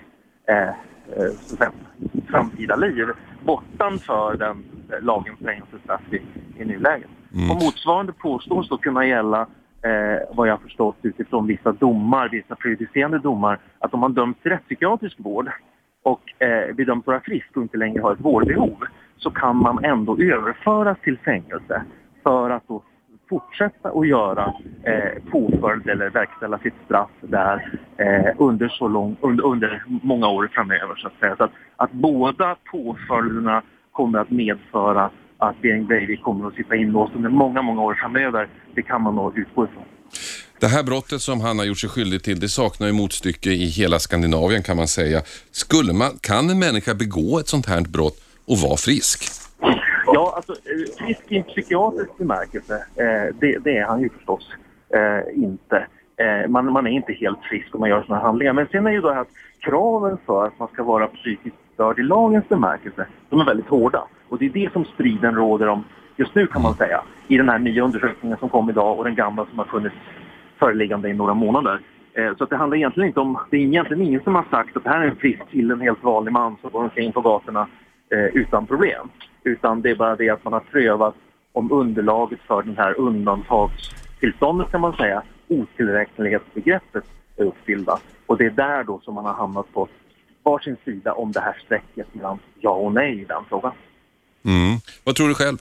eh, 0.48 0.68
eh, 0.68 0.74
så 1.40 1.56
framtida 2.26 2.76
liv 2.76 3.06
bortanför 3.44 4.36
den 4.36 4.64
eh, 4.92 5.04
lagens 5.04 5.38
fängelsestraff 5.38 6.12
i, 6.12 6.22
i 6.62 6.64
nuläget. 6.64 7.10
Mm. 7.34 7.50
Och 7.50 7.62
motsvarande 7.62 8.12
påstås 8.12 8.68
då 8.68 8.78
kunna 8.78 9.06
gälla 9.06 9.40
eh, 9.82 10.34
vad 10.36 10.48
jag 10.48 10.60
förstått 10.60 10.96
utifrån 11.02 11.46
vissa 11.46 11.72
domar, 11.72 12.28
vissa 12.28 12.54
prejudicerande 12.54 13.18
domar, 13.18 13.58
att 13.78 13.94
om 13.94 14.00
man 14.00 14.14
döms 14.14 14.36
till 14.42 14.50
rättspsykiatrisk 14.50 15.16
vård 15.18 15.50
och 16.02 16.42
eh, 16.42 16.74
bedöms 16.74 17.06
vara 17.06 17.20
frisk 17.20 17.56
och 17.56 17.62
inte 17.62 17.76
längre 17.76 18.02
har 18.02 18.12
ett 18.12 18.20
vårdbehov 18.20 18.84
så 19.16 19.30
kan 19.30 19.56
man 19.56 19.84
ändå 19.84 20.18
överföras 20.18 20.98
till 21.02 21.18
fängelse 21.18 21.84
för 22.22 22.50
att 22.50 22.68
då 22.68 22.82
fortsätta 23.28 23.88
att 23.88 24.08
göra 24.08 24.54
eh, 24.82 25.22
påföljd 25.30 25.88
eller 25.88 26.10
verkställa 26.10 26.58
sitt 26.58 26.74
straff 26.84 27.10
där 27.20 27.78
eh, 27.96 28.34
under, 28.38 28.68
så 28.68 28.88
lång, 28.88 29.16
under, 29.20 29.44
under 29.44 29.82
många 29.86 30.28
år 30.28 30.50
framöver. 30.54 30.94
Så 30.96 31.06
att, 31.06 31.18
säga. 31.20 31.36
Så 31.36 31.44
att, 31.44 31.52
att 31.76 31.92
båda 31.92 32.56
påföljderna 32.72 33.62
kommer 33.92 34.18
att 34.18 34.30
medföra 34.30 35.10
att 35.38 35.62
Bering 35.62 35.86
Breivik 35.86 36.22
kommer 36.22 36.48
att 36.48 36.54
sitta 36.54 36.76
inlåst 36.76 37.12
under 37.16 37.30
många, 37.30 37.62
många 37.62 37.82
år 37.82 37.94
framöver. 37.94 38.48
Det 38.74 38.82
kan 38.82 39.02
man 39.02 39.14
nog 39.14 39.38
utgå 39.38 39.64
ifrån. 39.64 39.84
Det 40.60 40.66
här 40.66 40.82
brottet 40.82 41.22
som 41.22 41.40
han 41.40 41.58
har 41.58 41.66
gjort 41.66 41.78
sig 41.78 41.90
skyldig 41.90 42.22
till, 42.22 42.40
det 42.40 42.48
saknar 42.48 42.86
ju 42.86 42.92
motstycke 42.92 43.50
i 43.50 43.66
hela 43.66 43.98
Skandinavien 43.98 44.62
kan 44.62 44.76
man 44.76 44.88
säga. 44.88 45.22
Skulle 45.50 45.92
man, 45.92 46.18
kan 46.20 46.50
en 46.50 46.58
människa 46.58 46.94
begå 46.94 47.38
ett 47.38 47.48
sånt 47.48 47.66
här 47.66 47.80
brott 47.80 48.20
och 48.46 48.58
vara 48.58 48.76
frisk? 48.76 49.24
Ja, 50.12 50.32
alltså 50.36 50.52
eh, 50.52 51.06
frisk 51.06 51.32
i 51.32 51.42
psykiatrisk 51.42 52.18
bemärkelse, 52.18 52.74
eh, 52.74 53.34
det, 53.40 53.58
det, 53.64 53.76
är 53.76 53.84
han 53.84 54.02
ju 54.02 54.08
förstås 54.08 54.52
eh, 54.94 55.42
inte. 55.42 55.86
Man, 56.48 56.72
man, 56.72 56.86
är 56.86 56.90
inte 56.90 57.12
helt 57.12 57.42
frisk 57.42 57.74
om 57.74 57.80
man 57.80 57.88
gör 57.88 58.02
sådana 58.02 58.22
handlingar. 58.22 58.52
Men 58.52 58.66
sen 58.72 58.86
är 58.86 58.90
ju 58.90 59.00
då 59.00 59.08
att 59.08 59.28
kraven 59.60 60.18
för 60.26 60.46
att 60.46 60.58
man 60.58 60.68
ska 60.68 60.82
vara 60.82 61.06
psykiskt 61.06 61.56
störd 61.74 61.98
i 61.98 62.02
lagens 62.02 62.48
bemärkelse, 62.48 63.06
de 63.30 63.40
är 63.40 63.44
väldigt 63.44 63.66
hårda. 63.66 64.04
Och 64.28 64.38
det 64.38 64.46
är 64.46 64.50
det 64.50 64.72
som 64.72 64.84
striden 64.84 65.34
råder 65.34 65.68
om 65.68 65.84
just 66.16 66.34
nu 66.34 66.46
kan 66.46 66.62
man 66.62 66.74
säga. 66.74 67.02
I 67.28 67.36
den 67.36 67.48
här 67.48 67.58
nya 67.58 67.84
undersökningen 67.84 68.38
som 68.38 68.48
kom 68.48 68.70
idag 68.70 68.98
och 68.98 69.04
den 69.04 69.14
gamla 69.14 69.46
som 69.46 69.58
har 69.58 69.66
funnits 69.66 69.96
föreliggande 70.58 71.08
i 71.08 71.12
några 71.12 71.34
månader. 71.34 71.80
Så 72.38 72.44
att 72.44 72.50
det 72.50 72.56
handlar 72.56 72.76
egentligen 72.76 73.08
inte 73.08 73.20
om, 73.20 73.38
det 73.50 73.56
är 73.56 73.60
egentligen 73.60 74.02
ingen 74.02 74.20
som 74.20 74.34
har 74.34 74.44
sagt 74.50 74.76
att 74.76 74.84
det 74.84 74.90
här 74.90 75.00
är 75.00 75.10
en 75.10 75.16
frisk 75.16 75.42
kille, 75.50 75.74
en 75.74 75.80
helt 75.80 76.04
vanlig 76.04 76.32
man 76.32 76.56
som 76.60 76.70
går 76.70 76.82
omkring 76.82 77.12
på 77.12 77.20
gatorna 77.20 77.68
eh, 78.10 78.26
utan 78.36 78.66
problem. 78.66 79.08
Utan 79.46 79.82
det 79.82 79.90
är 79.90 79.94
bara 79.94 80.16
det 80.16 80.30
att 80.30 80.44
man 80.44 80.52
har 80.52 80.60
prövat 80.60 81.14
om 81.52 81.72
underlaget 81.72 82.40
för 82.46 82.62
den 82.62 82.76
här 82.76 83.00
undantagstillståndet 83.00 84.70
kan 84.70 84.80
man 84.80 84.96
säga, 84.96 85.22
otillräknelighetsbegreppet 85.48 87.04
är 87.36 87.44
uppfyllda. 87.44 87.98
Och 88.26 88.38
det 88.38 88.46
är 88.46 88.50
där 88.50 88.84
då 88.84 89.00
som 89.00 89.14
man 89.14 89.24
har 89.24 89.34
hamnat 89.34 89.72
på 89.72 89.88
varsin 90.42 90.76
sida 90.84 91.12
om 91.12 91.32
det 91.32 91.40
här 91.40 91.62
strecket 91.64 92.14
mellan 92.14 92.38
ja 92.60 92.70
och 92.70 92.92
nej 92.92 93.20
i 93.20 93.24
den 93.24 93.44
frågan. 93.48 93.72
Mm. 94.44 94.78
Vad 95.04 95.14
tror 95.14 95.28
du 95.28 95.34
själv? 95.34 95.56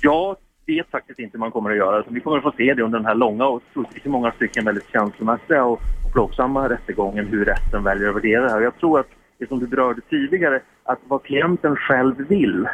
Jag 0.00 0.36
vet 0.66 0.90
faktiskt 0.90 1.18
inte 1.18 1.36
hur 1.36 1.40
man 1.40 1.50
kommer 1.50 1.70
att 1.70 1.76
göra. 1.76 2.04
vi 2.08 2.20
kommer 2.20 2.36
att 2.36 2.42
få 2.42 2.52
se 2.56 2.74
det 2.74 2.82
under 2.82 2.98
den 2.98 3.06
här 3.06 3.14
långa 3.14 3.46
och 3.46 3.62
i 4.04 4.08
många 4.08 4.32
stycken 4.32 4.64
väldigt 4.64 4.92
känslomässiga 4.92 5.64
och 5.64 5.80
plågsamma 6.12 6.68
rättegången 6.68 7.26
hur 7.26 7.44
rätten 7.44 7.84
väljer 7.84 8.08
att 8.08 8.16
värdera 8.16 8.44
det 8.44 8.50
här. 8.50 8.60
Jag 8.60 8.78
tror 8.78 9.00
att 9.00 9.08
det 9.42 9.48
som 9.48 9.58
du 9.58 9.66
berörde 9.66 10.00
tidigare, 10.00 10.60
att 10.84 10.98
vad 11.08 11.22
klienten 11.22 11.76
själv 11.76 12.28
vill 12.28 12.68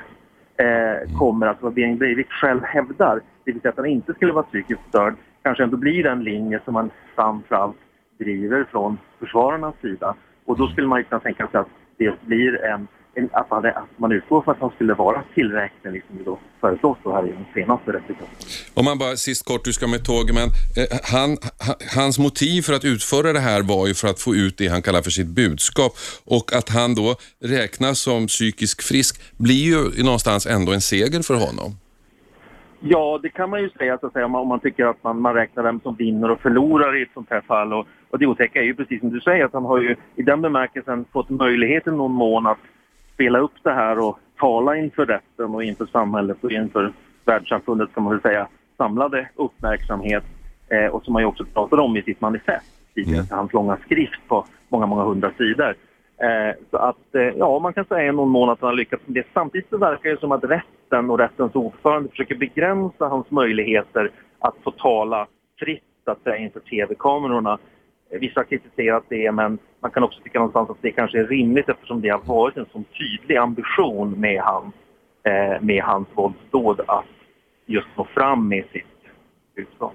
eh, 0.56 1.18
kommer, 1.18 1.46
att 1.46 1.62
vad 1.62 1.72
Behring 1.72 1.98
Breivik 1.98 2.30
själv 2.30 2.62
hävdar, 2.62 3.20
det 3.44 3.52
vill 3.52 3.60
säga 3.60 3.70
att 3.70 3.76
han 3.76 3.86
inte 3.86 4.14
skulle 4.14 4.32
vara 4.32 4.44
psykiskt 4.44 4.80
störd, 4.88 5.14
kanske 5.42 5.62
ändå 5.62 5.76
blir 5.76 6.02
den 6.02 6.24
linje 6.24 6.60
som 6.64 6.74
man 6.74 6.90
framförallt 7.14 7.76
driver 8.18 8.64
från 8.70 8.98
försvararnas 9.18 9.74
sida. 9.80 10.14
Och 10.44 10.58
då 10.58 10.66
skulle 10.66 10.86
man 10.86 10.98
ju 10.98 11.04
kunna 11.04 11.20
tänka 11.20 11.46
sig 11.46 11.60
att 11.60 11.68
det 11.96 12.20
blir 12.26 12.64
en 12.64 12.88
att 13.32 13.50
man, 13.50 13.66
att 13.66 13.74
man 13.96 14.12
utgår 14.12 14.42
från 14.42 14.54
att 14.54 14.60
han 14.60 14.70
skulle 14.70 14.94
vara 14.94 15.22
tillräcklig, 15.34 15.92
liksom 15.92 16.16
det 16.18 16.24
då 16.24 16.38
föreslås 16.60 16.98
då 17.02 17.12
här 17.12 17.26
i 17.26 17.32
den 17.32 17.44
senaste 17.54 17.92
rättegången. 17.92 18.34
Om 18.74 18.84
man 18.84 18.98
bara 18.98 19.16
sist 19.16 19.44
kort, 19.48 19.64
du 19.64 19.72
ska 19.72 19.86
med 19.86 20.04
tåg, 20.04 20.34
men 20.34 20.48
eh, 20.78 20.98
han, 21.12 21.36
hans 21.96 22.18
motiv 22.18 22.62
för 22.62 22.72
att 22.72 22.84
utföra 22.84 23.32
det 23.32 23.40
här 23.40 23.62
var 23.62 23.86
ju 23.86 23.94
för 23.94 24.08
att 24.08 24.20
få 24.20 24.34
ut 24.34 24.58
det 24.58 24.68
han 24.68 24.82
kallar 24.82 25.02
för 25.02 25.10
sitt 25.10 25.26
budskap 25.26 25.92
och 26.24 26.52
att 26.58 26.68
han 26.68 26.94
då 26.94 27.14
räknas 27.44 27.98
som 27.98 28.26
psykisk 28.26 28.82
frisk 28.82 29.22
blir 29.38 29.64
ju 29.72 30.04
någonstans 30.04 30.46
ändå 30.46 30.72
en 30.72 30.80
seger 30.80 31.22
för 31.22 31.34
honom. 31.34 31.70
Ja, 32.80 33.20
det 33.22 33.28
kan 33.28 33.50
man 33.50 33.62
ju 33.62 33.70
säga, 33.70 33.98
så 33.98 34.06
att 34.06 34.12
säga 34.12 34.26
om 34.26 34.48
man 34.48 34.60
tycker 34.60 34.86
att 34.86 35.04
man, 35.04 35.20
man 35.20 35.34
räknar 35.34 35.62
vem 35.62 35.80
som 35.80 35.96
vinner 35.96 36.30
och 36.30 36.40
förlorar 36.40 36.96
i 36.98 37.02
ett 37.02 37.08
sånt 37.14 37.30
här 37.30 37.40
fall. 37.40 37.72
Och, 37.72 37.86
och 38.10 38.18
det 38.18 38.26
otäcka 38.26 38.60
är 38.60 38.64
ju 38.64 38.74
precis 38.74 39.00
som 39.00 39.10
du 39.10 39.20
säger 39.20 39.44
att 39.44 39.52
han 39.52 39.64
har 39.64 39.80
ju 39.80 39.96
i 40.16 40.22
den 40.22 40.42
bemärkelsen 40.42 41.04
fått 41.12 41.30
möjlighet 41.30 41.86
i 41.86 41.90
någon 41.90 42.12
mån 42.12 42.46
att 42.46 42.58
spela 43.18 43.38
upp 43.38 43.54
det 43.62 43.72
här 43.72 43.98
och 43.98 44.18
tala 44.38 44.76
inför 44.76 45.06
rätten 45.06 45.54
och 45.54 45.64
inför 45.64 45.86
samhället 45.86 46.44
och 46.44 46.52
inför 46.52 46.92
världssamfundet 47.24 47.94
kan 47.94 48.02
man 48.02 48.12
väl 48.12 48.22
säga 48.22 48.48
samlade 48.76 49.28
uppmärksamhet 49.36 50.24
eh, 50.68 50.86
och 50.86 51.04
som 51.04 51.14
han 51.14 51.22
ju 51.22 51.26
också 51.26 51.44
pratade 51.44 51.82
om 51.82 51.96
i 51.96 52.02
sitt 52.02 52.20
manifest 52.20 52.94
tidigare, 52.94 53.20
mm. 53.20 53.38
hans 53.38 53.52
långa 53.52 53.76
skrift 53.76 54.28
på 54.28 54.46
många, 54.68 54.86
många 54.86 55.02
hundra 55.02 55.32
sidor. 55.38 55.74
Eh, 56.18 56.54
så 56.70 56.76
att, 56.76 57.14
eh, 57.14 57.22
ja, 57.22 57.58
man 57.58 57.72
kan 57.72 57.84
säga 57.84 58.08
i 58.08 58.12
någon 58.12 58.28
mån 58.28 58.50
att 58.50 58.60
han 58.60 58.68
har 58.68 58.76
lyckats 58.76 59.02
med 59.06 59.14
det. 59.14 59.26
Samtidigt 59.34 59.70
så 59.70 59.78
verkar 59.78 60.10
det 60.10 60.20
som 60.20 60.32
att 60.32 60.44
rätten 60.44 61.10
och 61.10 61.18
rättens 61.18 61.54
ordförande 61.54 62.08
försöker 62.08 62.34
begränsa 62.34 63.08
hans 63.08 63.30
möjligheter 63.30 64.10
att 64.38 64.54
få 64.64 64.70
tala 64.70 65.26
fritt, 65.58 65.82
att 66.04 66.22
säga, 66.22 66.36
inför 66.36 66.60
tv-kamerorna. 66.60 67.58
Vissa 68.10 68.40
har 68.40 68.44
kritiserat 68.44 69.04
det, 69.08 69.32
men 69.32 69.58
man 69.80 69.90
kan 69.90 70.02
också 70.02 70.20
tycka 70.20 70.38
någonstans 70.38 70.70
att 70.70 70.82
det 70.82 70.92
kanske 70.92 71.18
är 71.20 71.26
rimligt 71.26 71.68
eftersom 71.68 72.00
det 72.00 72.08
har 72.08 72.18
varit 72.18 72.56
en 72.56 72.66
sån 72.72 72.84
tydlig 72.84 73.36
ambition 73.36 74.20
med 74.20 74.42
hans, 74.42 74.74
eh, 75.22 75.62
med 75.62 75.82
hans 75.82 76.08
våldsdåd 76.14 76.80
att 76.86 77.04
just 77.66 77.88
nå 77.96 78.04
fram 78.04 78.48
med 78.48 78.64
sitt 78.72 78.84
budskap. 79.56 79.94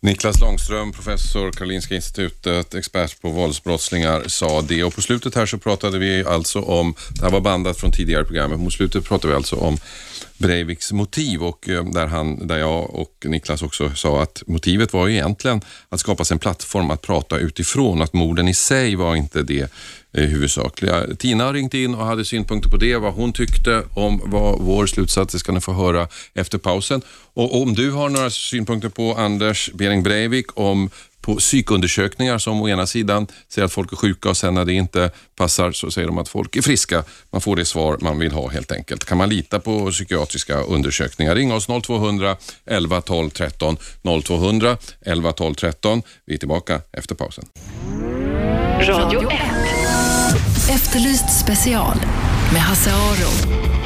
Niklas 0.00 0.40
Långström, 0.40 0.92
professor 0.92 1.52
Karolinska 1.52 1.94
institutet, 1.94 2.74
expert 2.74 3.20
på 3.20 3.30
våldsbrottslingar, 3.30 4.24
sa 4.26 4.62
det. 4.62 4.84
Och 4.84 4.94
på 4.94 5.02
slutet 5.02 5.34
här 5.34 5.46
så 5.46 5.58
pratade 5.58 5.98
vi 5.98 6.24
alltså 6.24 6.60
om, 6.60 6.94
det 7.10 7.22
här 7.22 7.30
var 7.30 7.40
bandat 7.40 7.76
från 7.80 7.92
tidigare 7.92 8.24
programmet, 8.24 8.64
på 8.64 8.70
slutet 8.70 9.04
pratade 9.04 9.32
vi 9.32 9.36
alltså 9.36 9.56
om 9.56 9.78
Breiviks 10.38 10.92
motiv 10.92 11.42
och 11.42 11.68
eh, 11.68 11.84
där, 11.84 12.06
han, 12.06 12.46
där 12.46 12.58
jag 12.58 12.94
och 12.94 13.14
Niklas 13.24 13.62
också 13.62 13.90
sa 13.94 14.22
att 14.22 14.42
motivet 14.46 14.92
var 14.92 15.08
egentligen 15.08 15.60
att 15.88 16.00
skapa 16.00 16.24
sig 16.24 16.34
en 16.34 16.38
plattform 16.38 16.90
att 16.90 17.02
prata 17.02 17.38
utifrån, 17.38 18.02
att 18.02 18.12
morden 18.12 18.48
i 18.48 18.54
sig 18.54 18.96
var 18.96 19.16
inte 19.16 19.42
det 19.42 19.60
eh, 19.60 19.68
Eh, 20.12 20.24
huvudsakliga. 20.24 21.06
Tina 21.18 21.44
har 21.44 21.52
ringt 21.52 21.74
in 21.74 21.94
och 21.94 22.06
hade 22.06 22.24
synpunkter 22.24 22.70
på 22.70 22.76
det, 22.76 22.96
vad 22.96 23.14
hon 23.14 23.32
tyckte 23.32 23.82
om 23.94 24.22
vad 24.24 24.60
vår 24.60 24.86
slutsats, 24.86 25.32
det 25.32 25.38
ska 25.38 25.52
ni 25.52 25.60
få 25.60 25.72
höra 25.72 26.08
efter 26.34 26.58
pausen. 26.58 27.02
Och 27.34 27.62
om 27.62 27.74
du 27.74 27.90
har 27.90 28.08
några 28.08 28.30
synpunkter 28.30 28.88
på 28.88 29.14
Anders 29.14 29.70
Bering 29.74 30.02
Breivik 30.02 30.46
om 30.54 30.90
på 31.20 31.36
psykundersökningar 31.36 32.38
som 32.38 32.62
å 32.62 32.68
ena 32.68 32.86
sidan 32.86 33.26
säger 33.48 33.66
att 33.66 33.72
folk 33.72 33.92
är 33.92 33.96
sjuka 33.96 34.28
och 34.28 34.36
sen 34.36 34.54
när 34.54 34.64
det 34.64 34.72
inte 34.72 35.10
passar 35.36 35.72
så 35.72 35.90
säger 35.90 36.08
de 36.08 36.18
att 36.18 36.28
folk 36.28 36.56
är 36.56 36.62
friska. 36.62 37.04
Man 37.30 37.40
får 37.40 37.56
det 37.56 37.64
svar 37.64 37.98
man 38.00 38.18
vill 38.18 38.32
ha 38.32 38.48
helt 38.48 38.72
enkelt. 38.72 39.04
Kan 39.04 39.18
man 39.18 39.28
lita 39.28 39.60
på 39.60 39.90
psykiatriska 39.90 40.60
undersökningar? 40.60 41.34
Ring 41.34 41.52
oss 41.52 41.66
0200 41.86 42.36
11 42.66 43.00
12 43.00 43.30
13 43.30 43.76
0200 44.24 44.76
11 45.00 45.32
12 45.32 45.54
13. 45.54 46.02
Vi 46.26 46.34
är 46.34 46.38
tillbaka 46.38 46.80
efter 46.92 47.14
pausen. 47.14 47.44
Radio 48.80 49.30
1. 49.30 49.77
Efterlyst 50.70 51.40
special 51.40 51.96
med 52.52 52.60
Hasse 52.60 52.90
Aro. 52.90 53.77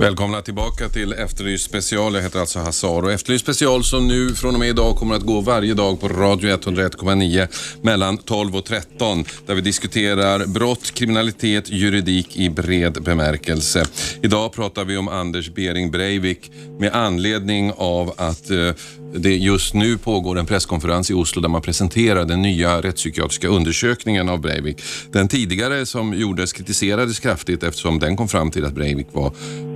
Välkomna 0.00 0.42
tillbaka 0.42 0.88
till 0.88 1.12
Efterlyst 1.12 1.64
special. 1.64 2.14
Jag 2.14 2.22
heter 2.22 2.40
alltså 2.40 2.58
Hassar 2.58 3.02
och 3.02 3.12
Efterlyst 3.12 3.44
special 3.44 3.84
som 3.84 4.08
nu 4.08 4.34
från 4.34 4.54
och 4.54 4.60
med 4.60 4.68
idag 4.68 4.96
kommer 4.96 5.14
att 5.14 5.22
gå 5.22 5.40
varje 5.40 5.74
dag 5.74 6.00
på 6.00 6.08
Radio 6.08 6.56
101,9 6.56 7.48
mellan 7.82 8.18
12 8.18 8.56
och 8.56 8.64
13 8.64 9.24
där 9.46 9.54
vi 9.54 9.60
diskuterar 9.60 10.46
brott, 10.46 10.94
kriminalitet, 10.94 11.70
juridik 11.70 12.36
i 12.36 12.50
bred 12.50 13.02
bemärkelse. 13.02 13.84
Idag 14.22 14.52
pratar 14.52 14.84
vi 14.84 14.96
om 14.96 15.08
Anders 15.08 15.54
Bering 15.54 15.90
Breivik 15.90 16.52
med 16.78 16.92
anledning 16.92 17.72
av 17.76 18.14
att 18.16 18.50
eh, 18.50 18.70
det 19.14 19.36
just 19.36 19.74
nu 19.74 19.98
pågår 19.98 20.38
en 20.38 20.46
presskonferens 20.46 21.10
i 21.10 21.14
Oslo 21.14 21.42
där 21.42 21.48
man 21.48 21.62
presenterar 21.62 22.24
den 22.24 22.42
nya 22.42 22.82
rättspsykiatriska 22.82 23.48
undersökningen 23.48 24.28
av 24.28 24.40
Breivik. 24.40 24.82
Den 25.12 25.28
tidigare 25.28 25.86
som 25.86 26.14
gjordes 26.14 26.52
kritiserades 26.52 27.18
kraftigt 27.18 27.62
eftersom 27.62 27.98
den 27.98 28.16
kom 28.16 28.28
fram 28.28 28.50
till 28.50 28.64
att 28.64 28.72
Breivik 28.72 29.06
var 29.12 29.32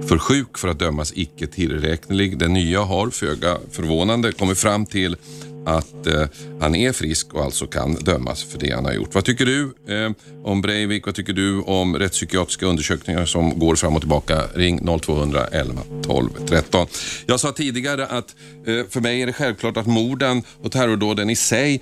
för 0.08 0.13
för 0.14 0.18
sjuk 0.18 0.58
för 0.58 0.68
att 0.68 0.78
dömas 0.78 1.12
icke 1.16 1.46
tillräknelig. 1.46 2.38
Den 2.38 2.52
nya 2.52 2.80
har, 2.80 3.10
föga 3.10 3.58
förvånande, 3.70 4.32
kommit 4.32 4.58
fram 4.58 4.86
till 4.86 5.16
att 5.64 6.06
eh, 6.06 6.26
han 6.60 6.74
är 6.74 6.92
frisk 6.92 7.34
och 7.34 7.44
alltså 7.44 7.66
kan 7.66 7.94
dömas 7.94 8.44
för 8.44 8.58
det 8.58 8.70
han 8.70 8.84
har 8.84 8.92
gjort. 8.92 9.14
Vad 9.14 9.24
tycker 9.24 9.46
du 9.46 9.62
eh, 9.88 10.12
om 10.44 10.60
Breivik? 10.60 11.06
Vad 11.06 11.14
tycker 11.14 11.32
du 11.32 11.60
om 11.60 11.96
rättspsykiatriska 11.96 12.66
undersökningar 12.66 13.24
som 13.24 13.58
går 13.58 13.76
fram 13.76 13.94
och 13.94 14.00
tillbaka? 14.00 14.42
Ring 14.54 15.00
0211 15.00 15.80
12 16.02 16.30
13. 16.46 16.86
Jag 17.26 17.40
sa 17.40 17.52
tidigare 17.52 18.06
att 18.06 18.34
eh, 18.66 18.86
för 18.90 19.00
mig 19.00 19.22
är 19.22 19.26
det 19.26 19.32
självklart 19.32 19.76
att 19.76 19.86
morden 19.86 20.42
och 20.62 20.72
terrordåden 20.72 21.30
i 21.30 21.36
sig 21.36 21.80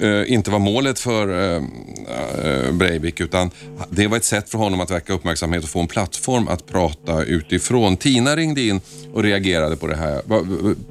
eh, 0.00 0.32
inte 0.32 0.50
var 0.50 0.58
målet 0.58 0.98
för 0.98 1.28
eh, 1.28 1.62
eh, 2.44 2.72
Breivik 2.72 3.20
utan 3.20 3.50
det 3.90 4.06
var 4.06 4.16
ett 4.16 4.24
sätt 4.24 4.50
för 4.50 4.58
honom 4.58 4.80
att 4.80 4.90
väcka 4.90 5.12
uppmärksamhet 5.12 5.64
och 5.64 5.70
få 5.70 5.80
en 5.80 5.86
plattform 5.86 6.48
att 6.48 6.66
prata 6.66 7.24
utifrån. 7.24 7.96
Tina 7.96 8.36
ringde 8.36 8.60
in 8.60 8.80
och 9.12 9.22
reagerade 9.22 9.76
på 9.76 9.86
det 9.86 9.96
här. 9.96 10.22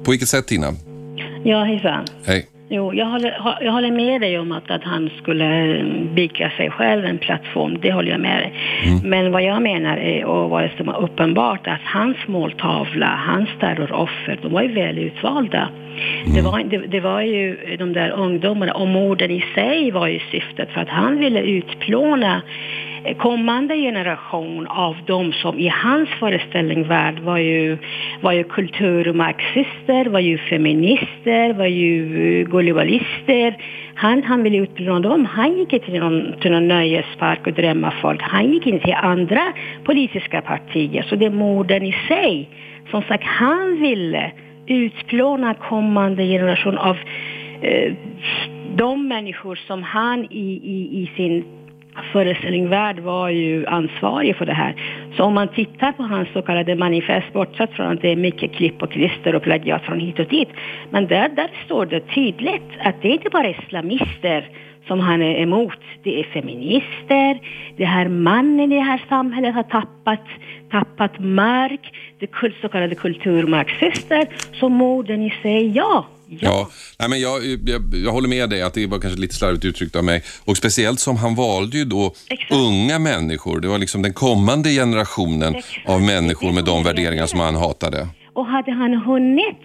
På 0.04 0.10
vilket 0.10 0.28
sätt 0.28 0.46
Tina? 0.46 0.74
Ja, 1.44 1.64
hejsan. 1.64 2.04
Hej. 2.26 2.46
Jo, 2.72 2.94
jag 2.94 3.06
håller, 3.06 3.56
jag 3.60 3.72
håller 3.72 3.90
med 3.90 4.20
dig 4.20 4.38
om 4.38 4.52
att, 4.52 4.70
att 4.70 4.84
han 4.84 5.10
skulle 5.22 5.76
eh, 5.76 5.84
bygga 6.14 6.50
sig 6.50 6.70
själv 6.70 7.04
en 7.04 7.18
plattform. 7.18 7.78
Det 7.82 7.92
håller 7.92 8.10
jag 8.10 8.20
med 8.20 8.36
dig. 8.38 8.52
Men 9.04 9.32
vad 9.32 9.42
jag 9.42 9.62
menar 9.62 9.96
är, 9.96 10.24
och 10.24 10.50
vad 10.50 10.70
som 10.76 10.88
är 10.88 11.02
uppenbart, 11.02 11.66
att 11.66 11.80
hans 11.84 12.16
måltavla, 12.26 13.06
hans 13.06 13.48
terroroffer, 13.60 14.38
de 14.42 14.52
var 14.52 14.62
ju 14.62 14.68
väl 14.68 14.98
utvalda. 14.98 15.68
Det, 16.34 16.40
var, 16.42 16.62
det, 16.64 16.78
det 16.78 17.00
var 17.00 17.20
ju 17.20 17.76
de 17.78 17.92
där 17.92 18.10
ungdomarna, 18.10 18.72
och 18.72 18.88
morden 18.88 19.30
i 19.30 19.44
sig 19.54 19.90
var 19.90 20.06
ju 20.06 20.18
syftet 20.30 20.70
för 20.70 20.80
att 20.80 20.88
han 20.88 21.18
ville 21.18 21.40
utplåna 21.40 22.42
Eh, 23.04 23.16
kommande 23.16 23.76
generation 23.76 24.66
av 24.66 24.96
de 25.06 25.32
som 25.32 25.58
i 25.58 25.68
hans 25.68 26.08
föreställningsvärld 26.08 27.18
var 27.18 27.38
ju, 27.38 27.78
var 28.20 28.32
ju 28.32 28.44
kulturmarxister, 28.44 30.06
var 30.06 30.20
ju 30.20 30.38
feminister, 30.38 31.52
var 31.52 31.66
ju 31.66 32.40
eh, 32.40 32.46
globalister. 32.46 33.56
Han, 33.94 34.22
han 34.22 34.42
ville 34.42 34.56
utplåna 34.56 35.00
dem. 35.00 35.24
Han 35.24 35.58
gick 35.58 35.72
inte 35.72 35.86
till 35.86 36.00
någon, 36.00 36.34
till 36.40 36.50
någon 36.50 36.68
nöjespark 36.68 37.46
och 37.46 37.52
drömma 37.52 37.92
folk. 38.02 38.22
Han 38.22 38.52
gick 38.52 38.66
inte 38.66 38.84
till 38.84 38.94
andra 38.94 39.52
politiska 39.84 40.40
partier. 40.40 41.02
Så 41.02 41.16
det 41.16 41.26
är 41.26 41.30
morden 41.30 41.82
i 41.82 41.94
sig. 42.08 42.48
Som 42.90 43.02
sagt, 43.02 43.24
han 43.24 43.80
ville 43.80 44.32
utplåna 44.66 45.54
kommande 45.54 46.22
generation 46.24 46.78
av 46.78 46.96
eh, 47.62 47.92
de 48.76 49.08
människor 49.08 49.60
som 49.66 49.82
han 49.82 50.24
i, 50.24 50.60
i, 50.64 51.02
i 51.02 51.10
sin 51.16 51.44
föreställningsvärld 52.12 52.98
var 52.98 53.28
ju 53.28 53.66
ansvarig 53.66 54.36
för 54.36 54.46
det 54.46 54.52
här. 54.52 54.74
Så 55.16 55.24
om 55.24 55.34
man 55.34 55.48
tittar 55.48 55.92
på 55.92 56.02
hans 56.02 56.28
så 56.32 56.42
kallade 56.42 56.74
manifest, 56.74 57.32
bortsett 57.32 57.72
från 57.72 57.86
att 57.86 58.02
det 58.02 58.12
är 58.12 58.16
mycket 58.16 58.52
klipp 58.52 58.82
och 58.82 58.92
klister 58.92 59.34
och 59.34 59.42
plagiat 59.42 59.82
från 59.82 60.00
hit 60.00 60.18
och 60.18 60.26
dit, 60.26 60.48
men 60.90 61.06
där, 61.06 61.28
där 61.28 61.50
står 61.64 61.86
det 61.86 62.00
tydligt 62.00 62.70
att 62.80 63.02
det 63.02 63.08
är 63.08 63.12
inte 63.12 63.30
bara 63.30 63.50
islamister 63.50 64.48
som 64.86 65.00
han 65.00 65.22
är 65.22 65.42
emot. 65.42 65.78
Det 66.02 66.20
är 66.20 66.24
feminister, 66.24 67.40
det 67.76 67.84
här 67.84 68.08
mannen 68.08 68.72
i 68.72 68.74
det 68.74 68.80
här 68.80 69.02
samhället 69.08 69.54
har 69.54 69.62
tappat, 69.62 70.26
tappat 70.70 71.18
mark, 71.18 71.92
det 72.18 72.30
så 72.60 72.68
kallade 72.68 72.94
kulturmarxister. 72.94 74.26
Så 74.52 74.68
morden 74.68 75.22
i 75.22 75.30
sig, 75.42 75.70
ja. 75.76 76.06
Ja, 76.40 76.68
nej 76.98 77.08
men 77.08 77.20
jag, 77.20 77.44
jag, 77.66 77.82
jag 78.04 78.12
håller 78.12 78.28
med 78.28 78.50
dig 78.50 78.62
att 78.62 78.74
det 78.74 78.86
var 78.86 78.98
kanske 78.98 79.20
lite 79.20 79.34
slarvigt 79.34 79.64
uttryckt 79.64 79.96
av 79.96 80.04
mig. 80.04 80.22
Och 80.44 80.56
speciellt 80.56 81.00
som 81.00 81.16
han 81.16 81.34
valde 81.34 81.78
ju 81.78 81.84
då 81.84 82.12
Exakt. 82.28 82.52
unga 82.52 82.98
människor. 82.98 83.60
Det 83.60 83.68
var 83.68 83.78
liksom 83.78 84.02
den 84.02 84.12
kommande 84.12 84.70
generationen 84.70 85.54
Exakt. 85.54 85.88
av 85.88 86.02
människor 86.02 86.52
med 86.52 86.64
de 86.64 86.84
värderingar 86.84 87.26
som 87.26 87.40
han 87.40 87.54
hatade. 87.54 88.08
Och 88.32 88.46
hade 88.46 88.72
han 88.72 88.94
hunnit, 88.94 89.60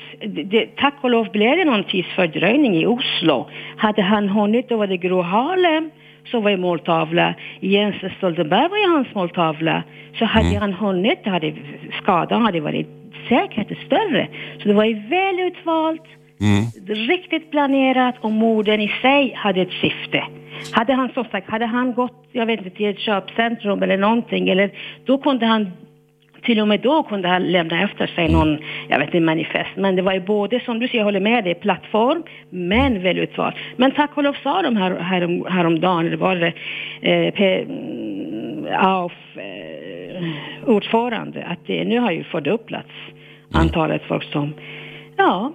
det, 0.51 0.65
tack 0.65 0.95
och 1.01 1.09
lov 1.09 1.31
blev 1.31 1.57
det 1.57 1.65
någon 1.65 1.83
tids 1.83 2.09
fördröjning 2.15 2.75
i 2.81 2.85
Oslo. 2.85 3.49
Hade 3.77 4.01
han 4.01 4.29
hunnit, 4.29 4.69
då 4.69 4.77
var 4.77 4.87
det 4.87 4.97
Gro 4.97 5.21
Harlem 5.21 5.91
som 6.31 6.43
var 6.43 6.51
i 6.51 6.57
måltavla. 6.57 7.35
Jens 7.59 7.95
Stoltenberg 8.17 8.69
var 8.69 8.77
ju 8.77 8.87
hans 8.87 9.15
måltavla. 9.15 9.83
Så 10.19 10.25
hade 10.25 10.59
han 10.59 10.73
hunnit, 10.73 11.25
hade 11.25 11.53
skadan 12.01 12.41
hade 12.41 12.59
varit 12.59 12.87
säkert 13.29 13.85
större. 13.85 14.27
Så 14.61 14.67
det 14.67 14.73
var 14.73 14.85
ju 14.85 14.93
väl 14.93 15.39
utvalt, 15.39 16.03
riktigt 16.87 17.51
planerat 17.51 18.15
och 18.21 18.31
morden 18.31 18.81
i 18.81 18.91
sig 19.01 19.33
hade 19.35 19.61
ett 19.61 19.71
syfte. 19.81 20.23
Hade 20.71 20.93
han 20.93 21.09
som 21.13 21.25
sagt, 21.25 21.49
hade 21.49 21.65
han 21.65 21.93
gått, 21.93 22.25
jag 22.31 22.45
vet 22.45 22.59
inte, 22.59 22.77
till 22.77 22.89
ett 22.89 22.99
köpcentrum 22.99 23.83
eller 23.83 23.97
någonting, 23.97 24.49
eller 24.49 24.71
då 25.05 25.17
kunde 25.17 25.45
han 25.45 25.71
till 26.45 26.59
och 26.59 26.67
med 26.67 26.79
då 26.79 27.03
kunde 27.03 27.27
han 27.27 27.51
lämna 27.51 27.81
efter 27.81 28.07
sig 28.07 28.29
någon, 28.29 28.57
jag 28.89 28.99
vet 28.99 29.07
inte, 29.07 29.19
manifest. 29.19 29.69
Men 29.75 29.95
det 29.95 30.01
var 30.01 30.13
ju 30.13 30.19
både, 30.19 30.59
som 30.59 30.79
du 30.79 30.87
säger, 30.87 30.99
jag 30.99 31.05
håller 31.05 31.19
med 31.19 31.43
dig, 31.43 31.55
plattform, 31.55 32.23
men 32.49 33.03
väl 33.03 33.17
utvald. 33.17 33.55
Men 33.75 33.91
tack 33.91 34.17
och 34.17 34.23
lov 34.23 34.35
sa 34.43 34.61
de 34.61 34.77
här, 34.77 34.99
härom, 34.99 35.45
häromdagen, 35.49 36.09
det 36.09 36.17
var 36.17 36.35
det, 36.35 36.53
eh, 37.01 37.33
P, 37.33 37.61
mm, 37.61 38.67
AUF 38.71 39.13
eh, 39.35 40.23
ordförande, 40.65 41.45
att 41.45 41.59
det, 41.65 41.85
nu 41.85 41.99
har 41.99 42.11
ju 42.11 42.23
fördubblats 42.23 42.89
antalet 43.51 44.01
folk 44.07 44.23
som, 44.23 44.53
ja, 45.17 45.53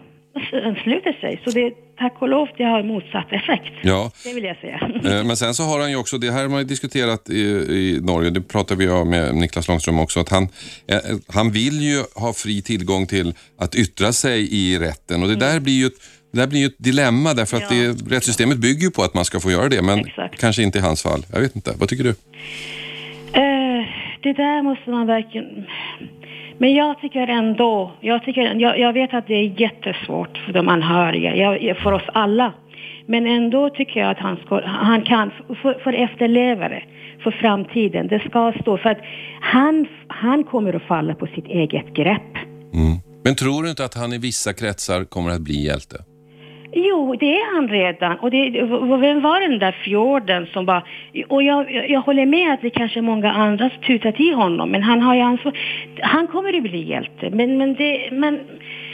ansluter 0.52 1.12
sig. 1.20 1.40
Så 1.44 1.50
det, 1.50 1.72
tack 1.98 2.22
och 2.22 2.28
lov, 2.28 2.48
det 2.58 2.64
har 2.64 2.82
motsatt 2.82 3.32
effekt. 3.32 3.74
Ja. 3.82 4.10
Det 4.24 4.34
vill 4.34 4.44
jag 4.44 4.56
säga. 4.56 4.80
Eh, 5.04 5.24
Men 5.26 5.36
sen 5.36 5.54
så 5.54 5.62
har 5.62 5.80
han 5.80 5.90
ju 5.90 5.96
också, 5.96 6.18
det 6.18 6.30
här 6.32 6.42
har 6.42 6.48
man 6.48 6.58
ju 6.58 6.64
diskuterat 6.64 7.30
i, 7.30 7.40
i 7.80 7.98
Norge, 8.02 8.30
det 8.30 8.40
pratar 8.40 8.76
vi 8.76 8.88
om 8.88 9.10
med 9.10 9.34
Niklas 9.34 9.68
Långström 9.68 9.98
också, 9.98 10.20
att 10.20 10.28
han, 10.28 10.42
eh, 10.88 10.98
han 11.34 11.52
vill 11.52 11.80
ju 11.80 12.02
ha 12.14 12.32
fri 12.32 12.62
tillgång 12.62 13.06
till 13.06 13.34
att 13.58 13.74
yttra 13.74 14.12
sig 14.12 14.54
i 14.54 14.78
rätten 14.78 15.22
och 15.22 15.28
det 15.28 15.36
där 15.36 15.60
blir 15.60 15.74
ju 15.80 15.86
ett, 15.86 15.92
det 16.32 16.38
där 16.40 16.46
blir 16.46 16.60
ju 16.60 16.66
ett 16.66 16.78
dilemma 16.78 17.34
därför 17.34 17.56
att 17.56 17.70
Mm. 17.70 17.84
Ja. 17.84 17.92
det, 17.92 18.16
rättssystemet 18.16 18.58
bygger 18.58 18.82
ju 18.82 18.90
på 18.90 19.02
att 19.02 19.14
man 19.14 19.24
ska 19.24 19.40
få 19.40 19.50
göra 19.50 19.68
det 19.68 19.82
men 19.82 19.98
Exakt. 19.98 20.40
kanske 20.40 20.62
inte 20.62 20.78
i 20.78 20.80
hans 20.80 21.02
fall. 21.02 21.26
Jag 21.32 21.40
vet 21.40 21.56
inte, 21.56 21.74
vad 21.78 21.88
tycker 21.88 22.04
du? 22.04 22.10
Eh, 22.10 23.86
det 24.22 24.32
där 24.32 24.62
måste 24.62 24.90
man 24.90 25.06
verkligen... 25.06 25.66
Men 26.60 26.74
jag 26.74 27.00
tycker 27.00 27.26
ändå, 27.26 27.92
jag, 28.00 28.24
tycker, 28.24 28.54
jag, 28.54 28.78
jag 28.78 28.92
vet 28.92 29.14
att 29.14 29.26
det 29.26 29.34
är 29.34 29.60
jättesvårt 29.60 30.38
för 30.38 30.52
de 30.52 30.68
anhöriga, 30.68 31.36
jag, 31.36 31.76
för 31.76 31.92
oss 31.92 32.02
alla. 32.14 32.52
Men 33.06 33.26
ändå 33.26 33.70
tycker 33.70 34.00
jag 34.00 34.10
att 34.10 34.18
han, 34.18 34.36
ska, 34.36 34.60
han 34.66 35.02
kan, 35.02 35.30
för, 35.62 35.78
för 35.84 35.92
efterlevare, 35.92 36.82
för 37.22 37.30
framtiden, 37.30 38.08
det 38.08 38.20
ska 38.28 38.52
stå. 38.60 38.78
För 38.78 38.88
att 38.90 38.98
han, 39.40 39.86
han 40.08 40.44
kommer 40.44 40.74
att 40.74 40.82
falla 40.82 41.14
på 41.14 41.26
sitt 41.26 41.46
eget 41.46 41.94
grepp. 41.94 42.32
Mm. 42.74 42.98
Men 43.24 43.34
tror 43.34 43.62
du 43.62 43.70
inte 43.70 43.84
att 43.84 43.94
han 43.94 44.12
i 44.12 44.18
vissa 44.18 44.52
kretsar 44.52 45.04
kommer 45.04 45.30
att 45.30 45.40
bli 45.40 45.64
hjälte? 45.66 45.96
Jo, 46.72 47.16
det 47.20 47.36
är 47.40 47.54
han 47.54 47.68
redan. 47.68 48.18
Och 48.18 48.30
det, 48.30 48.50
vem 49.00 49.20
var 49.20 49.48
den 49.48 49.58
där 49.58 49.72
fjorden 49.72 50.46
som 50.46 50.66
var... 50.66 50.82
Och 51.28 51.42
jag, 51.42 51.90
jag, 51.90 52.00
håller 52.00 52.26
med 52.26 52.52
att 52.52 52.62
det 52.62 52.70
kanske 52.70 53.00
är 53.00 53.02
många 53.02 53.32
andra 53.32 53.70
som 53.70 53.82
tutat 53.82 54.20
i 54.20 54.32
honom, 54.32 54.70
men 54.70 54.82
han 54.82 55.02
har 55.02 55.14
ju 55.14 55.20
ansvar. 55.20 55.58
Han 56.00 56.26
kommer 56.26 56.56
att 56.56 56.62
bli 56.62 56.82
hjälte, 56.82 57.30
men, 57.30 57.58
men, 57.58 57.74
det, 57.74 58.08
men 58.12 58.40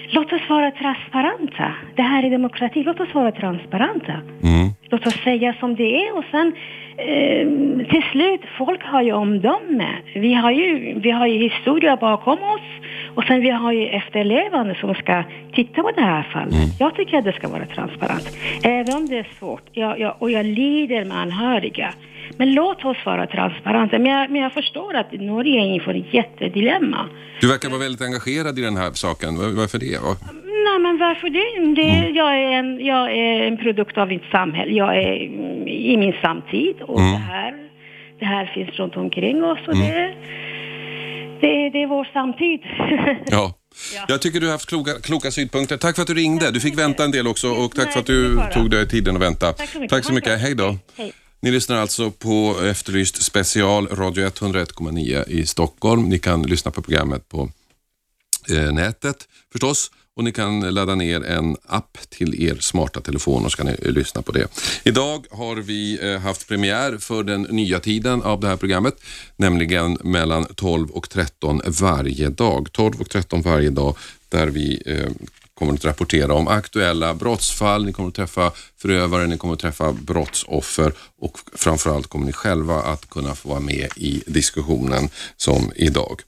låt 0.09 0.33
oss 0.33 0.49
vara 0.49 0.71
transparenta. 0.71 1.73
Det 1.95 2.03
här 2.03 2.23
är 2.23 2.31
demokrati, 2.31 2.83
låt 2.83 3.01
oss 3.01 3.15
vara 3.15 3.33
transparenta. 3.33 4.13
Mm. 4.13 4.69
Låt 4.91 5.07
oss 5.07 5.23
säga 5.25 5.55
som 5.61 5.75
det 5.75 6.07
är 6.07 6.19
och 6.19 6.25
sen 6.31 6.53
till 7.91 8.03
slut, 8.13 8.41
folk 8.59 8.83
har 8.83 9.03
ju 9.03 9.13
omdöme. 9.13 9.89
Vi 10.15 10.35
har 10.35 10.51
ju, 10.51 10.95
vi 11.01 11.11
har 11.11 11.27
ju 11.27 11.39
historia 11.49 11.97
bakom 11.97 12.39
oss 12.39 12.61
och 13.15 13.25
sen 13.25 13.41
vi 13.41 13.51
har 13.51 13.73
ju 13.73 13.87
efterlevande 13.87 14.75
som 14.81 14.95
ska 14.95 15.23
titta 15.55 15.83
på 15.83 15.91
det 15.91 16.01
här 16.03 16.23
fallet. 16.33 16.81
Jag 16.81 16.95
tycker 16.97 17.19
att 17.19 17.25
det 17.25 17.33
ska 17.33 17.49
vara 17.49 17.67
transparent. 17.67 18.37
Även 18.63 18.95
om 18.97 19.07
det 19.07 19.19
är 19.19 19.27
svårt 19.39 19.63
jag, 19.73 20.01
jag, 20.01 20.15
och 20.19 20.31
jag 20.31 20.47
lider 20.47 21.05
med 21.05 21.17
anhöriga. 21.19 21.93
Men 22.37 22.55
låt 22.55 22.85
oss 22.85 22.97
vara 23.07 23.27
transparenta. 23.27 23.99
Men 23.99 24.13
jag, 24.13 24.31
men 24.31 24.41
jag 24.43 24.53
förstår 24.53 24.95
att 24.97 25.13
Norge 25.13 25.61
är 25.61 25.67
inför 25.75 25.95
ett 25.95 26.15
jättedilemma. 26.15 27.07
Du 27.41 27.49
verkar 27.49 27.69
vara 27.69 27.81
väldigt 27.81 28.03
engagerad 28.03 28.59
i 28.59 28.63
den 28.63 28.77
här 28.77 28.91
saken. 28.93 29.37
Var- 29.39 29.57
Varför 29.61 29.79
det? 29.79 29.99
Va? 30.03 30.17
Nej, 30.67 30.79
men 30.79 30.99
varför 30.99 31.29
det? 31.39 31.49
det 31.83 32.11
jag, 32.21 32.33
är 32.43 32.51
en, 32.59 32.87
jag 32.93 33.05
är 33.13 33.47
en 33.49 33.57
produkt 33.57 33.99
av 33.99 34.09
mitt 34.09 34.27
samhälle. 34.31 34.73
Jag 34.73 34.97
är 34.97 35.27
mm, 35.27 35.69
i 35.69 35.97
min 35.97 36.15
samtid 36.23 36.77
och 36.83 37.01
det, 37.01 37.23
här, 37.35 37.53
det 38.19 38.25
här 38.25 38.47
finns 38.55 38.71
runt 38.79 38.97
omkring 38.97 39.45
oss. 39.45 39.59
Och 39.69 39.77
det, 39.77 40.15
det, 41.41 41.71
det 41.73 41.83
är 41.83 41.87
vår 41.87 42.05
samtid. 42.13 42.61
Ja. 43.37 43.55
Jag 44.09 44.23
tycker 44.23 44.41
du 44.41 44.47
har 44.47 44.53
haft 44.53 44.69
kloka, 44.69 44.93
kloka 45.03 45.31
synpunkter. 45.31 45.77
Tack 45.77 45.95
för 45.95 46.03
att 46.03 46.09
du 46.09 46.15
ringde. 46.15 46.51
Du 46.51 46.61
fick 46.61 46.79
vänta 46.79 47.05
en 47.05 47.11
del 47.11 47.27
också 47.27 47.49
och 47.49 47.75
tack 47.75 47.93
för 47.93 48.01
att 48.01 48.07
du 48.07 48.41
tog 48.55 48.71
dig 48.71 48.89
tiden 48.89 49.17
att 49.17 49.23
vänta. 49.23 49.53
Tack 49.53 49.69
så 49.69 49.81
mycket. 49.81 49.91
Tack 49.91 50.05
så. 50.05 50.31
Hej 50.31 50.55
då. 50.55 50.77
Hej. 50.97 51.13
Ni 51.41 51.51
lyssnar 51.51 51.77
alltså 51.77 52.11
på 52.11 52.57
Efterlyst 52.65 53.23
special, 53.23 53.87
Radio 53.87 54.27
101,9 54.27 55.29
i 55.29 55.47
Stockholm. 55.47 56.09
Ni 56.09 56.19
kan 56.19 56.43
lyssna 56.43 56.71
på 56.71 56.83
programmet 56.83 57.29
på 57.29 57.49
eh, 58.51 58.73
nätet 58.73 59.17
förstås 59.53 59.91
och 60.17 60.25
ni 60.25 60.33
kan 60.33 60.61
ladda 60.61 60.95
ner 60.95 61.25
en 61.25 61.57
app 61.67 61.99
till 62.09 62.43
er 62.43 62.57
smarta 62.61 63.01
telefon 63.01 63.45
och 63.45 63.51
så 63.51 63.57
kan 63.57 63.67
ni 63.67 63.77
eh, 63.83 63.91
lyssna 63.91 64.23
på 64.23 64.33
det. 64.33 64.49
Idag 64.85 65.27
har 65.31 65.57
vi 65.57 65.99
eh, 66.03 66.21
haft 66.21 66.49
premiär 66.49 66.99
för 66.99 67.23
den 67.23 67.43
nya 67.43 67.81
tiden 67.81 68.23
av 68.23 68.41
det 68.41 68.49
här 68.49 68.57
programmet, 68.57 68.95
nämligen 69.37 69.99
mellan 70.03 70.45
12 70.55 70.91
och 70.91 71.11
13 71.11 71.61
varje 71.67 72.29
dag. 72.29 72.69
12 72.73 73.01
och 73.01 73.11
13 73.11 73.43
varje 73.43 73.71
dag 73.71 73.97
där 74.29 74.47
vi 74.47 74.83
eh, 74.87 75.11
kommer 75.55 75.75
att 75.75 75.85
rapportera 75.85 76.35
om 76.35 76.49
aktuella 76.49 77.15
brottsfall, 77.15 77.85
ni 77.85 77.93
kommer 77.93 78.09
att 78.09 78.15
träffa 78.15 78.53
förövare, 78.77 79.27
ni 79.27 79.39
kommer 79.39 79.55
att 79.55 79.61
träffa 79.61 79.93
brottsoffer 79.93 80.93
och 81.19 81.39
framförallt 81.55 82.07
kommer 82.07 82.27
ni 82.27 82.33
själva 82.33 82.83
att 82.83 83.11
kunna 83.11 83.35
få 83.35 83.49
vara 83.49 83.61
med 83.61 83.89
i 83.97 84.23
diskussionen 84.27 85.09
som 85.37 85.73
idag. 85.77 86.21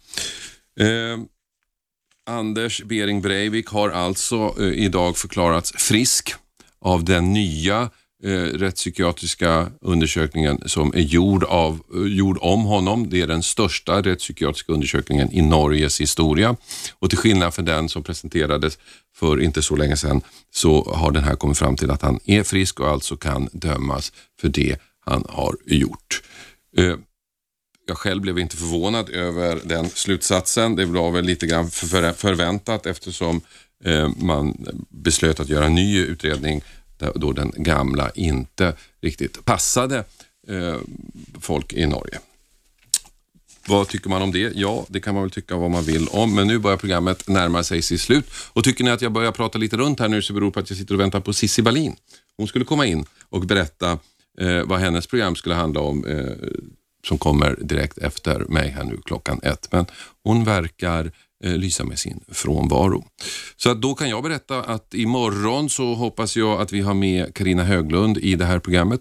Anders 2.29 2.83
Bering 2.83 3.20
Breivik 3.22 3.68
har 3.68 3.91
alltså 3.91 4.55
eh, 4.59 4.64
idag 4.64 5.16
förklarats 5.16 5.72
frisk 5.72 6.35
av 6.81 7.05
den 7.05 7.33
nya 7.33 7.91
eh, 8.24 8.31
rättspsykiatriska 8.31 9.70
undersökningen 9.81 10.62
som 10.66 10.95
är 10.95 11.01
gjord, 11.01 11.45
av, 11.45 11.81
eh, 11.95 12.03
gjord 12.03 12.39
om 12.41 12.64
honom. 12.64 13.11
Det 13.11 13.20
är 13.20 13.26
den 13.26 13.43
största 13.43 14.03
rättspsykiatriska 14.03 14.72
undersökningen 14.72 15.33
i 15.33 15.43
Norges 15.43 16.01
historia 16.01 16.57
och 16.99 17.11
till 17.11 17.18
skillnad 17.18 17.55
från 17.55 17.64
den 17.64 17.89
som 17.89 18.03
presenterades 18.03 18.79
för 19.16 19.41
inte 19.41 19.62
så 19.62 19.76
länge 19.76 19.97
sedan 19.97 20.20
så 20.51 20.93
har 20.95 21.11
den 21.11 21.24
här 21.24 21.35
kommit 21.35 21.59
fram 21.59 21.76
till 21.76 21.91
att 21.91 22.03
han 22.03 22.20
är 22.24 22.43
frisk 22.43 22.81
och 22.81 22.89
alltså 22.89 23.16
kan 23.16 23.49
dömas 23.53 24.12
för 24.41 24.49
det 24.49 24.76
han 25.01 25.24
har 25.29 25.57
gjort. 25.66 26.22
Eh, 26.76 26.95
jag 27.89 27.99
själv 27.99 28.22
blev 28.22 28.39
inte 28.39 28.57
förvånad 28.57 29.11
över 29.11 29.61
den 29.64 29.91
slutsatsen. 29.91 30.76
Det 30.76 30.84
var 30.84 31.11
väl 31.11 31.24
lite 31.24 31.47
grann 31.47 31.70
förväntat 31.70 32.86
eftersom 32.86 33.41
eh, 33.84 34.09
man 34.16 34.66
beslöt 34.89 35.41
att 35.41 35.49
göra 35.49 35.66
en 35.66 35.74
ny 35.74 35.99
utredning 35.99 36.62
då 37.14 37.32
den 37.32 37.53
gamla 37.57 38.11
inte 38.11 38.74
riktigt 39.01 39.45
passade 39.45 40.05
eh, 40.49 40.76
folk 41.41 41.72
i 41.72 41.86
Norge. 41.86 42.18
Vad 43.68 43.89
tycker 43.89 44.11
man 44.11 44.22
om 44.22 44.32
det? 44.32 44.53
Ja, 44.55 44.86
det 44.89 45.01
kan 45.01 45.14
man 45.14 45.22
väl 45.22 45.30
tycka 45.30 45.57
vad 45.57 45.70
man 45.70 45.84
vill 45.84 46.09
om, 46.09 46.34
men 46.34 46.47
nu 46.47 46.59
börjar 46.59 46.76
programmet 46.76 47.28
närma 47.28 47.62
sig 47.62 47.82
sitt 47.82 48.01
slut. 48.01 48.24
Och 48.53 48.64
tycker 48.64 48.84
ni 48.84 48.91
att 48.91 49.03
jag 49.03 49.12
börjar 49.12 49.32
prata 49.32 49.59
lite 49.59 49.76
runt 49.76 50.01
här 50.01 50.09
nu 50.09 50.22
så 50.22 50.32
beror 50.32 50.47
det 50.47 50.53
på 50.53 50.61
att 50.61 50.70
jag 50.70 50.78
sitter 50.78 50.95
och 50.95 51.01
väntar 51.01 51.20
på 51.20 51.32
Sissi 51.32 51.62
Wallin. 51.62 51.97
Hon 52.36 52.49
skulle 52.49 52.64
komma 52.64 52.86
in 52.86 53.05
och 53.28 53.41
berätta 53.41 53.99
eh, 54.41 54.62
vad 54.64 54.80
hennes 54.80 55.07
program 55.07 55.36
skulle 55.36 55.55
handla 55.55 55.80
om 55.80 56.05
eh, 56.05 56.49
som 57.07 57.18
kommer 57.18 57.59
direkt 57.61 57.99
efter 57.99 58.38
mig 58.49 58.68
här 58.68 58.84
nu 58.84 58.99
klockan 59.05 59.40
ett. 59.42 59.68
Men 59.70 59.86
hon 60.24 60.44
verkar 60.44 61.12
eh, 61.44 61.57
lysa 61.57 61.84
med 61.84 61.99
sin 61.99 62.24
frånvaro. 62.28 63.05
Så 63.57 63.70
att 63.70 63.82
då 63.82 63.94
kan 63.94 64.09
jag 64.09 64.22
berätta 64.22 64.62
att 64.62 64.94
imorgon 64.94 65.70
så 65.70 65.94
hoppas 65.94 66.36
jag 66.36 66.61
att 66.61 66.72
vi 66.72 66.80
har 66.80 66.94
med 66.94 67.34
Karina 67.34 67.64
Höglund 67.64 68.18
i 68.18 68.34
det 68.34 68.44
här 68.44 68.59
programmet. 68.59 69.01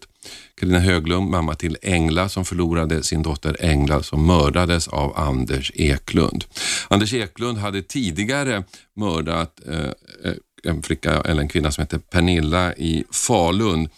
Karina 0.60 0.80
Höglund, 0.80 1.30
mamma 1.30 1.56
till 1.56 1.78
Engla 1.82 2.30
som 2.30 2.46
förlorade 2.46 3.04
sin 3.04 3.24
dotter 3.24 3.58
Engla 3.60 4.04
som 4.04 4.28
mördades 4.28 4.88
av 4.88 5.18
Anders 5.18 5.72
Eklund. 5.76 6.46
Anders 6.88 7.14
Eklund 7.14 7.58
hade 7.58 7.82
tidigare 7.82 8.64
mördat 8.96 9.60
eh, 9.68 9.90
eh 10.24 10.34
en 10.64 10.84
flicka 10.84 11.22
eller 11.22 11.42
en 11.42 11.48
kvinna 11.48 11.72
som 11.72 11.82
hette 11.82 12.00
Pernilla 12.00 12.76
i 12.76 13.04
Falun 13.12 13.90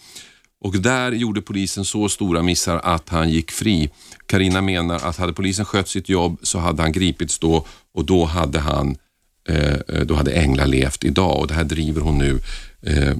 och 0.60 0.80
där 0.80 1.12
gjorde 1.12 1.42
polisen 1.42 1.84
så 1.84 2.08
stora 2.08 2.42
missar 2.42 2.76
att 2.76 3.08
han 3.08 3.30
gick 3.30 3.50
fri. 3.50 3.90
Karina 4.26 4.60
menar 4.60 4.96
att 4.96 5.16
hade 5.16 5.32
polisen 5.32 5.64
skött 5.64 5.88
sitt 5.88 6.08
jobb 6.08 6.38
så 6.42 6.58
hade 6.58 6.82
han 6.82 6.92
gripits 6.92 7.38
då 7.38 7.66
och 7.94 8.04
då 8.04 8.24
hade 8.24 8.58
han 8.58 8.96
eh, 9.48 9.74
eh, 9.88 10.00
då 10.04 10.14
hade 10.14 10.32
Engla 10.32 10.66
levt 10.66 11.04
idag 11.04 11.38
och 11.38 11.46
det 11.46 11.54
här 11.54 11.64
driver 11.64 12.00
hon 12.00 12.18
nu 12.18 12.40
eh, 12.82 13.14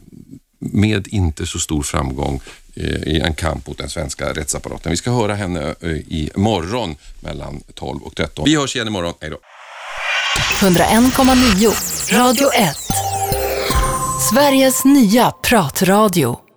med 0.59 1.09
inte 1.09 1.47
så 1.47 1.59
stor 1.59 1.83
framgång 1.83 2.41
i 3.07 3.21
en 3.21 3.35
kamp 3.35 3.67
mot 3.67 3.79
den 3.79 3.89
svenska 3.89 4.33
rättsapparaten. 4.33 4.91
Vi 4.91 4.97
ska 4.97 5.11
höra 5.11 5.35
henne 5.35 5.75
i 6.09 6.31
morgon 6.37 6.97
mellan 7.21 7.61
12 7.75 8.03
och 8.03 8.15
13. 8.15 8.45
Vi 8.45 8.57
hörs 8.57 8.77
igen 8.77 8.89
imorgon. 8.89 9.15
Hej 9.21 9.31
då. 9.31 9.39
101,9 10.69 12.13
Radio 12.19 12.53
1 12.53 12.77
Sveriges 14.31 14.85
nya 14.85 15.31
pratradio 15.31 16.50